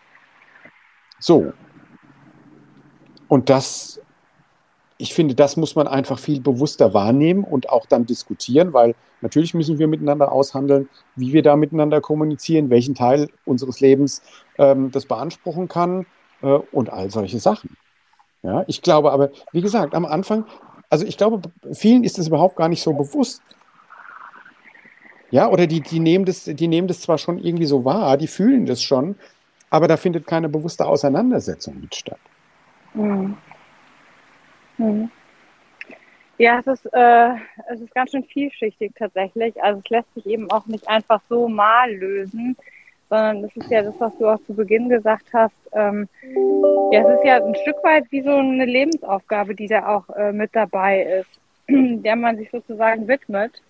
so. 1.21 1.53
Und 3.29 3.49
das 3.49 4.01
ich 4.99 5.15
finde, 5.15 5.35
das 5.35 5.57
muss 5.57 5.75
man 5.75 5.87
einfach 5.87 6.19
viel 6.19 6.41
bewusster 6.41 6.95
wahrnehmen 6.95 7.45
und 7.45 7.69
auch 7.69 7.87
dann 7.87 8.07
diskutieren, 8.07 8.73
weil 8.73 8.95
natürlich 9.21 9.55
müssen 9.55 9.79
wir 9.79 9.89
miteinander 9.89 10.33
aushandeln, 10.33 10.89
wie 11.15 11.33
wir 11.33 11.43
da 11.43 11.57
miteinander 11.57 12.01
kommunizieren, 12.01 12.71
welchen 12.71 12.95
Teil 12.95 13.29
unseres 13.45 13.81
Lebens 13.81 14.23
ähm, 14.59 14.91
das 14.91 15.07
beanspruchen 15.07 15.69
kann 15.69 16.07
äh, 16.43 16.47
und 16.47 16.91
all 16.91 17.11
solche 17.11 17.39
Sachen. 17.39 17.77
Ja, 18.43 18.65
ich 18.67 18.83
glaube 18.83 19.13
aber, 19.13 19.31
wie 19.53 19.61
gesagt, 19.61 19.95
am 19.95 20.05
Anfang, 20.05 20.45
also 20.89 21.05
ich 21.05 21.17
glaube, 21.17 21.43
vielen 21.73 22.05
ist 22.05 22.19
das 22.19 22.29
überhaupt 22.29 22.57
gar 22.57 22.69
nicht 22.69 22.83
so 22.83 22.93
bewusst. 22.93 23.43
Ja, 25.31 25.49
oder 25.49 25.67
die, 25.67 25.81
die, 25.81 25.99
nehmen 25.99 26.25
das, 26.25 26.45
die 26.45 26.69
nehmen 26.69 26.87
das 26.87 27.01
zwar 27.01 27.19
schon 27.19 27.39
irgendwie 27.39 27.67
so 27.67 27.85
wahr, 27.85 28.17
die 28.17 28.29
fühlen 28.29 28.67
das 28.67 28.83
schon, 28.83 29.17
aber 29.71 29.89
da 29.89 29.97
findet 29.97 30.27
keine 30.27 30.49
bewusste 30.49 30.87
Auseinandersetzung 30.87 31.81
mit 31.81 31.95
statt. 31.95 32.21
Mhm. 32.95 33.37
Mhm. 34.79 35.11
Ja, 36.39 36.59
es 36.59 36.67
ist, 36.67 36.87
äh, 36.93 37.35
es 37.69 37.81
ist 37.81 37.95
ganz 37.95 38.11
schön 38.11 38.25
vielschichtig 38.25 38.93
tatsächlich. 38.95 39.63
Also 39.63 39.81
es 39.83 39.89
lässt 39.89 40.13
sich 40.15 40.27
eben 40.27 40.51
auch 40.51 40.67
nicht 40.67 40.87
einfach 40.87 41.21
so 41.29 41.49
mal 41.49 41.91
lösen, 41.91 42.57
sondern 43.09 43.45
es 43.45 43.57
ist 43.57 43.71
ja 43.71 43.83
das, 43.83 43.99
was 43.99 44.17
du 44.19 44.29
auch 44.29 44.41
zu 44.45 44.55
Beginn 44.55 44.89
gesagt 44.89 45.27
hast. 45.33 45.57
Ähm, 45.73 46.09
ja, 46.93 47.01
es 47.01 47.19
ist 47.19 47.25
ja 47.25 47.43
ein 47.43 47.55
Stück 47.55 47.83
weit 47.83 48.05
wie 48.11 48.21
so 48.21 48.37
eine 48.37 48.67
Lebensaufgabe, 48.67 49.55
die 49.55 49.67
da 49.67 49.87
auch 49.87 50.09
äh, 50.11 50.33
mit 50.33 50.55
dabei 50.55 51.03
ist, 51.03 51.41
der 51.69 52.17
man 52.17 52.37
sich 52.37 52.51
sozusagen 52.51 53.09
widmet 53.09 53.63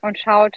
und 0.00 0.18
schaut, 0.18 0.56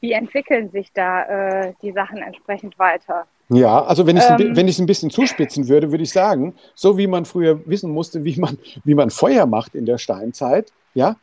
wie 0.00 0.12
entwickeln 0.12 0.70
sich 0.70 0.92
da 0.92 1.22
äh, 1.66 1.74
die 1.82 1.92
Sachen 1.92 2.18
entsprechend 2.18 2.76
weiter. 2.80 3.28
Ja, 3.52 3.84
also 3.84 4.06
wenn 4.06 4.16
ich 4.16 4.24
es 4.24 4.30
ähm, 4.40 4.84
ein 4.84 4.86
bisschen 4.86 5.10
zuspitzen 5.10 5.68
würde, 5.68 5.90
würde 5.90 6.04
ich 6.04 6.12
sagen, 6.12 6.54
so 6.74 6.96
wie 6.96 7.06
man 7.06 7.26
früher 7.26 7.60
wissen 7.66 7.90
musste, 7.90 8.24
wie 8.24 8.38
man, 8.38 8.58
wie 8.84 8.94
man 8.94 9.10
Feuer 9.10 9.46
macht 9.46 9.74
in 9.74 9.84
der 9.84 9.98
Steinzeit, 9.98 10.72
ja, 10.94 11.16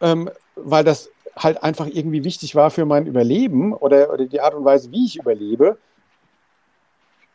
ähm, 0.00 0.28
weil 0.56 0.82
das 0.82 1.10
halt 1.36 1.62
einfach 1.62 1.86
irgendwie 1.86 2.24
wichtig 2.24 2.56
war 2.56 2.70
für 2.70 2.84
mein 2.84 3.06
Überleben 3.06 3.72
oder, 3.72 4.12
oder 4.12 4.26
die 4.26 4.40
Art 4.40 4.54
und 4.54 4.64
Weise, 4.64 4.90
wie 4.90 5.06
ich 5.06 5.16
überlebe. 5.16 5.78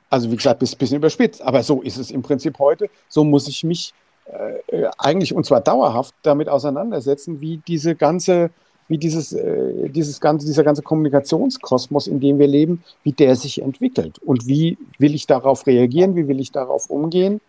Also 0.10 0.30
wie 0.30 0.36
gesagt, 0.36 0.62
ein 0.62 0.78
bisschen 0.78 0.98
überspitzt, 0.98 1.42
aber 1.42 1.64
so 1.64 1.82
ist 1.82 1.98
es 1.98 2.12
im 2.12 2.22
Prinzip 2.22 2.60
heute. 2.60 2.90
So 3.08 3.24
muss 3.24 3.48
ich 3.48 3.64
mich 3.64 3.94
äh, 4.26 4.88
eigentlich 4.98 5.34
und 5.34 5.46
zwar 5.46 5.62
dauerhaft 5.62 6.14
damit 6.22 6.50
auseinandersetzen, 6.50 7.40
wie 7.40 7.58
diese 7.58 7.96
ganze, 7.96 8.50
wie 8.88 8.98
dieses, 8.98 9.34
äh, 9.34 9.90
dieses 9.90 10.20
ganze, 10.20 10.46
dieser 10.46 10.64
ganze 10.64 10.82
Kommunikationskosmos, 10.82 12.08
in 12.08 12.20
dem 12.20 12.40
wir 12.40 12.48
leben, 12.48 12.84
wie 13.04 13.14
der 13.14 13.36
sich 13.36 13.62
entwickelt 13.62 14.20
und 14.20 14.48
wie 14.48 14.78
will 14.98 15.16
ich 15.16 15.28
darauf 15.28 15.66
reagieren, 15.68 16.16
wie 16.16 16.28
will 16.28 16.40
ich 16.40 16.52
darauf 16.52 16.90
umgehen. 16.90 17.42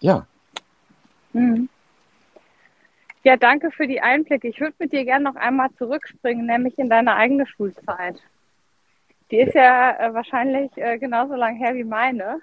Ja. 0.00 0.26
Mhm. 1.32 1.68
Ja, 3.22 3.36
danke 3.36 3.70
für 3.70 3.86
die 3.86 4.00
Einblicke. 4.00 4.48
Ich 4.48 4.60
würde 4.60 4.74
mit 4.78 4.92
dir 4.92 5.04
gerne 5.04 5.24
noch 5.24 5.36
einmal 5.36 5.68
zurückspringen, 5.76 6.46
nämlich 6.46 6.78
in 6.78 6.88
deine 6.88 7.14
eigene 7.16 7.46
Schulzeit. 7.46 8.18
Die 9.30 9.38
ist 9.40 9.54
ja 9.54 9.90
äh, 9.98 10.14
wahrscheinlich 10.14 10.70
äh, 10.76 10.98
genauso 10.98 11.34
lang 11.34 11.56
her 11.56 11.74
wie 11.74 11.84
meine. 11.84 12.40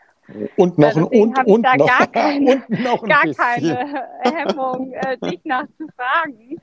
Und 0.55 0.77
noch, 0.77 0.95
äh, 0.95 1.01
und, 1.01 1.37
und, 1.45 1.63
da 1.63 1.75
noch, 1.75 1.87
gar 1.87 2.07
keine, 2.07 2.63
und 2.69 2.83
noch 2.83 3.03
gar 3.03 3.25
keine 3.33 4.07
Hemmung, 4.21 4.93
äh, 4.93 5.17
dich 5.17 5.43
nachzufragen. 5.43 6.61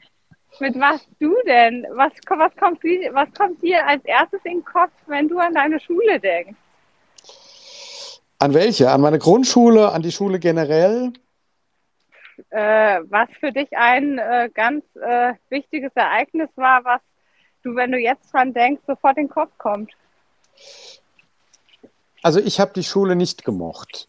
Mit 0.60 0.78
was 0.78 1.00
du 1.20 1.34
denn? 1.46 1.86
Was, 1.90 2.12
was, 2.28 2.56
kommt, 2.56 2.82
was 2.84 3.32
kommt 3.34 3.62
dir 3.62 3.86
als 3.86 4.04
erstes 4.04 4.40
in 4.44 4.58
den 4.58 4.64
Kopf, 4.64 4.92
wenn 5.06 5.28
du 5.28 5.38
an 5.38 5.54
deine 5.54 5.80
Schule 5.80 6.20
denkst? 6.20 6.58
An 8.38 8.54
welche? 8.54 8.90
An 8.90 9.00
meine 9.00 9.18
Grundschule, 9.18 9.90
an 9.90 10.02
die 10.02 10.12
Schule 10.12 10.38
generell? 10.38 11.12
äh, 12.50 13.00
was 13.08 13.28
für 13.40 13.52
dich 13.52 13.76
ein 13.76 14.18
äh, 14.18 14.50
ganz 14.52 14.84
äh, 14.96 15.34
wichtiges 15.50 15.92
Ereignis 15.94 16.48
war, 16.56 16.84
was 16.84 17.00
du, 17.62 17.74
wenn 17.74 17.92
du 17.92 17.98
jetzt 17.98 18.32
dran 18.32 18.52
denkst, 18.52 18.82
sofort 18.86 19.16
in 19.16 19.24
den 19.24 19.30
Kopf 19.30 19.52
kommt? 19.58 19.92
Also 22.22 22.40
ich 22.40 22.60
habe 22.60 22.72
die 22.74 22.84
Schule 22.84 23.16
nicht 23.16 23.44
gemocht. 23.44 24.08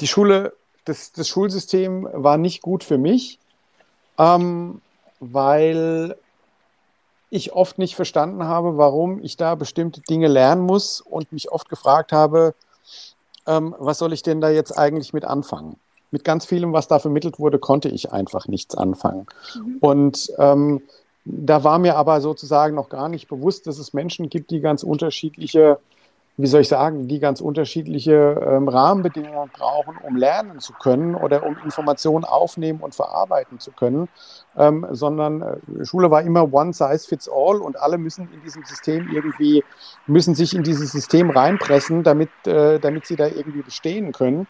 Die 0.00 0.06
Schule, 0.06 0.54
das, 0.84 1.12
das 1.12 1.28
Schulsystem 1.28 2.08
war 2.12 2.38
nicht 2.38 2.62
gut 2.62 2.84
für 2.84 2.98
mich, 2.98 3.38
ähm, 4.18 4.80
weil 5.20 6.16
ich 7.30 7.52
oft 7.52 7.78
nicht 7.78 7.94
verstanden 7.94 8.44
habe, 8.44 8.76
warum 8.76 9.22
ich 9.22 9.36
da 9.36 9.54
bestimmte 9.54 10.00
Dinge 10.00 10.26
lernen 10.26 10.62
muss 10.62 11.00
und 11.00 11.30
mich 11.32 11.52
oft 11.52 11.68
gefragt 11.68 12.12
habe, 12.12 12.54
ähm, 13.46 13.74
was 13.78 13.98
soll 13.98 14.12
ich 14.12 14.22
denn 14.22 14.40
da 14.40 14.50
jetzt 14.50 14.76
eigentlich 14.76 15.12
mit 15.12 15.24
anfangen? 15.24 15.76
mit 16.10 16.24
ganz 16.24 16.44
vielem, 16.44 16.72
was 16.72 16.88
da 16.88 16.98
vermittelt 16.98 17.38
wurde, 17.38 17.58
konnte 17.58 17.88
ich 17.88 18.12
einfach 18.12 18.48
nichts 18.48 18.74
anfangen. 18.74 19.26
Mhm. 19.54 19.76
Und 19.80 20.32
ähm, 20.38 20.82
da 21.24 21.64
war 21.64 21.78
mir 21.78 21.96
aber 21.96 22.20
sozusagen 22.20 22.74
noch 22.74 22.88
gar 22.88 23.08
nicht 23.08 23.28
bewusst, 23.28 23.66
dass 23.66 23.78
es 23.78 23.92
Menschen 23.92 24.28
gibt, 24.28 24.50
die 24.50 24.60
ganz 24.60 24.82
unterschiedliche 24.82 25.78
wie 26.42 26.46
soll 26.46 26.62
ich 26.62 26.68
sagen, 26.68 27.08
die 27.08 27.18
ganz 27.18 27.40
unterschiedliche 27.40 28.12
ähm, 28.12 28.68
Rahmenbedingungen 28.68 29.50
brauchen, 29.52 29.96
um 30.02 30.16
lernen 30.16 30.60
zu 30.60 30.72
können 30.72 31.14
oder 31.14 31.44
um 31.44 31.56
Informationen 31.64 32.24
aufnehmen 32.24 32.80
und 32.80 32.94
verarbeiten 32.94 33.58
zu 33.58 33.72
können, 33.72 34.08
ähm, 34.56 34.86
sondern 34.90 35.42
äh, 35.42 35.84
Schule 35.84 36.10
war 36.10 36.22
immer 36.22 36.52
one 36.52 36.72
size 36.72 37.06
fits 37.06 37.28
all 37.28 37.60
und 37.60 37.78
alle 37.80 37.98
müssen 37.98 38.28
in 38.32 38.42
diesem 38.42 38.64
System 38.64 39.08
irgendwie, 39.12 39.64
müssen 40.06 40.34
sich 40.34 40.54
in 40.54 40.62
dieses 40.62 40.92
System 40.92 41.30
reinpressen, 41.30 42.02
damit, 42.02 42.30
äh, 42.46 42.78
damit 42.78 43.06
sie 43.06 43.16
da 43.16 43.26
irgendwie 43.26 43.62
bestehen 43.62 44.12
können. 44.12 44.46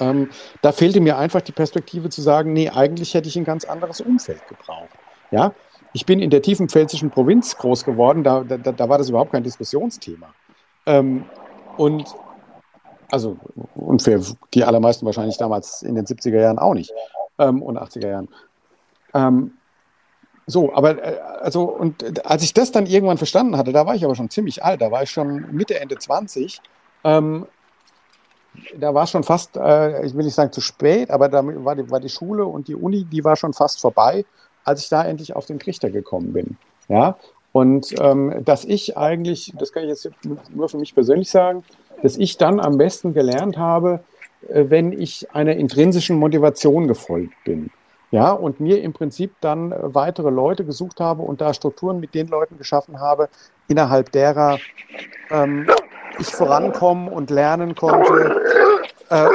Ähm, 0.00 0.30
da 0.60 0.72
fehlte 0.72 1.00
mir 1.00 1.18
einfach 1.18 1.40
die 1.40 1.52
Perspektive 1.52 2.08
zu 2.08 2.20
sagen, 2.20 2.52
nee, 2.52 2.70
eigentlich 2.70 3.14
hätte 3.14 3.28
ich 3.28 3.36
ein 3.36 3.44
ganz 3.44 3.64
anderes 3.64 4.00
Umfeld 4.00 4.46
gebraucht. 4.48 4.88
Ja, 5.30 5.52
ich 5.92 6.06
bin 6.06 6.20
in 6.20 6.30
der 6.30 6.42
tiefen 6.42 6.68
pfälzischen 6.68 7.10
Provinz 7.10 7.56
groß 7.56 7.84
geworden, 7.84 8.24
da, 8.24 8.42
da, 8.42 8.56
da 8.56 8.88
war 8.88 8.98
das 8.98 9.08
überhaupt 9.08 9.32
kein 9.32 9.44
Diskussionsthema. 9.44 10.34
Ähm, 10.86 11.24
und 11.76 12.14
also, 13.10 13.36
und 13.74 14.02
für 14.02 14.20
die 14.52 14.64
allermeisten 14.64 15.06
wahrscheinlich 15.06 15.36
damals 15.38 15.82
in 15.82 15.94
den 15.94 16.06
70er 16.06 16.40
Jahren 16.40 16.58
auch 16.58 16.74
nicht 16.74 16.92
ähm, 17.38 17.62
und 17.62 17.78
80er 17.78 18.08
Jahren. 18.08 18.28
Ähm, 19.12 19.52
so, 20.46 20.74
aber 20.74 21.02
äh, 21.02 21.20
also, 21.40 21.62
und 21.64 22.26
als 22.26 22.42
ich 22.42 22.52
das 22.54 22.72
dann 22.72 22.86
irgendwann 22.86 23.18
verstanden 23.18 23.56
hatte, 23.56 23.72
da 23.72 23.86
war 23.86 23.94
ich 23.94 24.04
aber 24.04 24.14
schon 24.14 24.30
ziemlich 24.30 24.64
alt, 24.64 24.82
da 24.82 24.90
war 24.90 25.02
ich 25.02 25.10
schon 25.10 25.54
Mitte, 25.54 25.78
Ende 25.80 25.96
20, 25.96 26.60
ähm, 27.04 27.46
da 28.76 28.94
war 28.94 29.06
schon 29.06 29.24
fast, 29.24 29.56
äh, 29.56 30.04
ich 30.04 30.14
will 30.14 30.24
nicht 30.24 30.34
sagen 30.34 30.52
zu 30.52 30.60
spät, 30.60 31.10
aber 31.10 31.28
da 31.28 31.44
war 31.44 31.76
die, 31.76 31.90
war 31.90 32.00
die 32.00 32.08
Schule 32.08 32.44
und 32.44 32.68
die 32.68 32.74
Uni, 32.74 33.04
die 33.04 33.24
war 33.24 33.36
schon 33.36 33.52
fast 33.52 33.80
vorbei, 33.80 34.24
als 34.64 34.82
ich 34.82 34.88
da 34.88 35.04
endlich 35.04 35.34
auf 35.34 35.46
den 35.46 35.58
Trichter 35.58 35.90
gekommen 35.90 36.32
bin. 36.32 36.56
Ja, 36.88 37.16
und 37.54 37.94
ähm, 38.00 38.42
dass 38.44 38.64
ich 38.64 38.96
eigentlich, 38.98 39.52
das 39.56 39.72
kann 39.72 39.84
ich 39.84 39.88
jetzt 39.90 40.10
nur 40.52 40.68
für 40.68 40.76
mich 40.76 40.92
persönlich 40.92 41.30
sagen, 41.30 41.62
dass 42.02 42.16
ich 42.16 42.36
dann 42.36 42.58
am 42.58 42.78
besten 42.78 43.14
gelernt 43.14 43.56
habe, 43.56 44.00
äh, 44.48 44.64
wenn 44.70 44.90
ich 44.90 45.32
einer 45.32 45.54
intrinsischen 45.54 46.18
Motivation 46.18 46.88
gefolgt 46.88 47.32
bin. 47.44 47.70
Ja, 48.10 48.32
und 48.32 48.58
mir 48.58 48.82
im 48.82 48.92
Prinzip 48.92 49.34
dann 49.40 49.70
äh, 49.70 49.76
weitere 49.94 50.30
Leute 50.30 50.64
gesucht 50.64 50.98
habe 50.98 51.22
und 51.22 51.40
da 51.40 51.54
Strukturen 51.54 52.00
mit 52.00 52.12
den 52.16 52.26
Leuten 52.26 52.58
geschaffen 52.58 52.98
habe, 52.98 53.28
innerhalb 53.68 54.10
derer 54.10 54.58
ähm, 55.30 55.68
ich 56.18 56.26
vorankommen 56.26 57.06
und 57.06 57.30
lernen 57.30 57.76
konnte 57.76 58.42
äh, 59.10 59.28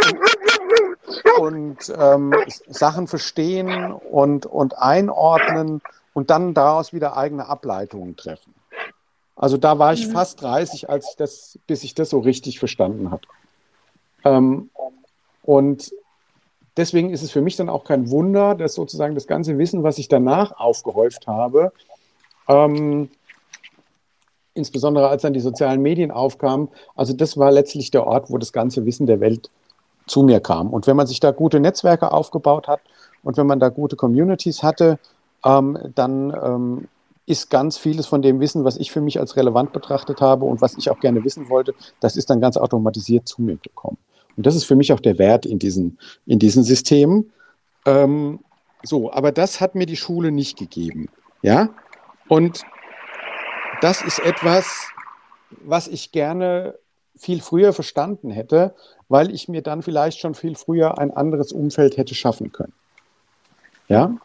und, 1.38 1.40
und 1.40 1.94
ähm, 1.98 2.34
Sachen 2.68 3.08
verstehen 3.08 3.94
und, 3.94 4.46
und 4.46 4.78
einordnen 4.78 5.82
und 6.20 6.30
dann 6.30 6.54
daraus 6.54 6.92
wieder 6.92 7.16
eigene 7.16 7.48
Ableitungen 7.48 8.18
treffen. 8.18 8.54
Also 9.38 9.56
da 9.56 9.80
war 9.80 9.94
ich 9.94 10.06
mhm. 10.06 10.12
fast 10.12 10.42
30, 10.42 10.90
als 10.90 11.12
ich 11.12 11.16
das, 11.16 11.58
bis 11.66 11.86
ich 11.86 11.96
das 11.96 12.10
so 12.10 12.20
richtig 12.20 12.60
verstanden 12.60 13.10
hatte. 13.10 13.30
Ähm, 14.26 14.70
und 15.44 15.94
deswegen 16.76 17.12
ist 17.12 17.24
es 17.24 17.32
für 17.32 17.40
mich 17.40 17.56
dann 17.56 17.70
auch 17.70 17.86
kein 17.86 18.12
Wunder, 18.12 18.54
dass 18.54 18.74
sozusagen 18.74 19.16
das 19.16 19.28
ganze 19.28 19.58
Wissen, 19.58 19.82
was 19.82 19.98
ich 19.98 20.10
danach 20.10 20.52
aufgehäuft 20.60 21.26
habe, 21.26 21.72
ähm, 22.50 23.10
insbesondere 24.56 25.08
als 25.08 25.22
dann 25.22 25.32
die 25.32 25.40
sozialen 25.40 25.82
Medien 25.82 26.12
aufkamen. 26.12 26.68
Also 26.98 27.14
das 27.14 27.38
war 27.38 27.50
letztlich 27.50 27.92
der 27.92 28.06
Ort, 28.06 28.30
wo 28.30 28.38
das 28.38 28.52
ganze 28.52 28.86
Wissen 28.86 29.08
der 29.08 29.22
Welt 29.22 29.50
zu 30.06 30.24
mir 30.24 30.42
kam. 30.42 30.74
Und 30.74 30.86
wenn 30.86 30.98
man 30.98 31.08
sich 31.08 31.22
da 31.22 31.32
gute 31.32 31.62
Netzwerke 31.62 32.12
aufgebaut 32.12 32.68
hat 32.68 32.82
und 33.24 33.38
wenn 33.38 33.48
man 33.48 33.62
da 33.62 33.70
gute 33.70 33.96
Communities 33.96 34.64
hatte, 34.64 35.00
ähm, 35.44 35.78
dann 35.96 36.32
ähm, 36.32 36.88
ist 37.26 37.50
ganz 37.50 37.78
vieles 37.78 38.08
von 38.08 38.22
dem 38.22 38.40
Wissen, 38.40 38.64
was 38.64 38.78
ich 38.78 38.92
für 38.92 39.02
mich 39.02 39.20
als 39.20 39.38
relevant 39.38 39.72
betrachtet 39.72 40.20
habe 40.20 40.46
und 40.46 40.62
was 40.62 40.78
ich 40.78 40.90
auch 40.90 41.00
gerne 41.00 41.24
wissen 41.24 41.50
wollte, 41.50 41.76
das 42.00 42.16
ist 42.16 42.30
dann 42.30 42.42
ganz 42.42 42.58
automatisiert 42.58 43.28
zu 43.28 43.42
mir 43.42 43.58
gekommen. 43.58 43.98
Und 44.36 44.46
das 44.46 44.56
ist 44.56 44.64
für 44.64 44.76
mich 44.76 44.94
auch 44.94 45.00
der 45.00 45.20
Wert 45.20 45.46
in 45.46 45.60
diesen, 45.60 46.00
in 46.26 46.40
diesen 46.40 46.64
Systemen. 46.64 47.32
Ähm, 47.86 48.40
so, 48.84 49.12
aber 49.12 49.32
das 49.32 49.62
hat 49.62 49.76
mir 49.76 49.86
die 49.86 49.98
Schule 49.98 50.32
nicht 50.32 50.58
gegeben. 50.58 51.10
Ja? 51.42 51.70
Und 52.28 52.64
das 53.82 54.02
ist 54.02 54.20
etwas, 54.20 54.88
was 55.50 55.88
ich 55.88 56.12
gerne 56.12 56.76
viel 57.16 57.42
früher 57.42 57.74
verstanden 57.74 58.32
hätte, 58.32 58.74
weil 59.10 59.32
ich 59.32 59.50
mir 59.50 59.62
dann 59.62 59.82
vielleicht 59.82 60.20
schon 60.20 60.36
viel 60.36 60.56
früher 60.56 60.98
ein 60.98 61.12
anderes 61.12 61.52
Umfeld 61.52 61.98
hätte 61.98 62.16
schaffen 62.16 62.52
können. 62.52 62.74
Ja? 63.88 64.16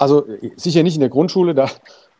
Also 0.00 0.26
sicher 0.56 0.82
nicht 0.82 0.94
in 0.94 1.00
der 1.00 1.10
Grundschule, 1.10 1.54
da, 1.54 1.68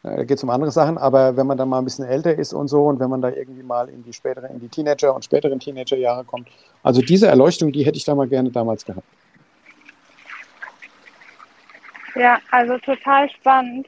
da 0.02 0.22
geht 0.24 0.36
es 0.36 0.44
um 0.44 0.50
andere 0.50 0.70
Sachen, 0.70 0.98
aber 0.98 1.38
wenn 1.38 1.46
man 1.46 1.56
dann 1.56 1.70
mal 1.70 1.78
ein 1.78 1.84
bisschen 1.84 2.04
älter 2.04 2.38
ist 2.38 2.52
und 2.52 2.68
so 2.68 2.84
und 2.84 3.00
wenn 3.00 3.08
man 3.08 3.22
da 3.22 3.30
irgendwie 3.30 3.62
mal 3.62 3.88
in 3.88 4.04
die 4.04 4.12
späteren, 4.12 4.50
in 4.50 4.60
die 4.60 4.68
Teenager- 4.68 5.14
und 5.14 5.24
späteren 5.24 5.58
Teenagerjahre 5.58 6.24
kommt, 6.24 6.46
also 6.82 7.00
diese 7.00 7.28
Erleuchtung, 7.28 7.72
die 7.72 7.86
hätte 7.86 7.96
ich 7.96 8.04
da 8.04 8.14
mal 8.14 8.28
gerne 8.28 8.50
damals 8.50 8.84
gehabt. 8.84 9.06
Ja, 12.14 12.38
also 12.50 12.76
total 12.76 13.30
spannend 13.30 13.86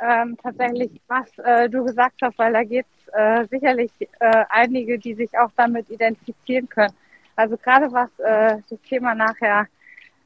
ähm, 0.00 0.36
tatsächlich, 0.42 0.90
was 1.06 1.28
äh, 1.38 1.68
du 1.68 1.84
gesagt 1.84 2.16
hast, 2.20 2.36
weil 2.36 2.52
da 2.52 2.64
gibt 2.64 2.88
es 2.98 3.14
äh, 3.14 3.46
sicherlich 3.48 3.92
äh, 4.18 4.44
einige, 4.48 4.98
die 4.98 5.14
sich 5.14 5.30
auch 5.38 5.52
damit 5.56 5.88
identifizieren 5.88 6.68
können. 6.68 6.92
Also 7.36 7.56
gerade 7.56 7.92
was 7.92 8.10
äh, 8.18 8.60
das 8.68 8.80
Thema 8.88 9.14
nachher 9.14 9.68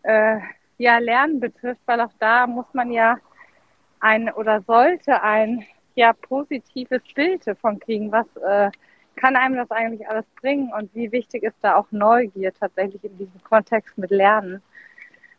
äh, 0.04 0.38
ja 0.78 0.98
Lernen 0.98 1.40
betrifft, 1.40 1.80
weil 1.86 2.00
auch 2.00 2.12
da 2.18 2.46
muss 2.46 2.66
man 2.72 2.90
ja 2.90 3.18
ein 4.00 4.32
oder 4.32 4.62
sollte 4.62 5.22
ein 5.22 5.64
ja 5.94 6.12
positives 6.12 7.02
Bild 7.14 7.46
davon 7.46 7.78
kriegen, 7.80 8.12
was 8.12 8.26
äh, 8.36 8.70
kann 9.16 9.36
einem 9.36 9.56
das 9.56 9.70
eigentlich 9.70 10.08
alles 10.08 10.24
bringen 10.40 10.72
und 10.72 10.94
wie 10.94 11.10
wichtig 11.10 11.42
ist 11.42 11.56
da 11.60 11.74
auch 11.76 11.86
Neugier 11.90 12.52
tatsächlich 12.54 13.02
in 13.02 13.18
diesem 13.18 13.42
Kontext 13.42 13.98
mit 13.98 14.10
Lernen. 14.10 14.62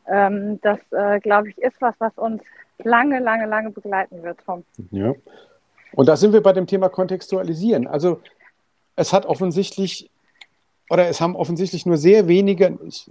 Ähm, 0.07 0.59
das, 0.61 0.79
äh, 0.91 1.19
glaube 1.19 1.49
ich, 1.49 1.57
ist 1.59 1.79
was, 1.79 1.95
was 1.99 2.17
uns 2.17 2.41
lange, 2.79 3.19
lange, 3.19 3.45
lange 3.45 3.71
begleiten 3.71 4.21
wird, 4.23 4.39
Tom. 4.45 4.63
Ja. 4.91 5.13
Und 5.93 6.07
da 6.07 6.15
sind 6.15 6.33
wir 6.33 6.41
bei 6.41 6.53
dem 6.53 6.67
Thema 6.67 6.89
Kontextualisieren. 6.89 7.87
Also 7.87 8.21
es 8.95 9.13
hat 9.13 9.25
offensichtlich 9.25 10.09
oder 10.89 11.07
es 11.07 11.21
haben 11.21 11.35
offensichtlich 11.35 11.85
nur 11.85 11.97
sehr 11.97 12.27
wenige, 12.27 12.77
ich, 12.87 13.09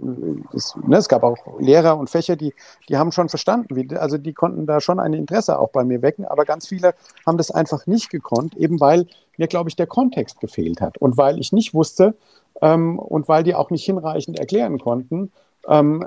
es, 0.53 0.75
ne, 0.85 0.97
es, 0.97 1.07
gab 1.07 1.23
auch 1.23 1.37
Lehrer 1.59 1.97
und 1.97 2.09
Fächer, 2.09 2.35
die, 2.35 2.53
die 2.89 2.97
haben 2.97 3.11
schon 3.11 3.29
verstanden, 3.29 3.75
wie, 3.75 3.95
also 3.95 4.17
die 4.17 4.33
konnten 4.33 4.65
da 4.65 4.81
schon 4.81 4.99
ein 4.99 5.13
Interesse 5.13 5.57
auch 5.59 5.69
bei 5.69 5.83
mir 5.83 6.01
wecken, 6.01 6.25
aber 6.25 6.45
ganz 6.45 6.67
viele 6.67 6.93
haben 7.25 7.37
das 7.37 7.51
einfach 7.51 7.87
nicht 7.87 8.09
gekonnt, 8.09 8.55
eben 8.57 8.79
weil 8.79 9.07
mir, 9.37 9.47
glaube 9.47 9.69
ich, 9.69 9.75
der 9.75 9.87
Kontext 9.87 10.39
gefehlt 10.39 10.81
hat 10.81 10.97
und 10.97 11.17
weil 11.17 11.39
ich 11.39 11.51
nicht 11.53 11.73
wusste 11.73 12.15
ähm, 12.61 12.99
und 12.99 13.27
weil 13.27 13.43
die 13.43 13.55
auch 13.55 13.69
nicht 13.69 13.85
hinreichend 13.85 14.39
erklären 14.39 14.79
konnten, 14.79 15.31
ähm, 15.67 16.05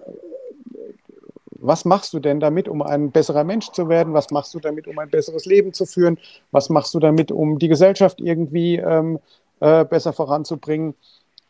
was 1.63 1.85
machst 1.85 2.13
du 2.13 2.19
denn 2.19 2.41
damit, 2.41 2.69
um 2.69 2.83
ein 2.83 3.13
besserer 3.13 3.45
Mensch 3.45 3.71
zu 3.71 3.89
werden? 3.89 4.15
Was 4.15 4.31
machst 4.31 4.53
du 4.53 4.59
damit, 4.59 4.89
um 4.89 4.99
ein 4.99 5.11
besseres 5.11 5.47
Leben 5.47 5.73
zu 5.73 5.87
führen? 5.87 6.19
Was 6.51 6.71
machst 6.71 6.93
du 6.93 6.99
damit, 6.99 7.31
um 7.31 7.61
die 7.61 7.69
Gesellschaft 7.69 8.21
irgendwie 8.21 8.77
ähm, 8.79 9.21
äh, 9.61 9.85
besser 9.85 10.13
voranzubringen? 10.13 10.95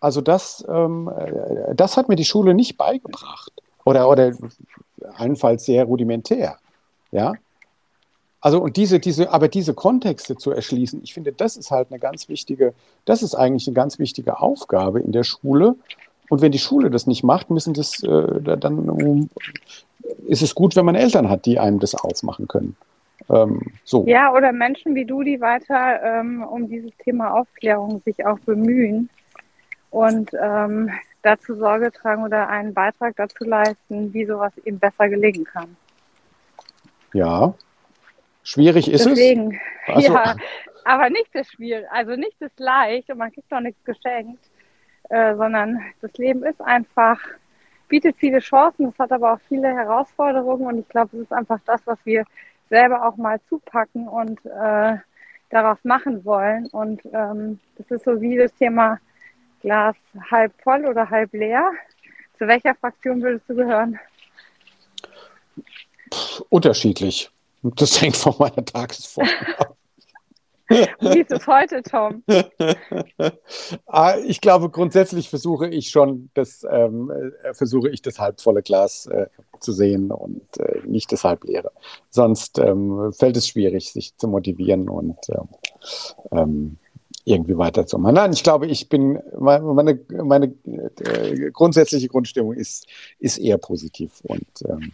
Also 0.02 0.20
das, 0.20 0.64
ähm, 0.68 1.08
äh, 1.16 1.76
das 1.76 1.96
hat 1.96 2.08
mir 2.08 2.16
die 2.16 2.24
Schule 2.24 2.54
nicht 2.54 2.76
beigebracht. 2.76 3.52
Oder, 3.84 4.08
oder 4.08 4.32
allenfalls 5.14 5.64
sehr 5.64 5.84
rudimentär. 5.84 6.58
Ja. 7.12 7.34
Also 8.40 8.60
und 8.60 8.76
diese, 8.76 8.98
diese, 8.98 9.30
aber 9.30 9.46
diese 9.46 9.74
Kontexte 9.74 10.36
zu 10.36 10.50
erschließen, 10.50 11.00
ich 11.04 11.14
finde, 11.14 11.32
das 11.32 11.56
ist 11.56 11.70
halt 11.70 11.88
eine 11.90 12.00
ganz 12.00 12.28
wichtige, 12.28 12.74
das 13.04 13.22
ist 13.22 13.36
eigentlich 13.36 13.68
eine 13.68 13.74
ganz 13.74 14.00
wichtige 14.00 14.40
Aufgabe 14.40 14.98
in 14.98 15.12
der 15.12 15.22
Schule. 15.22 15.76
Und 16.28 16.42
wenn 16.42 16.50
die 16.50 16.58
Schule 16.58 16.90
das 16.90 17.06
nicht 17.06 17.22
macht, 17.22 17.50
müssen 17.50 17.72
das, 17.72 18.02
äh, 18.02 18.40
dann 18.42 19.30
ist 20.26 20.42
es 20.42 20.56
gut, 20.56 20.74
wenn 20.74 20.84
man 20.84 20.96
Eltern 20.96 21.30
hat, 21.30 21.46
die 21.46 21.60
einem 21.60 21.78
das 21.78 21.94
ausmachen 21.94 22.48
können. 22.48 22.76
Ähm, 23.30 23.60
so. 23.84 24.04
Ja, 24.08 24.34
oder 24.34 24.50
Menschen 24.50 24.96
wie 24.96 25.04
du, 25.04 25.22
die 25.22 25.40
weiter 25.40 26.02
ähm, 26.02 26.42
um 26.42 26.68
dieses 26.68 26.90
Thema 27.04 27.34
Aufklärung 27.34 28.02
sich 28.04 28.26
auch 28.26 28.40
bemühen 28.40 29.08
und 29.92 30.30
ähm, 30.40 30.90
dazu 31.22 31.54
Sorge 31.54 31.92
tragen 31.92 32.24
oder 32.24 32.48
einen 32.48 32.74
Beitrag 32.74 33.14
dazu 33.16 33.44
leisten, 33.44 34.12
wie 34.12 34.24
sowas 34.24 34.52
eben 34.64 34.78
besser 34.78 35.08
gelingen 35.08 35.44
kann. 35.44 35.76
Ja, 37.12 37.54
schwierig 38.42 38.90
ist 38.90 39.06
Deswegen, 39.06 39.52
es. 39.86 39.94
Deswegen, 39.94 40.14
ja, 40.14 40.36
aber 40.84 41.10
nichts 41.10 41.34
ist 41.34 41.52
schwierig, 41.52 41.86
also 41.92 42.16
nichts 42.16 42.40
ist 42.40 42.58
leicht 42.58 43.10
und 43.10 43.18
man 43.18 43.30
kriegt 43.30 43.52
auch 43.52 43.60
nichts 43.60 43.84
geschenkt, 43.84 44.44
äh, 45.10 45.36
sondern 45.36 45.80
das 46.00 46.12
Leben 46.14 46.42
ist 46.42 46.60
einfach, 46.60 47.20
bietet 47.88 48.16
viele 48.16 48.40
Chancen, 48.40 48.86
es 48.86 48.98
hat 48.98 49.12
aber 49.12 49.34
auch 49.34 49.40
viele 49.46 49.68
Herausforderungen 49.68 50.66
und 50.66 50.78
ich 50.80 50.88
glaube, 50.88 51.16
es 51.18 51.24
ist 51.24 51.32
einfach 51.32 51.60
das, 51.66 51.82
was 51.84 51.98
wir 52.04 52.24
selber 52.70 53.06
auch 53.06 53.16
mal 53.18 53.38
zupacken 53.50 54.08
und 54.08 54.44
äh, 54.46 54.96
daraus 55.50 55.76
machen 55.84 56.24
wollen. 56.24 56.66
Und 56.68 57.02
ähm, 57.12 57.60
das 57.76 57.90
ist 57.90 58.04
so 58.04 58.20
wie 58.22 58.38
das 58.38 58.54
Thema 58.54 58.98
Glas 59.62 59.96
halb 60.30 60.52
voll 60.62 60.84
oder 60.86 61.08
halb 61.08 61.32
leer. 61.32 61.70
Zu 62.38 62.46
welcher 62.46 62.74
Fraktion 62.74 63.22
würdest 63.22 63.48
du 63.48 63.54
gehören? 63.54 63.98
Unterschiedlich. 66.48 67.30
Das 67.62 68.00
hängt 68.02 68.16
von 68.16 68.34
meiner 68.38 68.64
Tagesform 68.64 69.28
ab. 69.58 69.76
Wie 70.68 71.20
ist 71.20 71.30
es 71.30 71.46
heute, 71.46 71.82
Tom? 71.82 72.22
Ah, 73.86 74.16
ich 74.24 74.40
glaube, 74.40 74.70
grundsätzlich 74.70 75.28
versuche 75.28 75.68
ich 75.68 75.90
schon 75.90 76.30
das, 76.34 76.66
ähm, 76.68 77.10
äh, 77.10 77.54
versuche 77.54 77.90
ich 77.90 78.00
das 78.02 78.18
halbvolle 78.18 78.62
Glas 78.62 79.06
äh, 79.06 79.26
zu 79.60 79.72
sehen 79.72 80.10
und 80.10 80.42
äh, 80.58 80.80
nicht 80.86 81.12
das 81.12 81.24
halbleere. 81.24 81.70
Sonst 82.08 82.58
ähm, 82.58 83.12
fällt 83.12 83.36
es 83.36 83.46
schwierig, 83.46 83.92
sich 83.92 84.16
zu 84.16 84.28
motivieren 84.28 84.88
und 84.88 85.18
ähm, 86.32 86.78
irgendwie 87.24 87.56
weiterzumachen. 87.56 88.14
Nein, 88.14 88.32
ich 88.32 88.42
glaube, 88.42 88.66
ich 88.66 88.88
bin, 88.88 89.20
meine, 89.38 89.98
meine 90.08 90.46
äh, 90.66 91.50
grundsätzliche 91.52 92.08
Grundstimmung 92.08 92.54
ist, 92.54 92.86
ist 93.18 93.38
eher 93.38 93.58
positiv 93.58 94.20
und, 94.22 94.46
ähm, 94.68 94.92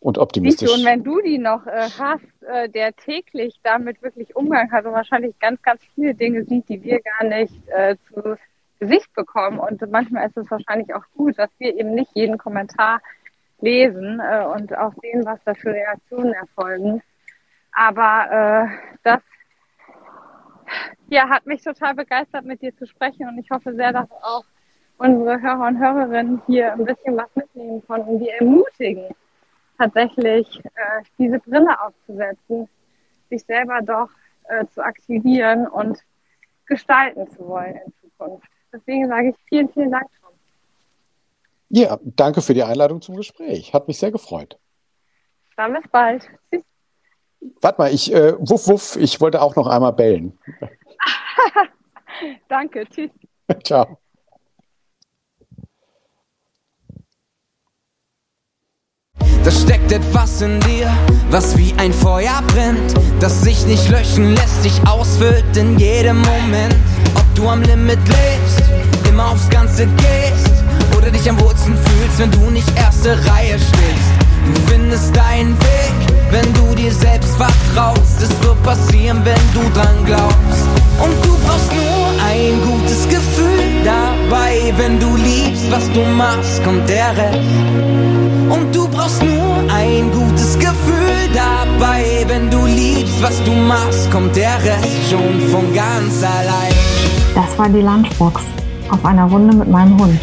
und 0.00 0.18
optimistisch. 0.18 0.72
Und 0.72 0.84
wenn 0.84 1.02
du 1.02 1.20
die 1.20 1.38
noch 1.38 1.66
äh, 1.66 1.88
hast, 1.98 2.42
äh, 2.46 2.68
der 2.68 2.94
täglich 2.94 3.58
damit 3.64 4.00
wirklich 4.02 4.36
Umgang 4.36 4.70
hat 4.70 4.84
und 4.84 4.92
wahrscheinlich 4.92 5.36
ganz, 5.40 5.60
ganz 5.62 5.80
viele 5.94 6.14
Dinge 6.14 6.44
sieht, 6.44 6.68
die 6.68 6.82
wir 6.82 7.00
gar 7.00 7.28
nicht 7.28 7.54
äh, 7.68 7.96
zu 8.12 8.36
Gesicht 8.78 9.12
bekommen. 9.14 9.58
Und 9.58 9.80
manchmal 9.90 10.28
ist 10.28 10.36
es 10.36 10.50
wahrscheinlich 10.50 10.94
auch 10.94 11.04
gut, 11.16 11.38
dass 11.38 11.50
wir 11.58 11.76
eben 11.76 11.94
nicht 11.94 12.10
jeden 12.14 12.38
Kommentar 12.38 13.00
lesen 13.60 14.20
äh, 14.20 14.44
und 14.44 14.76
auch 14.76 14.92
sehen, 15.02 15.24
was 15.24 15.42
da 15.44 15.54
für 15.54 15.72
Reaktionen 15.72 16.32
erfolgen. 16.32 17.02
Aber 17.72 18.68
äh, 18.70 18.96
das 19.02 19.20
ja, 21.08 21.28
hat 21.28 21.46
mich 21.46 21.62
total 21.62 21.94
begeistert, 21.94 22.44
mit 22.44 22.62
dir 22.62 22.76
zu 22.76 22.86
sprechen 22.86 23.28
und 23.28 23.38
ich 23.38 23.50
hoffe 23.50 23.74
sehr, 23.74 23.92
dass 23.92 24.10
auch 24.22 24.44
unsere 24.98 25.40
Hörer 25.40 25.68
und 25.68 25.78
Hörerinnen 25.78 26.42
hier 26.46 26.72
ein 26.72 26.84
bisschen 26.84 27.16
was 27.16 27.28
mitnehmen 27.34 27.82
konnten, 27.86 28.18
die 28.18 28.28
ermutigen, 28.28 29.14
tatsächlich 29.78 30.64
äh, 30.64 31.02
diese 31.18 31.38
Brille 31.38 31.80
aufzusetzen, 31.80 32.68
sich 33.30 33.44
selber 33.44 33.80
doch 33.82 34.10
äh, 34.48 34.66
zu 34.66 34.82
aktivieren 34.82 35.66
und 35.66 35.98
gestalten 36.66 37.28
zu 37.30 37.46
wollen 37.46 37.76
in 37.86 37.92
Zukunft. 38.00 38.48
Deswegen 38.72 39.06
sage 39.06 39.30
ich 39.30 39.36
vielen, 39.48 39.68
vielen 39.70 39.90
Dank, 39.90 40.06
Tom. 40.20 40.32
Ja, 41.70 41.98
danke 42.02 42.42
für 42.42 42.54
die 42.54 42.62
Einladung 42.62 43.00
zum 43.00 43.16
Gespräch. 43.16 43.72
Hat 43.72 43.88
mich 43.88 43.98
sehr 43.98 44.10
gefreut. 44.10 44.58
Dann 45.56 45.72
bis 45.72 45.88
bald. 45.88 46.28
Tschüss. 46.50 46.64
Warte 47.60 47.80
mal, 47.80 47.94
ich, 47.94 48.12
äh, 48.12 48.34
wuff, 48.38 48.66
wuff, 48.66 48.96
ich 48.96 49.20
wollte 49.20 49.40
auch 49.40 49.54
noch 49.54 49.68
einmal 49.68 49.92
bellen. 49.92 50.38
Danke, 52.48 52.86
tschüss. 52.88 53.10
Ciao. 53.64 53.98
Da 59.44 59.50
steckt 59.50 59.92
etwas 59.92 60.42
in 60.42 60.60
dir, 60.60 60.90
was 61.30 61.56
wie 61.56 61.72
ein 61.78 61.92
Feuer 61.92 62.42
brennt, 62.48 62.94
das 63.20 63.40
sich 63.40 63.64
nicht 63.66 63.88
löschen 63.88 64.34
lässt, 64.34 64.62
sich 64.62 64.86
ausfüllt 64.86 65.56
in 65.56 65.78
jedem 65.78 66.18
Moment. 66.18 66.76
Ob 67.14 67.24
du 67.34 67.48
am 67.48 67.62
Limit 67.62 67.98
lebst, 68.08 68.62
immer 69.08 69.30
aufs 69.30 69.48
Ganze 69.48 69.86
gehst 69.86 70.64
oder 70.96 71.10
dich 71.10 71.28
am 71.30 71.40
wohlsten 71.40 71.74
fühlst, 71.76 72.18
wenn 72.18 72.30
du 72.30 72.50
nicht 72.50 72.68
erste 72.76 73.12
Reihe 73.30 73.58
stehst. 73.58 74.28
Du 74.54 74.60
findest 74.70 75.16
deinen 75.16 75.58
Weg, 75.60 75.94
wenn 76.30 76.52
du 76.54 76.74
dir 76.74 76.92
selbst 76.92 77.36
vertraust. 77.36 78.20
Es 78.20 78.42
wird 78.42 78.62
passieren, 78.62 79.24
wenn 79.24 79.52
du 79.54 79.70
dran 79.72 80.04
glaubst. 80.04 80.77
Und 81.02 81.14
du 81.24 81.36
brauchst 81.46 81.72
nur 81.72 82.06
ein 82.26 82.60
gutes 82.62 83.08
Gefühl 83.08 83.64
dabei. 83.84 84.72
Wenn 84.76 84.98
du 84.98 85.16
liebst, 85.16 85.70
was 85.70 85.90
du 85.92 86.00
machst, 86.16 86.62
kommt 86.64 86.88
der 86.88 87.16
Rest. 87.16 87.38
Und 88.50 88.74
du 88.74 88.88
brauchst 88.88 89.22
nur 89.22 89.56
ein 89.72 90.10
gutes 90.10 90.58
Gefühl 90.58 91.20
dabei. 91.32 92.24
Wenn 92.26 92.50
du 92.50 92.66
liebst, 92.66 93.22
was 93.22 93.42
du 93.44 93.52
machst, 93.52 94.10
kommt 94.10 94.34
der 94.36 94.56
Rest 94.64 95.10
schon 95.10 95.40
von 95.50 95.72
ganz 95.74 96.22
allein. 96.22 96.74
Das 97.34 97.56
war 97.58 97.68
die 97.68 97.80
Lunchbox 97.80 98.42
auf 98.90 99.04
einer 99.04 99.26
Runde 99.26 99.56
mit 99.56 99.68
meinem 99.68 100.00
Hund. 100.00 100.20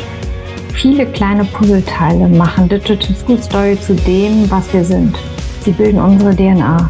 Viele 0.74 1.06
kleine 1.06 1.46
Puzzleteile 1.46 2.28
machen 2.28 2.68
Digital 2.68 3.16
School 3.16 3.42
Story 3.42 3.80
zu 3.80 3.96
dem, 3.96 4.50
was 4.52 4.72
wir 4.74 4.84
sind. 4.84 5.18
Sie 5.62 5.72
bilden 5.72 6.00
unsere 6.00 6.36
DNA. 6.36 6.90